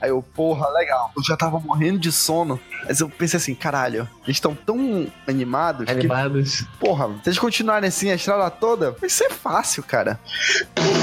[0.00, 1.10] Aí eu, porra, legal.
[1.16, 2.60] Eu já tava morrendo de sono.
[2.86, 6.66] Mas eu pensei assim, caralho, eles estão tão animados que, Animados.
[6.78, 10.20] porra, se eles continuarem assim a estrada toda, vai ser fácil, cara.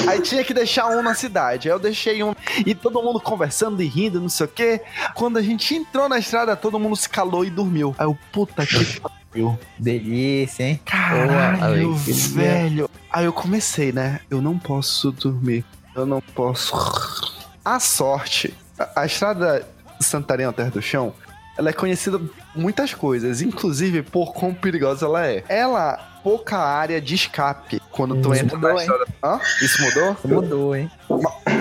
[0.07, 1.67] Aí tinha que deixar um na cidade.
[1.67, 2.35] Aí eu deixei um.
[2.65, 4.81] E todo mundo conversando e rindo, não sei o quê.
[5.15, 7.95] Quando a gente entrou na estrada, todo mundo se calou e dormiu.
[7.97, 8.99] Aí eu, puta que
[9.31, 9.57] pariu.
[9.79, 10.79] Delícia, hein?
[10.85, 12.89] Caralho, velho.
[13.09, 14.19] Aí eu comecei, né?
[14.29, 15.65] Eu não posso dormir.
[15.95, 16.73] Eu não posso.
[17.63, 18.53] A sorte,
[18.95, 19.65] a, a estrada
[19.99, 21.13] Santarém ao Terra do Chão,
[21.57, 25.43] ela é conhecida por muitas coisas, inclusive por quão perigosa ela é.
[25.47, 28.89] Ela pouca área de escape quando tu entra mudou, na hein?
[28.89, 29.05] estrada.
[29.23, 29.39] Hã?
[29.61, 30.17] Isso mudou?
[30.25, 30.91] Mudou, hein?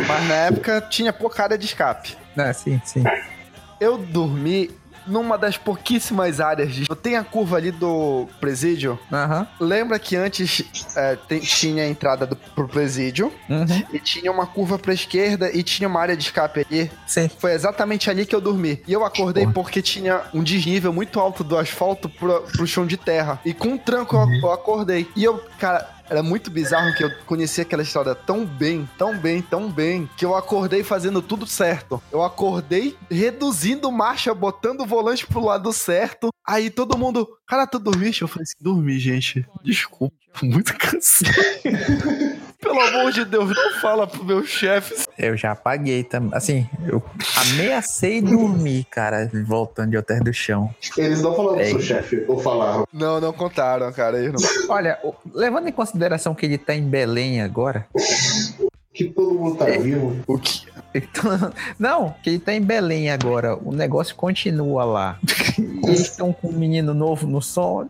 [0.09, 2.17] Mas na época tinha pouca área de escape.
[2.37, 3.05] Ah, sim, sim.
[3.81, 4.71] Eu dormi
[5.11, 6.87] numa das pouquíssimas áreas de.
[7.03, 8.99] Tem a curva ali do presídio.
[9.13, 9.47] Aham.
[9.59, 10.63] Lembra que antes
[10.97, 13.67] é, tem- tinha a entrada do, pro presídio Uhum.
[13.93, 16.91] e tinha uma curva pra esquerda e tinha uma área de escape ali?
[17.07, 17.29] Sim.
[17.39, 18.83] Foi exatamente ali que eu dormi.
[18.87, 22.97] E eu acordei porque tinha um desnível muito alto do asfalto pro, pro chão de
[22.97, 23.41] terra.
[23.45, 25.09] E com um tranco eu, eu acordei.
[25.17, 26.00] E eu, cara.
[26.11, 30.25] Era muito bizarro que eu conhecia aquela história tão bem, tão bem, tão bem, que
[30.25, 32.03] eu acordei fazendo tudo certo.
[32.11, 36.31] Eu acordei reduzindo marcha, botando o volante pro lado certo.
[36.45, 38.23] Aí todo mundo, cara, tu dormiste?
[38.23, 39.47] Eu falei assim, dormi, gente.
[39.63, 41.31] Desculpa, muito cansado.
[42.61, 45.07] Pelo amor de Deus, não fala pro meu chefe.
[45.19, 46.31] Eu já apaguei também.
[46.35, 47.03] Assim, eu
[47.37, 50.73] ameacei dormir, cara, voltando de Hotel do Chão.
[50.97, 51.71] Eles não falaram pro Ei.
[51.71, 52.87] seu chefe, ou falaram.
[52.93, 54.19] Não, não contaram, cara.
[54.23, 54.75] Eles não...
[54.75, 54.99] Olha,
[55.33, 57.87] levando em consideração que ele tá em Belém agora.
[58.93, 60.17] Que todo mundo tá vivo.
[60.27, 60.67] O que?
[60.93, 63.57] então- não, que ele tá em Belém agora.
[63.57, 65.19] O negócio continua lá.
[65.57, 67.89] Eles estão com um menino novo no som.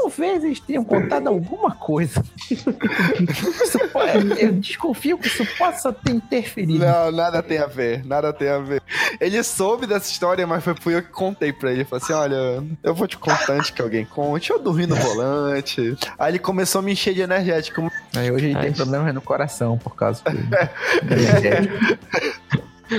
[0.00, 2.22] É, Talvez eles tenham contado alguma coisa.
[3.92, 6.84] Pode- eu desconfio que isso possa ter interferido.
[6.84, 8.82] Não, nada tem a ver, nada tem a ver.
[9.20, 11.84] Ele soube dessa história, mas foi fui eu que contei pra ele.
[11.84, 14.50] Falei assim: olha, eu vou te contar antes que alguém conte.
[14.50, 15.96] Eu dormi no volante.
[16.18, 17.90] Aí ele começou a me encher de energético.
[18.16, 18.62] Aí hoje ele Ai.
[18.64, 20.30] tem problemas no coração por causa do
[21.14, 21.74] energético.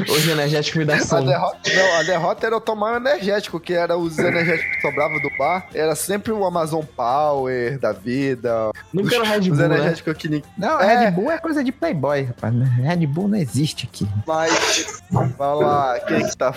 [0.09, 1.27] Hoje o energético me dá A sono.
[1.27, 5.19] derrota, não, a derrota era eu tomar um energético, que era os energéticos que sobravam
[5.21, 5.67] do bar.
[5.73, 8.71] Era sempre o Amazon Power da vida.
[8.93, 9.65] Nunca era o Red os Bull, né?
[9.65, 10.49] energéticos que ninguém.
[10.57, 11.05] Não, É.
[11.05, 12.53] Red Bull é coisa de Playboy, rapaz.
[12.77, 14.07] Red Bull não existe aqui.
[14.25, 15.01] Mas.
[15.11, 16.53] Vai lá, quem é que tá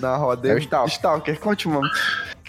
[0.00, 0.48] na roda?
[0.48, 0.92] É o Stalker.
[0.94, 1.80] Stalker, conte uma.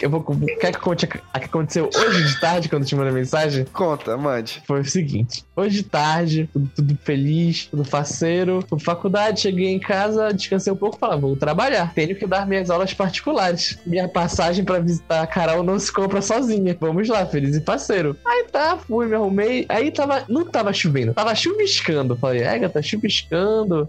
[0.02, 0.22] Eu vou,
[0.60, 3.66] quer que conte a que aconteceu hoje de tarde, quando te mandei mensagem?
[3.66, 4.62] Conta, mande.
[4.68, 9.68] Foi o seguinte: hoje de tarde, tudo, tudo feliz, tudo faceiro, fui pra faculdade, cheguei
[9.74, 11.93] em casa, descansei um pouco e falei, vou trabalhar.
[11.93, 13.78] Tenho que dar minhas aulas particulares.
[13.86, 16.78] Minha passagem pra visitar a Carol não se compra sozinha.
[16.80, 18.16] Vamos lá, feliz e parceiro.
[18.26, 19.66] Aí tá, fui, me arrumei.
[19.68, 22.16] Aí tava, não tava chovendo, tava chuviscando.
[22.16, 23.88] Falei, é, tá chuviscando.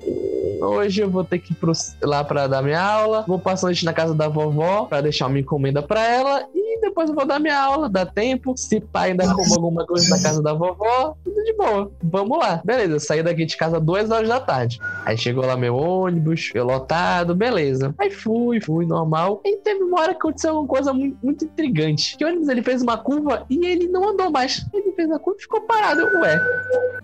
[0.60, 3.24] Hoje eu vou ter que ir pro- lá pra dar minha aula.
[3.28, 6.46] Vou passar a noite na casa da vovó pra deixar uma encomenda pra ela.
[6.54, 8.54] E depois eu vou dar minha aula, dá tempo.
[8.56, 11.90] Se pai ainda como alguma coisa na casa da vovó, tudo de boa.
[12.02, 12.60] Vamos lá.
[12.64, 14.78] Beleza, saí daqui de casa duas horas da tarde.
[15.04, 17.94] Aí chegou lá meu ônibus, eu lotado, beleza.
[17.98, 19.40] Aí fui, fui, normal.
[19.44, 22.16] Aí teve uma hora que aconteceu uma coisa muito, muito intrigante.
[22.16, 24.66] Que o ônibus ele fez uma curva e ele não andou mais.
[24.72, 26.00] Ele fez a curva e ficou parado.
[26.00, 26.40] Eu, ué,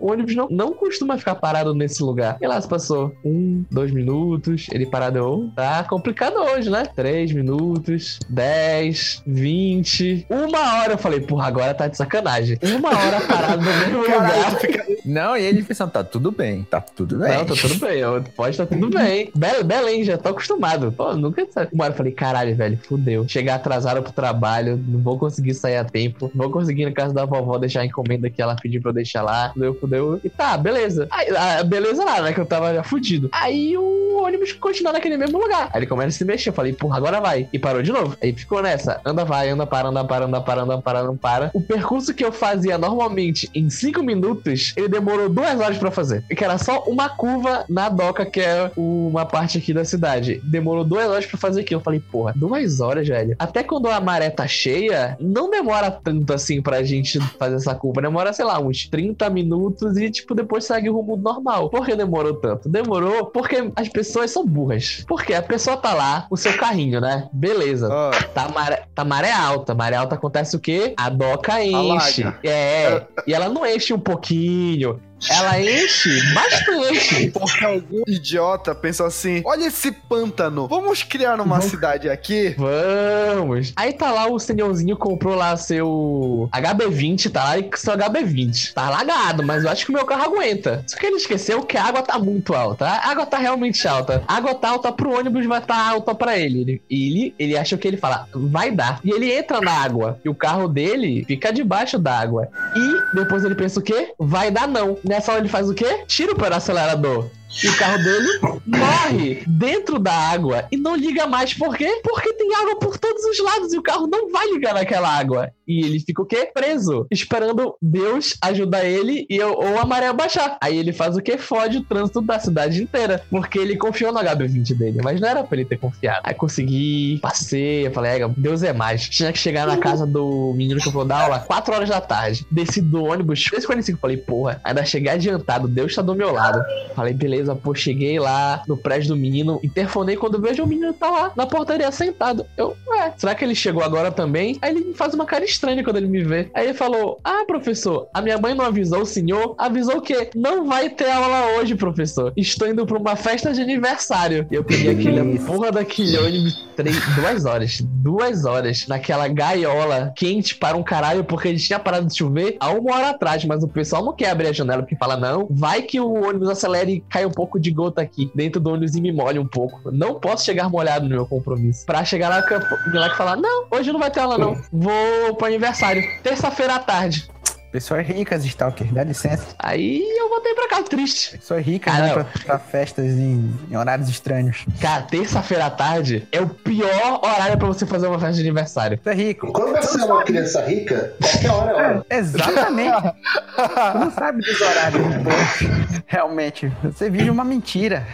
[0.01, 2.36] o ônibus não, não costuma ficar parado nesse lugar.
[2.40, 5.51] E lá se passou um, dois minutos, ele parado.
[5.55, 6.84] Tá complicado hoje, né?
[6.95, 8.84] Três minutos, dez,
[9.26, 10.93] vinte, uma hora.
[10.95, 12.59] Eu falei, porra, agora tá de sacanagem.
[12.62, 14.57] Uma hora parado no mesmo lugar.
[15.05, 17.37] Não, e ele pensando, tá tudo bem, tá tudo bem.
[17.37, 18.03] Não, tá tudo bem.
[18.35, 19.30] Pode estar tudo bem.
[19.35, 20.93] Be Belém, já tô acostumado.
[20.93, 21.47] Pô, nunca.
[21.72, 23.26] Uma hora eu falei, caralho, velho, fudeu.
[23.28, 26.30] Chegar atrasado pro trabalho, não vou conseguir sair a tempo.
[26.35, 28.91] Não vou conseguir ir na casa da vovó deixar a encomenda que ela pediu pra
[28.91, 29.51] eu deixar lá.
[29.53, 30.20] Fudeu, fudeu.
[30.24, 31.07] E tá, beleza.
[31.11, 32.32] Aí, ah, beleza lá, né?
[32.32, 33.28] Que eu tava já fudido.
[33.32, 35.68] Aí o ônibus continuou naquele mesmo lugar.
[35.72, 36.49] Aí ele começa a se mexer.
[36.49, 37.49] Eu falei, porra, agora vai.
[37.53, 38.16] E parou de novo.
[38.22, 39.01] Aí ficou nessa.
[39.05, 41.51] Anda, vai, anda, para, anda, para, anda, para, anda, para, não para.
[41.55, 46.22] O percurso que eu fazia normalmente em 5 minutos, ele demorou duas horas pra fazer.
[46.25, 50.41] Que era só uma curva na doca, que é uma parte aqui da cidade.
[50.45, 51.81] Demorou duas horas pra fazer aquilo.
[51.81, 53.37] Eu falei, porra, duas horas, velho.
[53.39, 58.03] Até quando a maré tá cheia, não demora tanto assim pra gente fazer essa curva.
[58.03, 61.70] Demora, sei lá, uns 30 minutos e, tipo, depois segue o rumo normal.
[61.70, 62.68] Por que demorou tanto?
[62.68, 65.05] Demorou porque as pessoas são burras.
[65.07, 67.29] Porque a pessoa tá lá, o seu carrinho, né?
[67.33, 67.89] Beleza.
[67.91, 69.75] Ah, Tá maré, tá maré alta.
[69.75, 70.95] Maré alta acontece o quê?
[70.97, 72.25] A doca enche.
[72.43, 73.03] É.
[73.27, 75.01] E ela não enche um pouquinho.
[75.31, 77.31] Ela enche bastante.
[77.33, 82.55] porque algum idiota pensou assim: olha esse pântano, vamos criar uma cidade aqui.
[82.59, 83.73] Vamos.
[83.77, 88.73] Aí tá lá o senhorzinho comprou lá seu HB20, tá lá com seu HB20.
[88.73, 90.85] Tá lagado, mas eu acho que o meu carro aguenta.
[90.87, 92.87] Só que ele esqueceu que a água tá muito alta.
[92.87, 94.23] A água tá realmente alta.
[94.27, 96.61] A água tá alta pro ônibus, vai tá alta pra ele.
[96.61, 99.01] Ele, ele, ele acha que ele fala, vai dar.
[99.05, 100.19] E ele entra na água.
[100.25, 102.49] E o carro dele fica debaixo d'água.
[102.77, 104.12] E depois ele pensa o quê?
[104.19, 104.99] Vai dar não.
[105.15, 106.03] Nessa hora ele faz o quê?
[106.09, 107.31] Tira o pé do acelerador.
[107.62, 111.55] E o carro dele morre dentro da água e não liga mais.
[111.55, 112.01] Por quê?
[112.03, 115.53] Porque tem água por todos os lados e o carro não vai ligar naquela água.
[115.67, 116.51] E ele fica o quê?
[116.53, 117.07] Preso.
[117.11, 120.59] Esperando Deus ajudar ele e eu, ou a maré baixar.
[120.61, 121.39] Aí ele faz o quê?
[121.39, 123.23] Fode o trânsito da cidade inteira.
[123.31, 125.01] Porque ele confiou no HB20 dele.
[125.03, 126.21] Mas não era pra ele ter confiado.
[126.25, 129.09] Aí consegui, passei, eu falei, é, Deus é mais.
[129.09, 132.01] Tinha que chegar na casa do menino que eu vou dar aula 4 horas da
[132.01, 132.47] tarde.
[132.51, 133.99] Desci do ônibus, 3h45.
[133.99, 136.62] Falei, porra, ainda cheguei adiantado, Deus tá do meu lado.
[136.95, 141.11] Falei, beleza, pô, cheguei lá no prédio do menino, interfonei quando vejo o menino tá
[141.11, 142.47] lá na portaria sentado.
[142.57, 144.59] Eu, ué, será que ele chegou agora também?
[144.61, 146.51] Aí ele faz uma cara estranha quando ele me vê.
[146.55, 149.55] Aí ele falou: Ah, professor, a minha mãe não avisou o senhor?
[149.59, 150.31] Avisou o quê?
[150.35, 152.33] Não vai ter aula hoje, professor.
[152.37, 154.47] Estou indo pra uma festa de aniversário.
[154.51, 157.81] E eu peguei aquele porra daquele ônibus três, duas horas.
[157.81, 162.71] Duas horas naquela gaiola quente para um caralho, porque ele tinha parado de chover há
[162.71, 163.45] uma hora atrás.
[163.45, 166.49] Mas o pessoal não quer abrir a janela porque fala: Não, vai que o ônibus
[166.49, 169.47] acelere e cai um pouco de gota aqui dentro do ônibus e me molhe um
[169.47, 169.91] pouco.
[169.91, 171.87] Não posso chegar molhado no meu compromisso.
[171.87, 172.45] Pra chegar lá,
[172.93, 174.57] lá e falar: Não, hoje não vai ter aula, não.
[174.73, 176.03] Vou pro aniversário.
[176.22, 177.28] Terça-feira à tarde.
[177.70, 179.47] Pessoas ricas, Stalker, dá licença.
[179.59, 181.36] Aí eu voltei pra casa triste.
[181.36, 184.64] Pessoas ricas, Cara, né, pra, pra festas em, em horários estranhos.
[184.80, 188.97] Cara, terça-feira à tarde é o pior horário pra você fazer uma festa de aniversário.
[189.03, 189.53] Tu é rico.
[189.53, 192.07] Quando você é uma criança rica, qualquer hora é hora.
[192.11, 193.03] Exatamente.
[193.92, 196.03] tu não sabe dos horários bons.
[196.07, 196.72] Realmente.
[196.84, 198.07] Você vive uma mentira.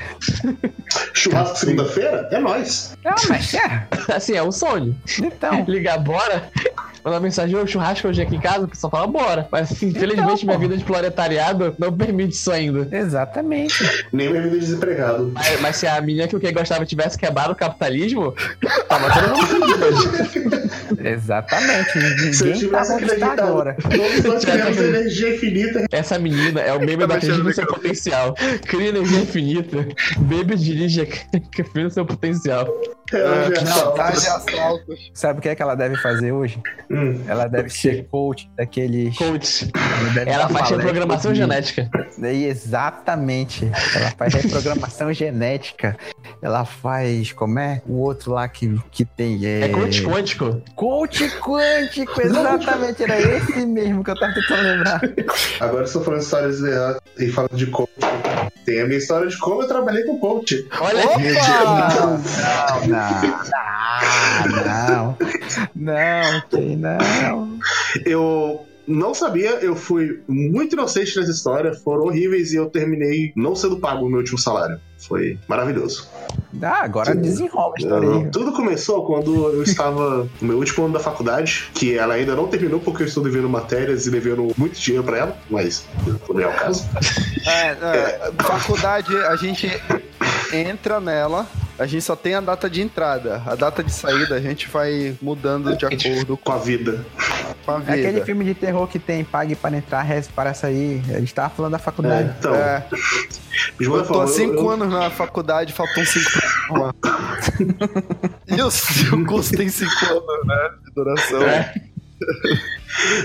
[1.12, 2.30] Churrasco segunda-feira?
[2.32, 2.96] É nóis.
[3.04, 3.86] Não, mas é.
[4.08, 4.96] Assim, é um sonho.
[5.18, 5.64] Então.
[5.68, 6.50] Ligar bora,
[7.04, 9.48] mandar mensagem, ô, churrasco hoje aqui em casa, o pessoal fala, bora.
[9.50, 12.88] Mas, assim, infelizmente, minha vida de proletariado não permite isso ainda.
[12.90, 14.06] Exatamente.
[14.12, 15.32] Nem minha vida de desempregado.
[15.34, 18.34] Mas, mas se a menina que o que gostava tivesse quebrado o capitalismo,
[18.88, 20.70] tava todo mundo feliz hoje.
[21.08, 22.34] Exatamente.
[22.34, 23.76] Se eu Ninguém tá tivesse acreditado, agora.
[23.82, 25.84] todos nós tivemos energia infinita.
[25.90, 28.34] Essa menina é o meme da acredita no seu potencial.
[28.66, 29.88] Cria energia infinita.
[30.18, 32.66] Bebe e dirija que cria no seu potencial.
[33.12, 35.10] Ela já não, tá, de.
[35.14, 36.60] Sabe o que é que ela deve fazer hoje?
[36.90, 37.22] Hum.
[37.26, 39.16] Ela deve ser coach daqueles.
[39.16, 39.70] Coach.
[40.26, 41.90] Ela dar faz reprogramação genética.
[42.18, 43.70] E Exatamente.
[43.94, 45.96] Ela faz reprogramação genética.
[46.42, 47.32] Ela faz.
[47.32, 47.82] Como é?
[47.86, 49.44] O outro lá que, que tem.
[49.44, 50.62] É, É coach quântico.
[50.74, 53.02] Coach quântico, exatamente.
[53.02, 55.00] Era esse mesmo que eu tava tentando lembrar.
[55.60, 57.90] Agora estou falando histórias erradas e falando de coach.
[58.64, 60.66] Tem a minha história de como eu trabalhei com coach.
[60.80, 61.20] Olha Opa!
[62.00, 62.99] Não, não,
[64.64, 65.16] não.
[65.74, 67.58] Não, que não.
[68.04, 73.54] Eu não sabia, eu fui muito inocente nessa história, foram horríveis e eu terminei não
[73.54, 74.80] sendo pago o meu último salário.
[75.06, 76.08] Foi maravilhoso.
[76.62, 78.30] Ah, agora desenrola a história aí.
[78.30, 82.46] Tudo começou quando eu estava no meu último ano da faculdade, que ela ainda não
[82.48, 85.86] terminou porque eu estou devendo matérias e devendo muito dinheiro pra ela, mas
[86.28, 86.86] não é o caso.
[87.46, 89.70] É, é, faculdade, a gente
[90.52, 91.46] entra nela,
[91.78, 93.42] a gente só tem a data de entrada.
[93.46, 97.04] A data de saída a gente vai mudando de acordo Com a vida.
[97.64, 98.24] com a É aquele vida.
[98.26, 101.02] filme de terror que tem pague para entrar, reze para sair.
[101.14, 102.34] A gente tava falando da É, faculdade.
[102.38, 102.84] então, É,
[103.78, 106.94] de qualquer eu tô há cinco eu- anos na faculdade, faltam cinco pra formar.
[108.46, 108.68] E o,
[109.16, 110.70] o curso tem cinco anos, né?
[110.84, 111.42] De duração.
[111.42, 111.74] É.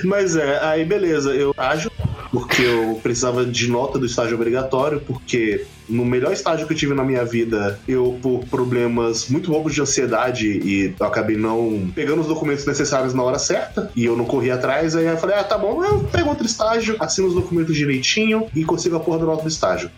[0.04, 1.92] Mas é, aí beleza, eu estágio,
[2.32, 6.94] porque eu precisava de nota do estágio obrigatório, porque no melhor estágio que eu tive
[6.94, 12.22] na minha vida, eu, por problemas muito bobos de ansiedade, e eu acabei não pegando
[12.22, 15.44] os documentos necessários na hora certa, e eu não corri atrás, aí eu falei, ah,
[15.44, 19.48] tá bom, eu pego outro estágio, assino os documentos direitinho e consigo a porra do
[19.48, 19.90] estágio.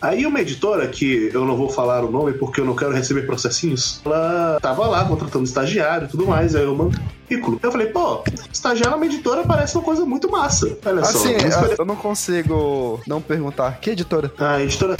[0.00, 3.22] Aí uma editora, que eu não vou falar o nome porque eu não quero receber
[3.22, 7.00] processinhos, ela tava lá contratando estagiário e tudo mais, aí eu mandei
[7.38, 7.60] currículo.
[7.62, 8.22] Eu falei, pô,
[8.52, 10.76] estagiário numa editora parece uma coisa muito massa.
[10.84, 11.10] Olha só.
[11.18, 13.78] Assim, vamos escolher- eu não consigo não perguntar.
[13.80, 14.32] Que editora?
[14.38, 14.96] A editora.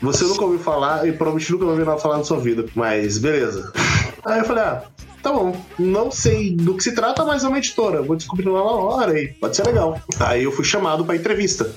[0.00, 2.64] Você nunca ouviu falar e provavelmente nunca ouviu nada falar na sua vida.
[2.74, 3.72] Mas beleza.
[4.24, 4.82] Aí eu falei, ah,
[5.22, 5.56] tá bom.
[5.78, 8.02] Não sei do que se trata, mas é uma editora.
[8.02, 10.00] Vou descobrir lá na hora e pode ser legal.
[10.20, 11.70] Aí eu fui chamado pra entrevista.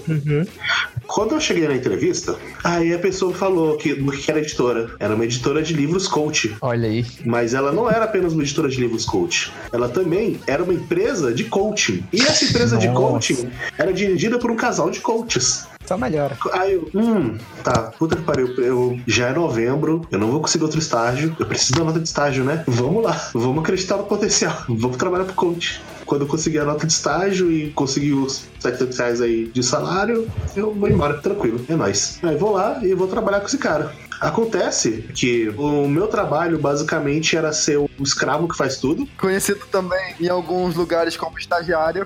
[1.07, 4.91] Quando eu cheguei na entrevista, aí a pessoa falou que, do que era editora.
[4.99, 6.55] Era uma editora de livros coach.
[6.61, 7.05] Olha aí.
[7.23, 9.51] Mas ela não era apenas uma editora de livros coach.
[9.71, 12.03] Ela também era uma empresa de coaching.
[12.11, 12.99] E essa empresa de Nossa.
[12.99, 15.67] coaching era dirigida por um casal de coaches.
[15.85, 16.37] Só melhora.
[16.53, 18.47] Aí eu, hum, tá, puta que pariu.
[18.57, 21.35] Eu, já é novembro, eu não vou conseguir outro estágio.
[21.39, 22.63] Eu preciso da nota de estágio, né?
[22.67, 24.55] Vamos lá, vamos acreditar no potencial.
[24.67, 25.81] Vamos trabalhar pro coach.
[26.05, 30.27] Quando eu conseguir a nota de estágio e conseguir os 700 reais aí de salário,
[30.55, 31.63] eu vou embora, tranquilo.
[31.67, 32.19] É nóis.
[32.21, 33.91] Aí vou lá e vou trabalhar com esse cara.
[34.19, 39.07] Acontece que o meu trabalho basicamente era ser o o escravo que faz tudo.
[39.17, 42.05] Conhecido também em alguns lugares como estagiário.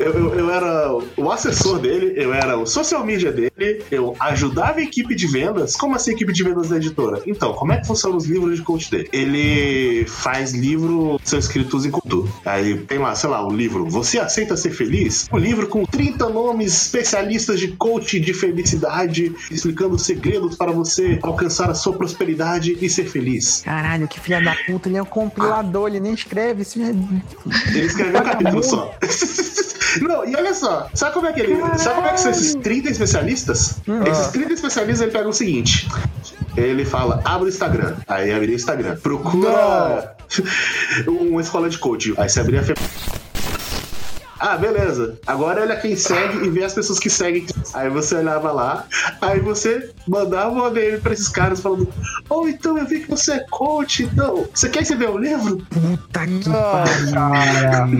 [0.00, 4.78] Eu, eu, eu era o assessor dele, eu era o social media dele, eu ajudava
[4.78, 5.76] a equipe de vendas.
[5.76, 7.20] Como assim, equipe de vendas da editora?
[7.26, 9.08] Então, como é que funcionam os livros de coach dele?
[9.12, 12.30] Ele faz livro, são escritos em cultura.
[12.44, 15.28] Aí tem lá, sei lá, o livro Você Aceita Ser Feliz?
[15.32, 21.70] Um livro com 30 nomes especialistas de coach de felicidade, explicando segredos para você alcançar
[21.70, 23.62] a sua prosperidade e ser feliz.
[23.64, 26.80] Caralho, que filha da puta, ele é um compilador, ele nem escreve isso.
[26.80, 28.94] é- Ele escreveu um capítulo só.
[30.02, 31.56] Não, e olha só, sabe como é que ele.
[31.76, 33.76] Sabe como é que são esses 30 especialistas?
[34.08, 35.88] Esses 30 especialistas ele pega o seguinte.
[36.56, 37.96] Ele fala, abre o Instagram.
[38.06, 38.96] Aí abre o Instagram.
[38.96, 40.14] Procura
[41.08, 42.14] uma escola de coaching.
[42.18, 43.19] Aí você abrir a.
[44.40, 45.18] Ah, beleza.
[45.26, 47.46] Agora olha quem segue e vê as pessoas que seguem.
[47.74, 48.86] Aí você olhava lá,
[49.20, 51.86] aí você mandava uma DM pra esses caras falando:
[52.28, 54.48] Oh, então eu vi que você é coach, então.
[54.54, 55.58] Você quer escrever um livro?
[55.70, 57.90] Puta que pariu.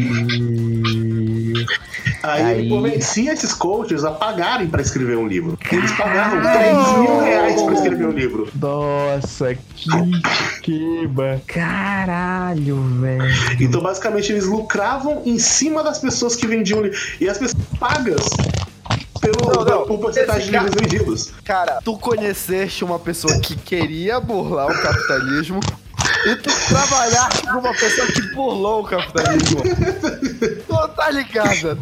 [2.22, 5.58] Aí, Aí- ele convencia esses coaches a pagarem pra escrever um livro.
[5.70, 8.48] Eles pagavam 3 mil reais pra escrever um livro.
[8.54, 9.90] Nossa, que
[10.62, 11.40] queba.
[11.46, 13.22] Caralho, velho.
[13.60, 16.98] Então, basicamente, eles lucravam em cima das pessoas que vendiam livro.
[17.20, 18.26] E as pessoas pagas
[19.20, 19.86] pelo, Não, não.
[19.86, 21.32] por porcentagem de livros vendidos.
[21.44, 25.60] Cara, tu conheceste uma pessoa que queria burlar o capitalismo
[26.26, 29.62] e tu trabalhaste com uma pessoa que burlou o capitalismo.
[30.66, 31.78] tu tá ligado?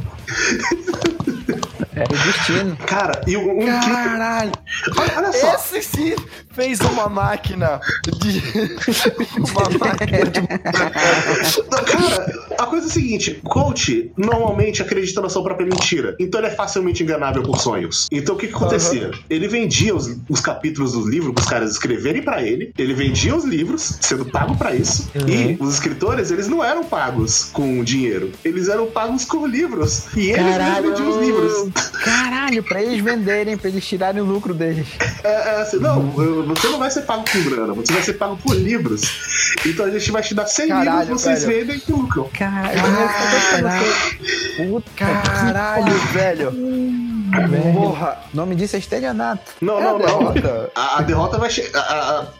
[1.95, 2.77] É o destino.
[2.87, 4.53] Cara, e um, um que- Caralho!
[4.97, 5.55] olha, olha só.
[5.55, 6.15] Esse sim
[6.59, 7.81] fez uma máquina
[8.19, 8.43] de.
[9.39, 10.41] uma máquina de.
[11.87, 16.17] Cara, a coisa é a seguinte: coach normalmente acredita na sua própria mentira.
[16.19, 18.09] Então ele é facilmente enganável por sonhos.
[18.11, 19.13] Então o que, que acontecia?
[19.31, 22.73] Ele vendia os, os capítulos dos livros pros caras escreverem pra ele.
[22.77, 25.09] Ele vendia os livros, sendo pago pra isso.
[25.29, 28.33] E os escritores, eles não eram pagos com dinheiro.
[28.45, 30.07] Eles eram pagos com livros.
[30.17, 30.91] E eles Caralho.
[30.91, 31.91] vendiam os livros.
[32.03, 34.89] Caralho, pra eles venderem, pra eles tirarem o lucro deles.
[35.23, 35.29] É,
[35.59, 38.37] é assim, não, eu- você não vai ser pago com grana, você vai ser pago
[38.37, 39.57] por livros.
[39.67, 41.67] Então a gente vai te dar 100 Caralho, livros, vocês velho.
[41.67, 42.29] vendem e lucram.
[42.33, 42.81] Caralho.
[44.57, 46.51] Puta Caralho, velho!
[46.51, 47.73] Velho.
[47.75, 48.19] Porra!
[48.33, 49.53] O nome disso é estelionato.
[49.61, 49.99] Não, É não, a não.
[49.99, 50.71] derrota.
[50.75, 52.33] A, a derrota vai chegar.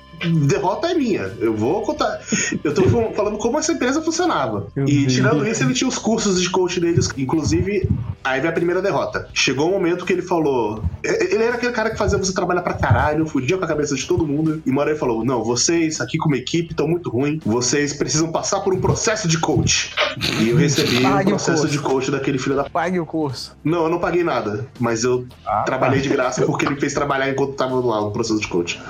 [0.47, 1.31] Derrota é minha.
[1.39, 2.21] Eu vou contar.
[2.65, 4.67] Eu tô fal- falando como essa empresa funcionava.
[4.75, 7.09] Meu e tirando isso, ele tinha os cursos de coach deles.
[7.17, 7.89] Inclusive,
[8.25, 9.29] aí vem a primeira derrota.
[9.33, 10.83] Chegou um momento que ele falou.
[11.05, 14.07] Ele era aquele cara que fazia você trabalhar pra caralho, fudia com a cabeça de
[14.07, 14.63] todo mundo.
[14.67, 17.41] E uma hora ele falou: Não, vocês aqui como equipe estão muito ruim.
[17.45, 19.95] Vocês precisam passar por um processo de coach.
[20.41, 22.65] E eu recebi um Pague o processo de coach daquele filho da.
[22.69, 23.57] Pague o curso.
[23.65, 24.67] Não, eu não paguei nada.
[24.79, 28.11] Mas eu Ah, trabalhei de graça porque ele me fez trabalhar enquanto tava lá no
[28.11, 28.81] processo de coach.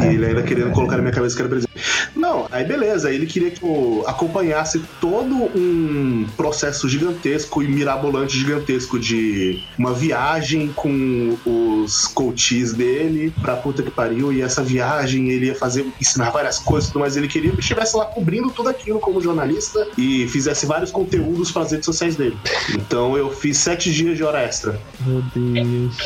[0.00, 1.72] E ele ainda querendo colocar na minha cabeça que era presidente.
[2.14, 8.98] Não, aí beleza, ele queria que eu acompanhasse todo um processo gigantesco e mirabolante gigantesco
[8.98, 14.32] de uma viagem com os coaches dele pra puta que pariu.
[14.32, 17.56] E essa viagem ele ia fazer, ensinar várias coisas, e tudo mas ele queria que
[17.56, 21.86] eu estivesse lá cobrindo tudo aquilo como jornalista e fizesse vários conteúdos para as redes
[21.86, 22.36] sociais dele.
[22.74, 24.80] Então eu fiz sete dias de hora extra.
[25.00, 25.96] Meu Deus.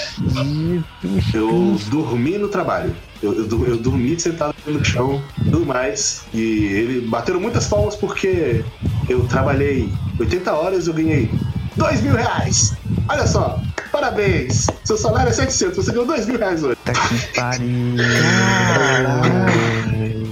[1.35, 2.95] Eu dormi no trabalho.
[3.23, 6.23] Eu, eu, eu dormi sentado no chão, tudo mais.
[6.35, 8.65] E ele bateram muitas palmas porque
[9.09, 11.31] eu trabalhei 80 horas e eu ganhei
[11.77, 12.75] 2 mil reais.
[13.09, 13.61] Olha só,
[13.91, 14.67] parabéns.
[14.85, 16.77] Seu salário é 700, você ganhou 2 mil reais hoje.
[16.77, 17.97] Puta que pariu.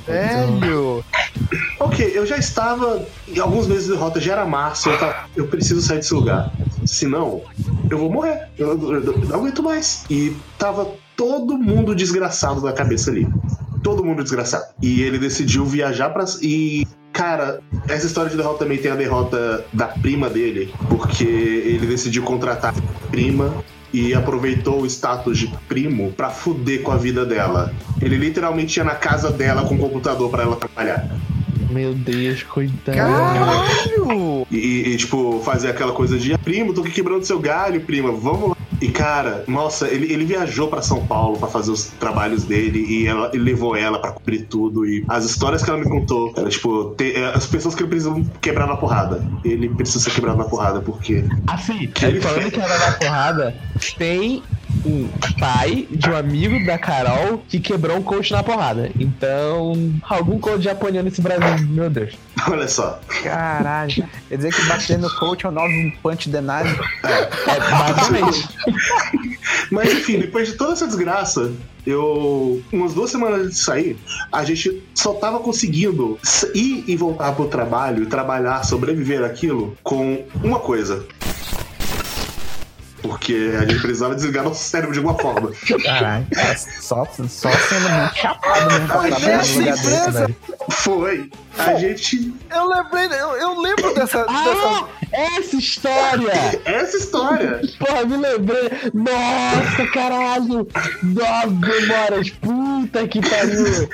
[0.07, 1.05] Velho!
[1.81, 5.47] Ok, eu já estava em alguns meses de derrota, já era março, eu, tava, eu
[5.47, 6.51] preciso sair desse lugar.
[6.87, 7.43] Senão,
[7.91, 8.49] eu vou morrer.
[8.59, 10.05] Eu, eu- eu não aguento mais.
[10.11, 13.27] E tava todo mundo desgraçado na cabeça ali.
[13.83, 14.65] Todo mundo desgraçado.
[14.83, 16.25] E ele decidiu viajar pra.
[16.41, 16.87] E.
[17.13, 22.25] Cara, essa história de derrota também tem a derrota da prima dele, porque ele decidiu
[22.25, 23.55] contratar a prima
[23.93, 27.73] e aproveitou o status de primo pra fuder com a vida dela.
[28.03, 31.09] Ele literalmente ia na casa dela com o computador pra ela trabalhar.
[31.71, 32.99] Meu Deus, coitado.
[32.99, 34.47] Caralho!
[34.51, 38.51] E, e, tipo, fazer aquela coisa de primo, tô aqui quebrando seu galho, prima, vamos
[38.51, 38.54] lá.
[38.81, 43.07] E cara, nossa, ele, ele viajou pra São Paulo pra fazer os trabalhos dele e
[43.07, 44.85] ela, ele levou ela pra cobrir tudo.
[44.87, 47.89] E as histórias que ela me contou, era tipo, ter- é, as pessoas que ele
[47.91, 49.25] precisam quebrar na porrada.
[49.45, 51.25] Ele precisa ser quebrado na porrada, porque.
[51.47, 52.55] Assim, Que ele falando fez?
[52.55, 53.55] que era da porrada,
[53.99, 54.43] tem
[54.85, 55.09] um
[55.39, 58.91] pai de um amigo da Carol que quebrou um coach na porrada.
[58.99, 62.15] Então, algum coach apanhando esse Brasil, meu Deus.
[62.49, 63.01] Olha só.
[63.23, 64.09] Caralho.
[64.29, 66.69] Quer dizer que bater no coach é o novo punch denado.
[67.03, 68.49] É, basicamente.
[69.71, 71.53] Mas enfim, depois de toda essa desgraça,
[71.87, 72.63] eu.
[72.73, 73.99] Umas duas semanas antes de sair,
[74.33, 76.19] a gente só tava conseguindo
[76.55, 81.05] ir e voltar pro trabalho, e trabalhar, sobreviver aquilo com uma coisa.
[83.05, 85.53] Porque a gente precisava desligar nosso cérebro de alguma forma.
[85.85, 86.27] Caralho.
[86.35, 90.37] É, só, só sendo muito chapado mesmo pra Ai, gente, desse, velho.
[90.71, 91.31] Foi.
[91.59, 92.33] A gente.
[92.55, 94.25] Eu lembrei, eu, eu lembro dessa.
[94.25, 94.29] dessa...
[94.29, 96.61] Ah, essa história!
[96.65, 97.61] Essa história.
[97.79, 98.71] Porra, me lembrei.
[98.93, 100.67] Nossa, caralho!
[101.03, 102.31] Nossa, memórias.
[102.31, 103.89] Puta que pariu.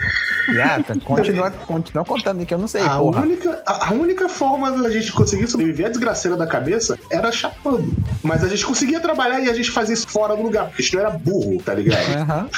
[0.55, 3.21] Gata, continua, continua contando que eu não sei, A porra.
[3.23, 7.93] única, a, a única forma da gente conseguir sobreviver a desgraceira da cabeça era chapando.
[8.23, 10.85] Mas a gente conseguia trabalhar e a gente fazia isso fora do lugar, porque a
[10.85, 12.01] gente não era burro, tá ligado?
[12.17, 12.49] Aham.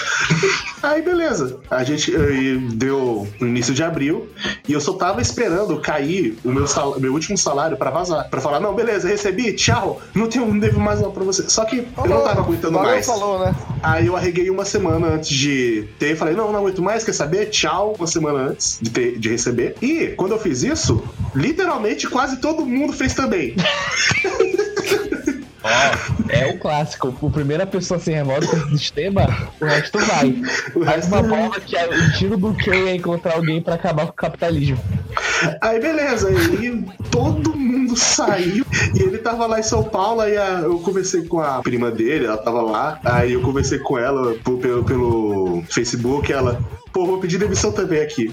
[0.83, 1.61] Aí beleza.
[1.71, 4.31] A gente eh, deu no início de abril
[4.67, 6.67] e eu só tava esperando cair o meu,
[6.99, 8.29] meu último salário pra vazar.
[8.29, 11.49] Pra falar, não, beleza, recebi, tchau, não tenho, não devo mais nada pra você.
[11.49, 13.07] Só que eu não tava aguentando mais.
[13.07, 13.55] falou, né?
[13.83, 17.47] Aí eu arreguei uma semana antes de ter, falei, não, não aguento mais, quer saber?
[17.47, 19.75] Tchau, uma semana antes de, ter, de receber.
[19.81, 21.03] E quando eu fiz isso,
[21.35, 23.57] literalmente quase todo mundo fez também.
[26.29, 27.15] É o clássico.
[27.21, 29.27] O primeira pessoa sem remoto com esse sistema,
[29.61, 30.35] o resto vai.
[30.75, 34.07] O Faz uma prova que é o tiro do que é encontrar alguém pra acabar
[34.07, 34.79] com o capitalismo.
[35.61, 40.61] Aí beleza, aí todo mundo saiu e ele tava lá em São Paulo, aí a-
[40.63, 44.85] eu conversei com a prima dele, ela tava lá, aí eu conversei com ela pelo,
[44.85, 46.61] pelo Facebook, ela,
[46.93, 48.33] pô, vou pedir demissão também aqui.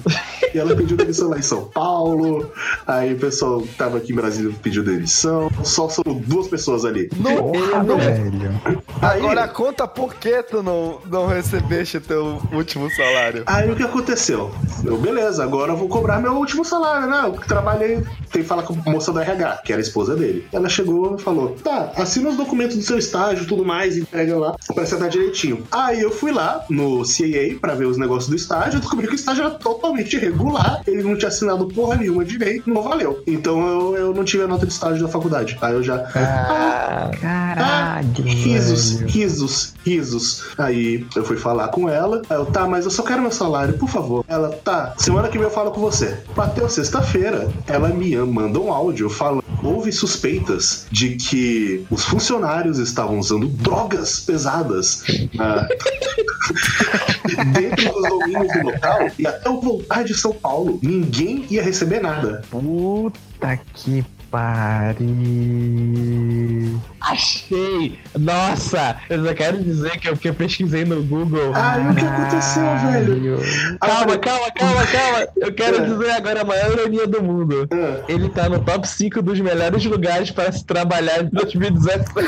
[0.53, 2.51] E ela pediu demissão lá em São Paulo,
[2.87, 7.09] aí o pessoal que tava aqui em Brasília pediu demissão, só são duas pessoas ali.
[7.09, 8.81] Porra, velho.
[9.01, 13.43] Aí, Agora conta por que tu não, não recebeste teu último salário.
[13.45, 14.51] Aí o que aconteceu?
[14.83, 17.21] Eu, beleza, agora eu vou cobrar meu último salário, né?
[17.25, 20.47] Eu trabalhei, tem que falar com a moça da RH, que era a esposa dele.
[20.51, 24.55] Ela chegou e falou: tá, assina os documentos do seu estágio tudo mais, entrega lá
[24.73, 25.63] pra acertar direitinho.
[25.71, 29.13] Aí eu fui lá no CAA pra ver os negócios do estágio, eu descobri que
[29.13, 33.21] o estágio era totalmente irregular, ele não tinha assinado porra nenhuma direito, não valeu.
[33.27, 35.57] Então eu, eu não tive a nota de estágio da faculdade.
[35.61, 35.95] Aí eu já.
[36.15, 39.07] Ah, Caralho, Risos, velho.
[39.11, 40.43] risos, risos.
[40.57, 42.21] Aí eu fui falar com ela.
[42.29, 44.25] Aí eu, tá, mas eu só quero meu salário, por favor.
[44.27, 46.17] Ela, tá, semana que vem eu falo com você.
[46.35, 49.43] Bateu sexta-feira, ela me manda um áudio falando.
[49.61, 55.03] Houve suspeitas de que os funcionários estavam usando drogas pesadas
[55.37, 55.67] ah,
[57.53, 61.99] dentro dos domínios do local e até eu voltar de São Paulo, ninguém ia receber
[62.01, 62.41] nada.
[62.49, 65.09] Puta que pariu.
[67.01, 67.97] achei!
[68.17, 68.95] Nossa!
[69.09, 71.51] Eu só quero dizer que eu, que eu pesquisei no Google.
[71.55, 73.39] Aí o que aconteceu, velho?
[73.79, 75.27] Calma, calma, calma, calma!
[75.37, 77.67] Eu quero dizer agora a maior ironia do mundo.
[77.71, 82.05] Ah, Ele tá no top 5 dos melhores lugares para se trabalhar em 2017.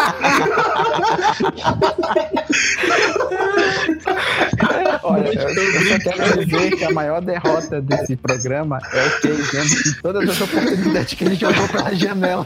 [5.02, 9.32] Olha, eu, eu só quero dizer que a maior derrota desse programa é o Kay
[9.32, 12.44] vendo que todas as oportunidades que ele jogou pela janela.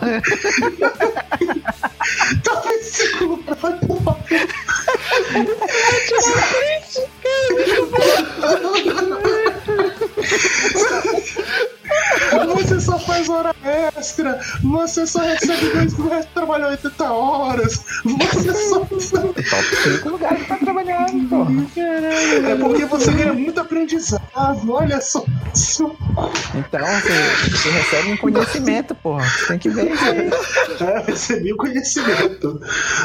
[2.43, 4.17] tá versículo pra porra.
[12.55, 18.55] Você só faz hora extra, você só recebe dois mil reais, trabalhou 80 horas, você
[18.55, 18.81] só.
[19.35, 21.53] Top 5 lugares pra trabalhar, porra.
[21.77, 25.25] É porque você ganha muito aprendizado, olha só.
[26.55, 29.25] Então, você, você recebe um conhecimento, porra.
[29.29, 30.31] Você tem que ver isso aí.
[30.81, 32.61] É, recebi o conhecimento.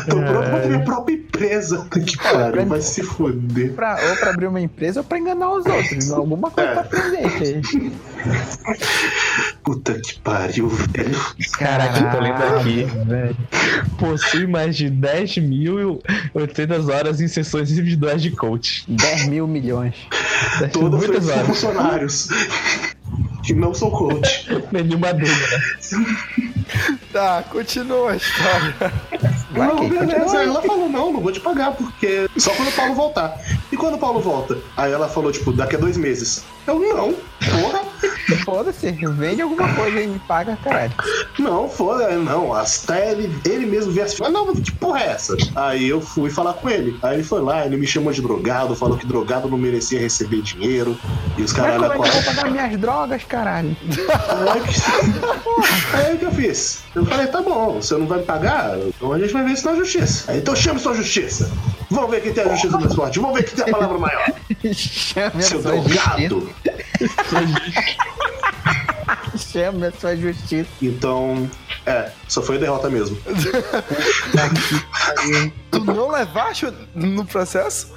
[0.09, 1.85] Tô pronto pra ter minha própria empresa.
[1.91, 3.73] Que pariu, vai se fuder.
[3.73, 6.11] Pra, ou pra abrir uma empresa ou pra enganar os outros.
[6.11, 6.73] Alguma coisa É.
[6.73, 7.61] pra aprender.
[9.63, 11.19] Puta que pariu, velho.
[11.57, 12.83] Caraca, eu tô lendo aqui.
[13.07, 13.37] Velho.
[13.97, 18.83] Possui mais de 10.800 horas em sessões individuais de coach.
[18.87, 19.95] 10 mil milhões.
[20.71, 21.47] Todas Muitas são horas.
[21.47, 22.29] funcionários.
[23.43, 24.47] Que não são coach.
[24.71, 25.61] Nenhuma dúvida.
[27.11, 28.75] Tá, continua a história.
[29.59, 30.05] Vai, não, Kay, beleza.
[30.15, 30.47] continua Aí aí.
[30.49, 33.37] ela falou, não, não vou te pagar, porque só quando o Paulo voltar.
[33.71, 34.57] E quando o Paulo volta?
[34.75, 36.43] Aí ela falou, tipo, daqui a dois meses.
[36.67, 37.13] Eu, não,
[37.61, 37.81] porra.
[38.45, 40.93] Foda-se, vende alguma coisa e me paga, caralho.
[41.39, 42.53] Não, foda, não.
[42.53, 45.35] Até ele, ele mesmo viesse falar, não, que porra é essa?
[45.55, 46.97] Aí eu fui falar com ele.
[47.01, 50.41] Aí ele foi lá, ele me chamou de drogado, falou que drogado não merecia receber
[50.43, 50.95] dinheiro.
[51.37, 52.35] E os Mas caralho como é que eu vou quatro.
[52.35, 53.75] pagar minhas drogas, caralho?
[54.53, 56.79] Aí que- Aí o que eu fiz?
[56.95, 58.77] Eu falei, tá bom, você não vai me pagar?
[58.79, 60.31] Então a gente vai ver isso na justiça.
[60.31, 61.51] Aí, então chame sua justiça.
[61.89, 63.19] Vamos ver quem tem a justiça mais forte.
[63.19, 64.25] Vamos ver quem tem a palavra maior.
[64.73, 66.49] Chame Seu drogado.
[69.59, 70.69] Chame a sua justiça.
[70.81, 71.49] Então,
[71.85, 73.17] é, só foi derrota mesmo.
[75.69, 77.93] Tu não levaste no processo?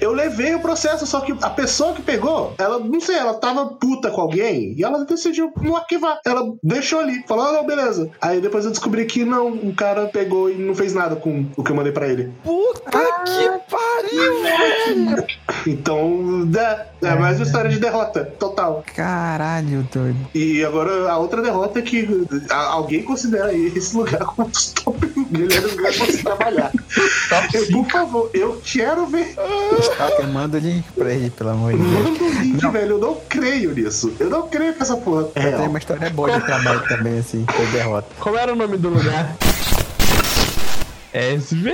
[0.00, 3.66] Eu levei o processo, só que a pessoa que pegou, ela, não sei, ela tava
[3.66, 6.18] puta com alguém e ela decidiu não arquivar.
[6.24, 8.10] Ela deixou ali, falou, ah, não, beleza.
[8.20, 11.62] Aí depois eu descobri que não, o cara pegou e não fez nada com o
[11.62, 12.32] que eu mandei pra ele.
[12.42, 12.90] Puta
[13.24, 15.26] que pariu, velho!
[15.66, 18.84] Então, é, é mais uma história de derrota, total.
[18.94, 20.16] Caralho, doido.
[20.34, 22.08] E agora a outra derrota é que
[22.50, 24.98] a- alguém considera esse lugar como os top
[25.30, 26.72] melhores lugares pra se trabalhar.
[27.52, 29.34] Eu, por favor, eu quero ver.
[30.18, 31.90] Eu mando o link pra ele, pelo amor de Deus.
[31.92, 32.90] Manda o link, velho.
[32.92, 34.12] Eu não creio nisso.
[34.18, 35.64] Eu não creio que essa porra é Tem real.
[35.68, 38.08] uma história boa de trabalho também, assim, foi derrota.
[38.20, 39.36] Qual era o nome do lugar?
[41.18, 41.72] SVG.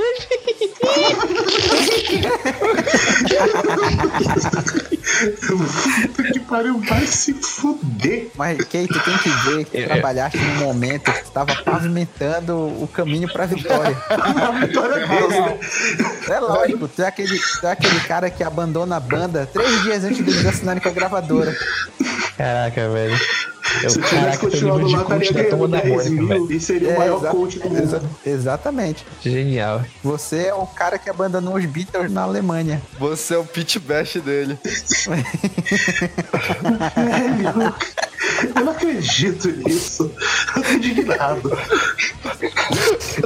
[5.47, 8.29] Puta que pariu, vai se fuder.
[8.37, 9.87] Mas, Kate, tu tem que ver que tu É.
[9.87, 13.97] trabalhaste num momento que tu tava pavimentando o caminho pra vitória.
[14.09, 15.59] A vitória dele, né?
[16.29, 20.05] É lógico, tu é, aquele, tu é aquele cara que abandona a banda três dias
[20.05, 21.57] antes deles assinarem com a gravadora.
[22.37, 23.19] Caraca, velho.
[23.83, 26.11] Eu, Se eu tivesse continuado nível lá, de coach estaria tá ganhando a 10 Mônica,
[26.11, 26.53] mil velho.
[26.53, 27.83] e seria o É, maior exa- coach do mundo.
[27.83, 29.07] exa- exatamente.
[29.23, 29.83] Genial.
[30.03, 32.83] Você é o cara que abandonou os Beatles na Alemanha.
[32.99, 34.59] Você é o pitch best dele.
[36.95, 37.75] Velho,
[38.57, 40.11] eu não acredito nisso.
[40.57, 41.51] Eu tô indignado.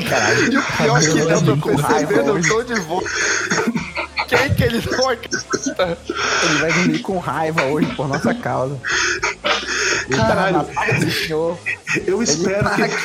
[0.09, 0.52] Caralho.
[0.52, 2.48] E o pior que dá pra Com raiva perceber no hoje.
[2.48, 3.05] tom de voz.
[4.28, 5.98] Quem que ele não acredita?
[6.44, 8.78] Ele vai dormir com raiva hoje por nossa causa.
[10.09, 10.57] Ele tá Caralho.
[10.59, 11.59] na paz do senhor.
[12.07, 12.97] Eu Ele espero tá que.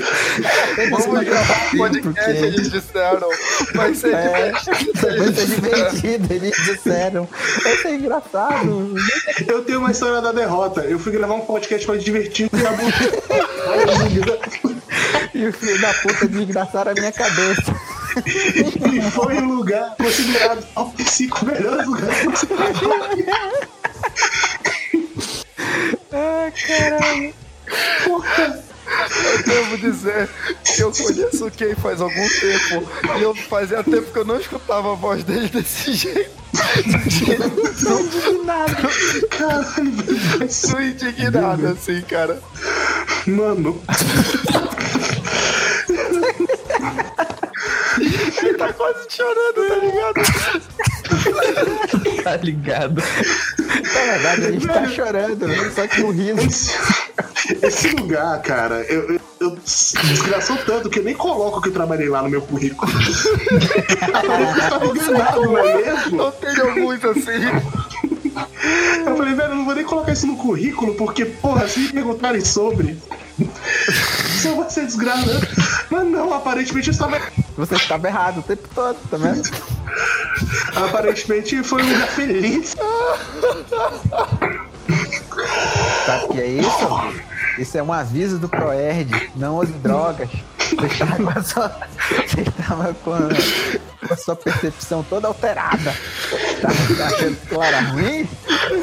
[0.90, 3.28] Vamos gravar um podcast, porque- eles disseram.
[3.74, 4.92] Vai ser É, divertido.
[5.00, 5.90] vai Eles ser disseram.
[5.90, 7.28] divertido, eles disseram.
[7.62, 8.94] Vai ser engraçado.
[9.46, 10.82] Eu tenho uma história da derrota.
[10.82, 12.70] Eu fui gravar um podcast pra divertir e a
[15.34, 17.74] E o filho da puta desgraçaram a minha cabeça.
[18.92, 23.52] E foi o lugar considerado top 5 melhores lugares pra se trabalhar.
[26.12, 27.34] Ai, caralho.
[28.06, 30.28] Eu devo dizer
[30.64, 32.88] que eu conheço o Ken faz algum tempo.
[33.18, 36.30] E eu fazia tempo que eu não escutava a voz dele desse jeito.
[36.52, 38.88] Tô indignado.
[39.30, 42.42] Caralho, ser- Tô indignado assim, cara.
[43.26, 43.80] Mano,
[47.98, 50.20] Ele tá quase chorando, tá ligado?
[52.22, 53.02] Tá ligado?
[53.58, 56.40] Na verdade, a gente tá chorando, só que o riso.
[56.40, 56.78] esse,
[57.62, 62.08] esse lugar, cara, eu, eu, eu desgraçou tanto que eu nem coloco que eu trabalhei
[62.08, 62.90] lá no meu currículo.
[64.12, 66.20] Aparece que eu estava enganado, não é mesmo?
[66.20, 67.46] Eu tenho alguns assim.
[69.06, 71.88] Eu falei, velho, eu não vou nem colocar isso no currículo, porque, porra, se me
[71.88, 72.98] perguntarem sobre.
[74.42, 75.40] Só vai ser desgraça.
[75.90, 77.20] Mas não, aparentemente eu estava.
[77.56, 79.48] Você estava errado o tempo todo, tá vendo?
[80.76, 82.76] Aparentemente foi um lugar feliz.
[86.06, 86.88] Sabe o que é isso?
[87.58, 89.30] Isso é um aviso do Proerd.
[89.36, 90.30] Não use drogas.
[90.58, 91.76] Você estava com a sua,
[92.26, 93.18] você estava com a,
[94.06, 95.94] com a sua percepção toda alterada.
[96.60, 96.68] Tá
[97.06, 98.28] achando eu era ruim?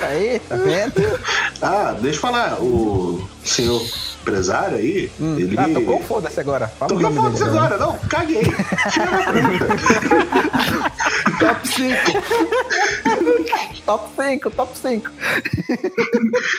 [0.01, 1.19] Aí, tá vendo?
[1.61, 3.81] Ah, deixa eu falar, o senhor
[4.27, 5.55] empresário aí, ele.
[5.57, 6.67] Ah, tocou foda-se agora.
[6.67, 8.43] Fala Tocou foda-se dele agora, não, caguei.
[11.39, 11.95] Top 5.
[13.85, 15.11] Top 5, top 5.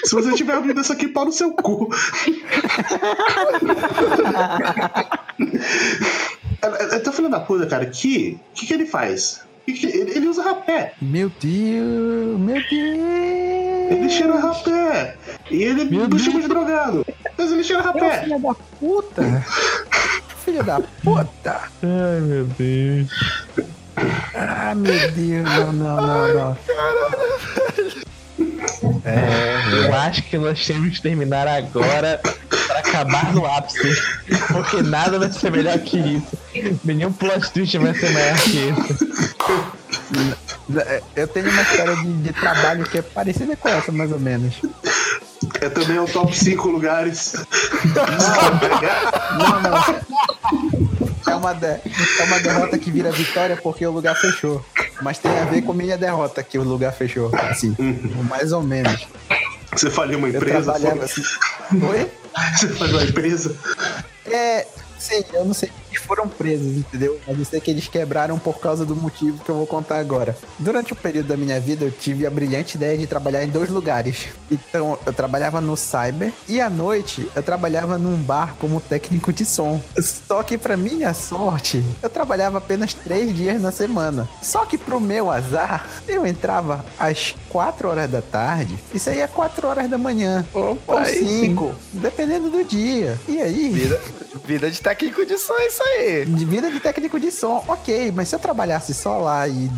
[0.05, 1.91] Se você tiver ouvido isso aqui, pau no seu cu.
[6.93, 9.43] Então, filho da puta, cara, que que, que ele faz?
[9.67, 10.95] Ele usa rapé.
[11.01, 13.91] Meu Deus, meu Deus.
[13.91, 15.17] Ele cheira rapé.
[15.51, 17.07] E ele me chama de drogado.
[17.39, 18.23] Mas ele cheira É rapé.
[18.25, 19.23] filho da puta.
[20.45, 21.61] Filho da puta.
[21.83, 23.09] Ai, meu Deus.
[24.35, 25.45] Ah, meu Deus.
[25.45, 26.57] Não, não, não, não.
[29.85, 32.21] Eu acho que nós temos que terminar agora
[32.67, 33.95] pra acabar no ápice.
[34.53, 36.39] Porque nada vai ser melhor que isso.
[36.85, 39.09] Nenhum plot twist vai ser maior que isso.
[40.87, 44.19] É, Eu tenho uma história de, de trabalho que é parecida com essa, mais ou
[44.21, 44.55] menos.
[45.61, 47.35] É também o top 5 lugares.
[49.39, 51.33] Não, não.
[51.33, 54.65] É uma, de- é uma derrota que vira vitória porque o lugar fechou.
[55.03, 57.31] Mas tem a ver com minha derrota que o lugar fechou.
[57.51, 57.77] Assim,
[58.29, 59.07] mais ou menos.
[59.73, 60.73] Você faliu uma Eu empresa?
[60.73, 61.23] trabalhava assim.
[61.83, 62.11] Oi?
[62.57, 63.55] Você faliu uma empresa?
[64.27, 64.67] É,
[64.99, 67.19] sim, eu não sei foram presos, entendeu?
[67.27, 70.37] Mas eu sei que eles quebraram por causa do motivo que eu vou contar agora.
[70.59, 73.71] Durante o período da minha vida, eu tive a brilhante ideia de trabalhar em dois
[73.71, 74.29] lugares.
[74.51, 79.45] Então, eu trabalhava no cyber e à noite eu trabalhava num bar como técnico de
[79.45, 79.81] som.
[79.99, 84.29] Só que, pra minha sorte, eu trabalhava apenas três dias na semana.
[84.43, 89.31] Só que, pro meu azar, eu entrava às quatro horas da tarde e saía às
[89.31, 90.47] quatro horas da manhã.
[90.53, 91.41] ou aí sim.
[91.41, 93.19] cinco, dependendo do dia.
[93.29, 93.69] E aí?
[93.71, 94.01] Vida,
[94.45, 96.25] vida de técnico de som é isso aí.
[96.25, 99.71] De vida de técnico de som, ok, mas se eu trabalhasse só lá e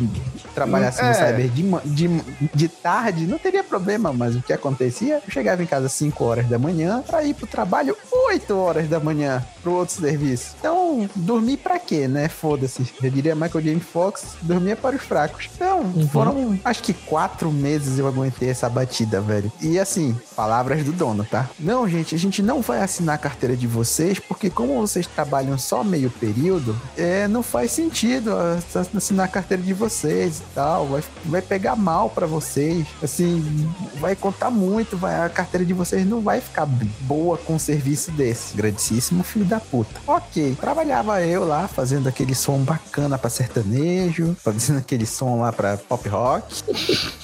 [0.51, 1.13] trabalhasse no É.
[1.13, 2.21] cyber de, de,
[2.53, 5.21] de tarde, não teria problema, mas o que acontecia?
[5.25, 8.87] Eu chegava em casa às 5 horas da manhã pra ir pro trabalho 8 horas
[8.87, 10.55] da manhã pro outro serviço.
[10.59, 12.27] Então, dormir pra quê, né?
[12.27, 12.85] Foda-se.
[13.01, 15.49] Eu diria Michael James Fox, dormia para os fracos.
[15.55, 19.51] Então, foram acho que quatro meses eu aguentei essa batida, velho.
[19.61, 21.49] E assim, palavras do dono, tá?
[21.59, 25.57] Não, gente, a gente não vai assinar a carteira de vocês, porque como vocês trabalham
[25.57, 30.87] só meio período, é, não faz sentido ass- assinar a carteira de vocês tal.
[30.87, 32.87] Vai, vai pegar mal pra vocês.
[33.01, 33.69] Assim,
[33.99, 36.65] vai contar muito, vai, a carteira de vocês não vai ficar
[37.01, 38.55] boa com um serviço desse.
[38.55, 39.99] Grandíssimo filho da puta.
[40.07, 45.77] Ok, trabalhava eu lá fazendo aquele som bacana pra sertanejo, fazendo aquele som lá pra
[45.77, 46.63] pop rock.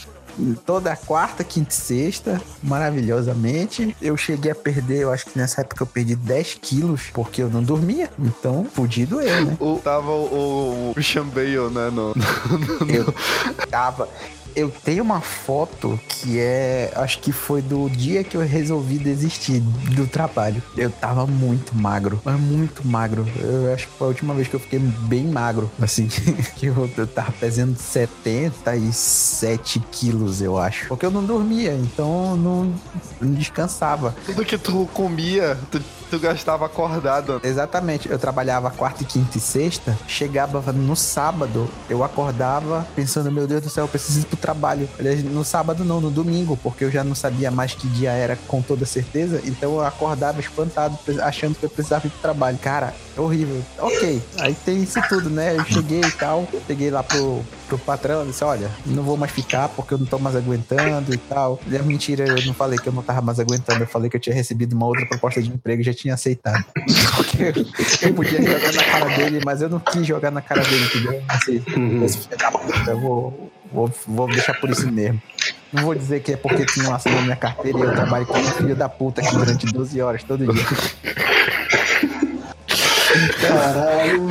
[0.65, 3.95] Toda quarta, quinta e sexta, maravilhosamente.
[4.01, 7.49] Eu cheguei a perder, eu acho que nessa época eu perdi 10 quilos, porque eu
[7.49, 8.09] não dormia.
[8.19, 9.57] Então, fudido eu, né?
[9.59, 11.89] O, tava o, o Christian Bale, né?
[11.97, 12.14] No,
[12.89, 13.14] Eu
[13.69, 14.07] tava.
[14.57, 16.91] Eu tenho uma foto que é.
[16.95, 20.63] Acho que foi do dia que eu resolvi desistir do trabalho.
[20.75, 23.23] Eu tava muito magro, mas muito magro.
[23.39, 26.07] Eu acho que foi a última vez que eu fiquei bem magro, assim.
[26.57, 30.88] que eu, eu tava pesando 77 quilos, eu acho.
[30.88, 32.73] Porque eu não dormia, então eu não,
[33.21, 34.15] não descansava.
[34.25, 35.79] Tudo que tu comia, tu,
[36.09, 37.39] tu gastava acordado.
[37.43, 43.45] Exatamente, eu trabalhava quarta, e quinta e sexta, chegava no sábado, eu acordava pensando, meu
[43.45, 44.87] Deus do céu, eu preciso ir pro trabalho.
[44.97, 48.37] Aliás, no sábado não, no domingo, porque eu já não sabia mais que dia era
[48.47, 52.57] com toda certeza, então eu acordava espantado, achando que eu precisava ir pro trabalho.
[52.57, 53.61] Cara, é horrível.
[53.77, 55.55] Ok, aí tem isso tudo, né?
[55.57, 59.67] Eu cheguei e tal, cheguei lá pro, pro patrão, disse, olha, não vou mais ficar
[59.69, 61.59] porque eu não tô mais aguentando e tal.
[61.67, 64.15] E é mentira, eu não falei que eu não tava mais aguentando, eu falei que
[64.15, 66.63] eu tinha recebido uma outra proposta de emprego e já tinha aceitado.
[67.17, 70.61] Porque eu, eu podia jogar na cara dele, mas eu não quis jogar na cara
[70.61, 71.21] dele, entendeu?
[71.27, 75.22] Assim, puta, eu vou, vou, vou deixar por isso mesmo.
[75.72, 78.44] Não vou dizer que é porque tu não assinou minha carteira e eu trabalho como
[78.52, 80.65] filho da puta aqui durante 12 horas todo dia.
[83.41, 84.27] Caralho.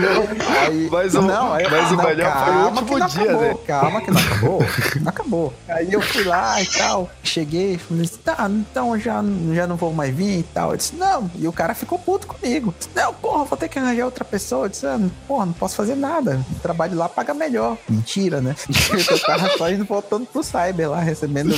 [0.67, 3.41] Aí, Mas o- aí eu- mas o melhor foi o calma último não dia, acabou,
[3.43, 3.55] né?
[3.67, 4.63] Calma que não acabou.
[5.01, 5.55] Não acabou.
[5.69, 9.23] Aí eu fui lá e tal, cheguei, falei assim, tá, então já,
[9.55, 10.71] já não vou mais vir e tal.
[10.73, 11.31] Eu disse, não.
[11.37, 12.75] E o cara ficou puto comigo.
[12.79, 14.67] Disse, não, porra, vou ter que arranjar outra pessoa.
[14.67, 16.41] Eu disse, ah, porra, não posso fazer nada.
[16.57, 17.77] O trabalho lá paga melhor.
[17.89, 18.55] Mentira, né?
[19.11, 21.55] Eu tava só indo voltando pro Cyber lá, recebendo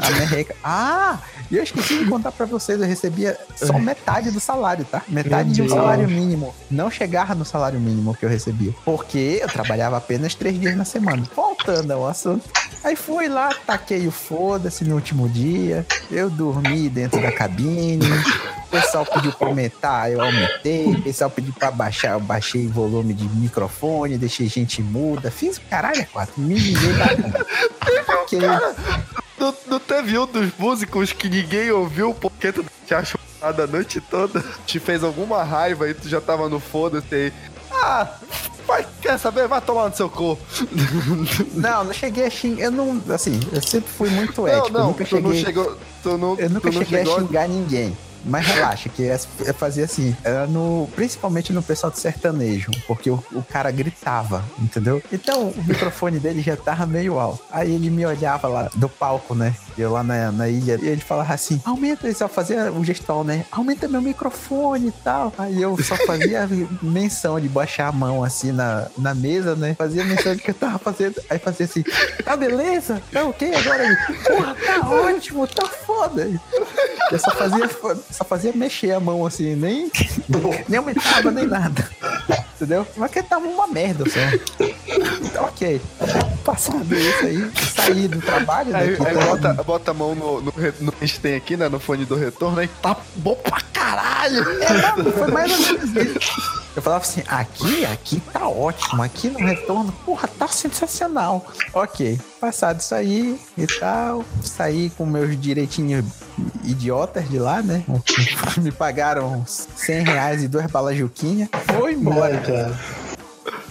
[0.00, 0.54] a merreca.
[0.62, 1.18] Ah!
[1.50, 5.00] E eu esqueci de contar pra vocês, eu recebia só metade do salário, tá?
[5.08, 6.47] Metade Meu de um salário mínimo.
[6.70, 8.74] Não chegava no salário mínimo que eu recebia.
[8.84, 11.22] Porque eu trabalhava apenas três dias na semana.
[11.34, 12.48] Voltando ao assunto.
[12.84, 15.86] Aí fui lá, taquei o foda-se no último dia.
[16.10, 18.06] Eu dormi dentro da cabine.
[18.66, 20.86] O pessoal pediu pra aumentar, eu aumentei.
[20.86, 25.30] O pessoal pediu pra baixar, eu baixei o volume de microfone, deixei gente muda.
[25.30, 26.40] Fiz o caralho, é quatro.
[26.40, 28.76] Me liguei da conta.
[29.38, 34.00] Não, não teve um dos músicos que ninguém ouviu porque tu tinha chorado a noite
[34.00, 34.44] toda?
[34.66, 37.32] Te fez alguma raiva e tu já tava no foda-se aí.
[37.70, 38.08] Ah,
[38.66, 39.46] vai, quer saber?
[39.46, 40.38] Vai tomar no seu cu.
[41.54, 42.64] Não, não cheguei a xingar.
[42.64, 43.00] Eu não.
[43.10, 44.68] Assim, eu sempre fui muito ético.
[44.72, 45.22] não, eu não, nunca tu cheguei.
[45.30, 45.78] não chegou.
[46.02, 47.96] Tu não, Eu nunca cheguei chegou a xingar ninguém.
[48.24, 53.08] Mas relaxa, que é- eu fazia assim, era no, principalmente no pessoal de sertanejo, porque
[53.08, 55.00] o, o cara gritava, entendeu?
[55.12, 57.40] Então o microfone dele já tava meio alto.
[57.50, 59.54] Aí ele me olhava lá do palco, né?
[59.78, 63.22] Eu lá na, na ilha, e ele falava assim: aumenta, ele só fazia o gestão,
[63.22, 63.44] né?
[63.50, 65.32] Aumenta meu microfone e tal.
[65.38, 66.48] Aí eu só fazia
[66.82, 69.74] menção de baixar a mão assim na, na mesa, né?
[69.74, 71.20] Fazia menção de que eu tava fazendo.
[71.30, 71.84] Aí fazia assim:
[72.24, 73.00] tá beleza?
[73.12, 73.84] Tá ok agora?
[73.84, 76.28] Ele, Porra, tá ótimo, tá foda.
[77.10, 77.70] Eu só fazia,
[78.10, 79.90] só fazia mexer a mão assim, nem,
[80.68, 81.88] nem aumentava nem nada.
[82.56, 82.86] Entendeu?
[82.96, 84.64] Mas que tava uma merda só.
[85.22, 85.80] Então, ok.
[86.44, 88.74] Passado isso aí, saí do trabalho.
[88.74, 91.54] Aí, daqui, aí tá- bota, a mão no, no, no que a gente tem aqui,
[91.54, 91.68] né?
[91.68, 94.62] No fone do retorno, aí tá bom pra caralho.
[94.62, 96.58] É, não, foi mais ou menos isso.
[96.74, 101.44] Eu falava assim, aqui, aqui tá ótimo, aqui no retorno, porra, tá sensacional.
[101.74, 106.02] Ok, passado isso aí e tal, saí com meus direitinhos
[106.64, 107.84] idiotas de lá, né?
[108.56, 111.50] Me pagaram 100 reais e duas balas juquinha.
[111.78, 112.38] Foi embora.
[112.40, 112.78] Cara.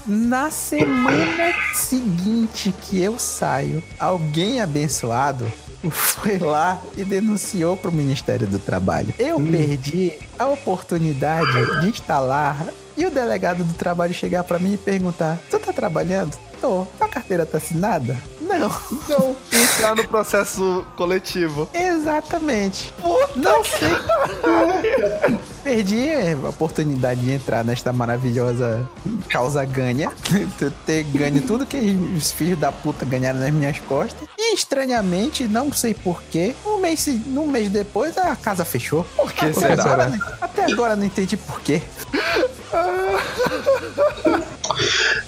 [0.05, 5.51] Na semana seguinte que eu saio, alguém abençoado
[5.89, 9.13] foi lá e denunciou pro Ministério do Trabalho.
[9.17, 14.77] Eu perdi a oportunidade de lá e o delegado do trabalho chegar pra mim e
[14.77, 16.37] perguntar: Tu tá trabalhando?
[16.59, 16.85] Tô.
[16.97, 18.17] Tua carteira tá assinada?
[18.47, 18.69] Não.
[19.09, 21.69] Não, entrar no processo coletivo.
[21.73, 22.93] Exatamente.
[23.35, 23.89] Não sei.
[25.63, 28.87] Perdi a oportunidade de entrar nesta maravilhosa
[29.29, 30.11] causa ganha.
[30.85, 31.77] Ter ganho tudo que
[32.15, 34.27] os filhos da puta ganharam nas minhas costas.
[34.37, 39.03] E estranhamente, não sei porquê, um mês, um mês depois a casa fechou.
[39.15, 39.83] Por que será?
[39.83, 41.81] Agora, até agora não entendi porquê.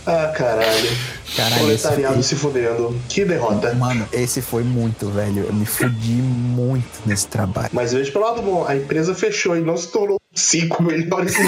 [0.06, 1.19] Ah, caralho.
[1.36, 3.00] Caralho, Proletariado se fudendo.
[3.08, 3.74] Que derrota.
[3.74, 5.46] Mano, esse foi muito, velho.
[5.46, 7.70] Eu me fudi muito nesse trabalho.
[7.72, 11.34] Mas veja pelo lado bom, a empresa fechou e não se tornou cinco melhores.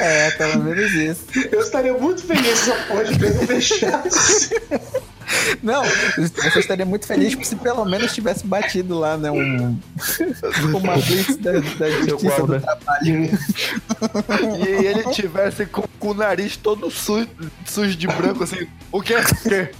[0.00, 1.26] É, pelo menos isso.
[1.50, 4.50] Eu estaria muito feliz se essa porra de empresa fechasse.
[5.62, 9.30] Não, você estaria muito feliz se pelo menos tivesse batido lá, né?
[9.30, 9.78] Um,
[10.76, 13.30] uma blitz da, da justiça do trabalho.
[14.58, 17.28] E ele tivesse com, com o nariz todo sujo,
[17.66, 18.66] sujo de branco, assim.
[18.90, 19.16] O quê?
[19.16, 19.70] O quê?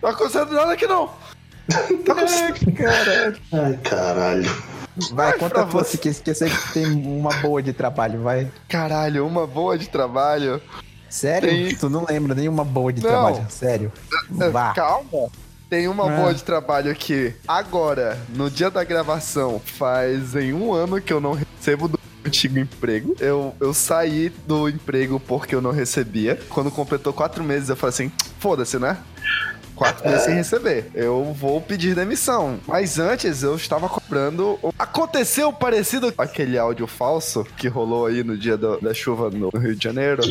[0.00, 1.10] Tá acontecendo nada aqui não.
[2.04, 2.72] Tá acontecendo.
[2.72, 3.36] Caralho.
[3.52, 4.76] Ai, caralho.
[5.12, 5.98] Vai, Ai, conta você.
[5.98, 8.50] que esquecer que tem uma boa de trabalho, vai.
[8.68, 10.60] Caralho, uma boa de trabalho.
[11.08, 11.48] Sério?
[11.48, 11.74] Tem.
[11.74, 13.08] Tu não lembra nenhuma boa de Não.
[13.10, 13.46] trabalho?
[13.48, 13.92] Sério?
[14.40, 14.72] É, Vá.
[14.74, 15.28] Calma.
[15.68, 16.16] Tem uma Ah.
[16.16, 17.34] boa de trabalho aqui.
[17.46, 23.16] Agora, no dia da gravação, fazem um ano que eu não recebo do antigo emprego.
[23.18, 26.38] Eu, eu saí do emprego porque eu não recebia.
[26.50, 28.96] Quando completou quatro meses, eu falei assim: foda-se, né?
[29.76, 30.90] Quatro meses sem receber.
[30.94, 32.58] Eu vou pedir demissão.
[32.66, 34.58] Mas antes eu estava cobrando.
[34.78, 39.50] Aconteceu parecido com aquele áudio falso que rolou aí no dia do- da chuva no
[39.50, 40.22] Rio de Janeiro.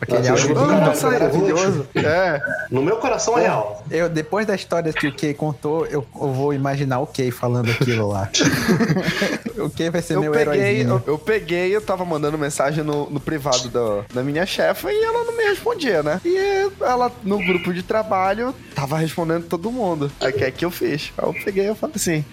[0.00, 1.86] Aquele áudio nossa, maravilhoso.
[1.96, 2.40] É.
[2.70, 3.84] No meu coração é real.
[3.90, 7.70] Eu, depois da história que o Kay contou, eu, eu vou imaginar o Kay falando
[7.70, 8.28] aquilo lá.
[9.58, 11.02] o Kay vai ser Eu meu peguei, heróizinho.
[11.06, 15.02] eu, eu peguei, eu tava mandando mensagem no, no privado da, da minha chefa e
[15.04, 16.20] ela não me respondia, né?
[16.24, 16.36] E
[16.80, 20.12] ela, no grupo de trabalho, tava respondendo todo mundo.
[20.20, 21.10] Aí que é que eu fiz?
[21.16, 22.24] Aí eu peguei e falei assim: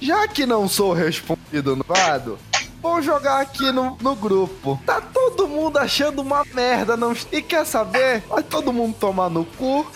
[0.00, 2.38] já que não sou respondido no privado.
[2.84, 4.78] Vou jogar aqui no, no grupo.
[4.84, 7.16] Tá todo mundo achando uma merda, não.
[7.32, 8.22] E quer saber?
[8.28, 9.86] Vai todo mundo tomar no cu.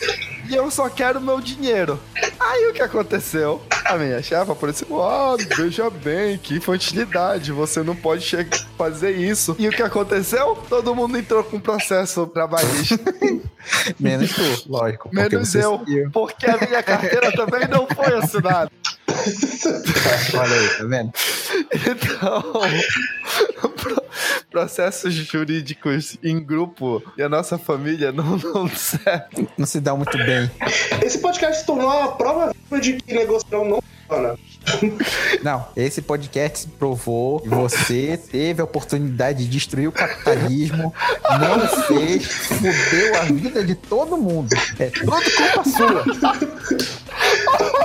[0.49, 2.01] E eu só quero meu dinheiro.
[2.41, 3.61] Aí o que aconteceu?
[3.85, 8.47] A minha chefa apareceu, ah, veja bem, que infantilidade, você não pode che-
[8.79, 9.55] fazer isso.
[9.59, 10.57] E o que aconteceu?
[10.71, 12.99] Todo mundo entrou com processo trabalhista,
[14.01, 15.11] Menos tu, lógico.
[15.13, 16.11] menos eu, saiu.
[16.11, 18.71] porque a minha carteira também não foi assinada.
[20.35, 21.13] Olha aí, tá vendo?
[21.73, 24.03] Então, pro-
[24.51, 29.49] processos jurídicos em grupo e a nossa família não dão certo.
[29.57, 30.51] Não se dá muito bem.
[31.05, 34.37] Esse podcast se tornou uma prova viva de que negociação não funciona.
[35.43, 40.93] Não, esse podcast provou que você teve a oportunidade de destruir o capitalismo,
[41.41, 44.55] não fez, fudeu a vida de todo mundo.
[44.79, 46.05] É tudo culpa sua.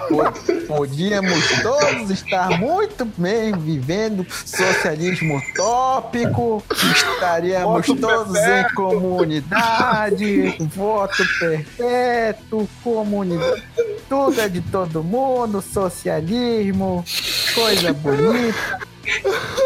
[0.09, 0.34] Po-
[0.67, 6.63] Podíamos todos estar muito bem vivendo socialismo utópico,
[6.95, 13.63] estaríamos Voto todos em comunidade, voto perpétuo, comunidade,
[14.09, 17.03] tudo é de todo mundo, socialismo,
[17.53, 18.80] coisa bonita.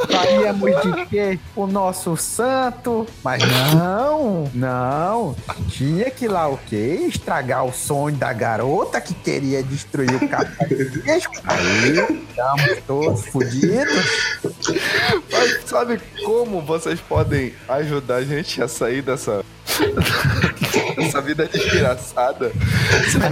[0.09, 3.43] Faríamos de que o nosso santo, mas
[3.73, 5.35] não, não,
[5.69, 7.05] tinha que lá o quê?
[7.07, 11.31] Estragar o sonho da garota que queria destruir o capitalismo.
[11.45, 14.05] Aí, estamos todos fodidos.
[15.31, 19.43] Mas sabe como vocês podem ajudar a gente a sair dessa,
[20.97, 22.51] dessa vida desgraçada?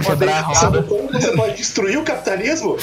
[0.04, 2.76] Quebrar a Sabe como você pode destruir o capitalismo?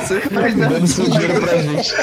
[0.00, 1.94] Vocês dando seu dinheiro pra gente.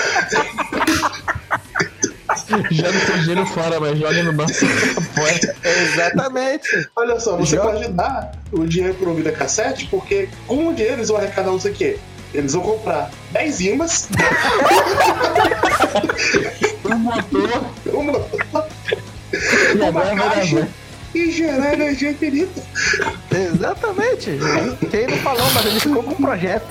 [2.71, 4.65] Joga seu dinheiro fora, mas joga no nosso
[4.97, 5.55] apoia.
[5.63, 6.89] Exatamente.
[6.95, 7.71] Olha só, você Joga.
[7.73, 11.59] pode dar o dinheiro pro Vida Cassete, porque com o dinheiro eles vão arrecadar não
[11.59, 11.99] sei o quê.
[12.33, 14.07] Eles vão comprar 10 imãs,
[16.85, 17.49] Um motor
[17.93, 18.13] uma,
[19.73, 20.67] e uma vai caixa van.
[21.13, 22.61] E gerar energia infinita.
[23.31, 24.37] Exatamente.
[24.89, 26.67] Quem não falou, mas ele ficou com um projeto.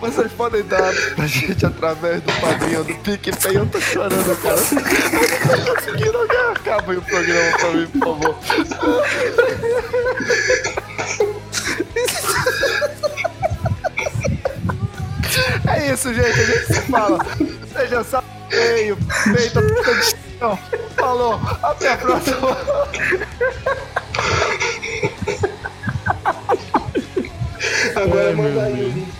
[0.00, 3.56] Vocês podem dar pra gente através do padrinho do PicPay.
[3.56, 4.56] Eu tô chorando, cara.
[4.56, 6.20] Eu não tô conseguindo.
[6.52, 8.36] Acaba aí o programa pra mim, por favor.
[15.68, 16.40] É isso, gente.
[16.40, 17.18] A gente se fala.
[17.72, 18.98] Seja sabeio,
[19.36, 19.60] feita,
[20.40, 20.58] produção.
[20.96, 21.40] Falou.
[21.62, 22.56] Até a próxima.
[27.96, 29.19] Agora manda aí o link.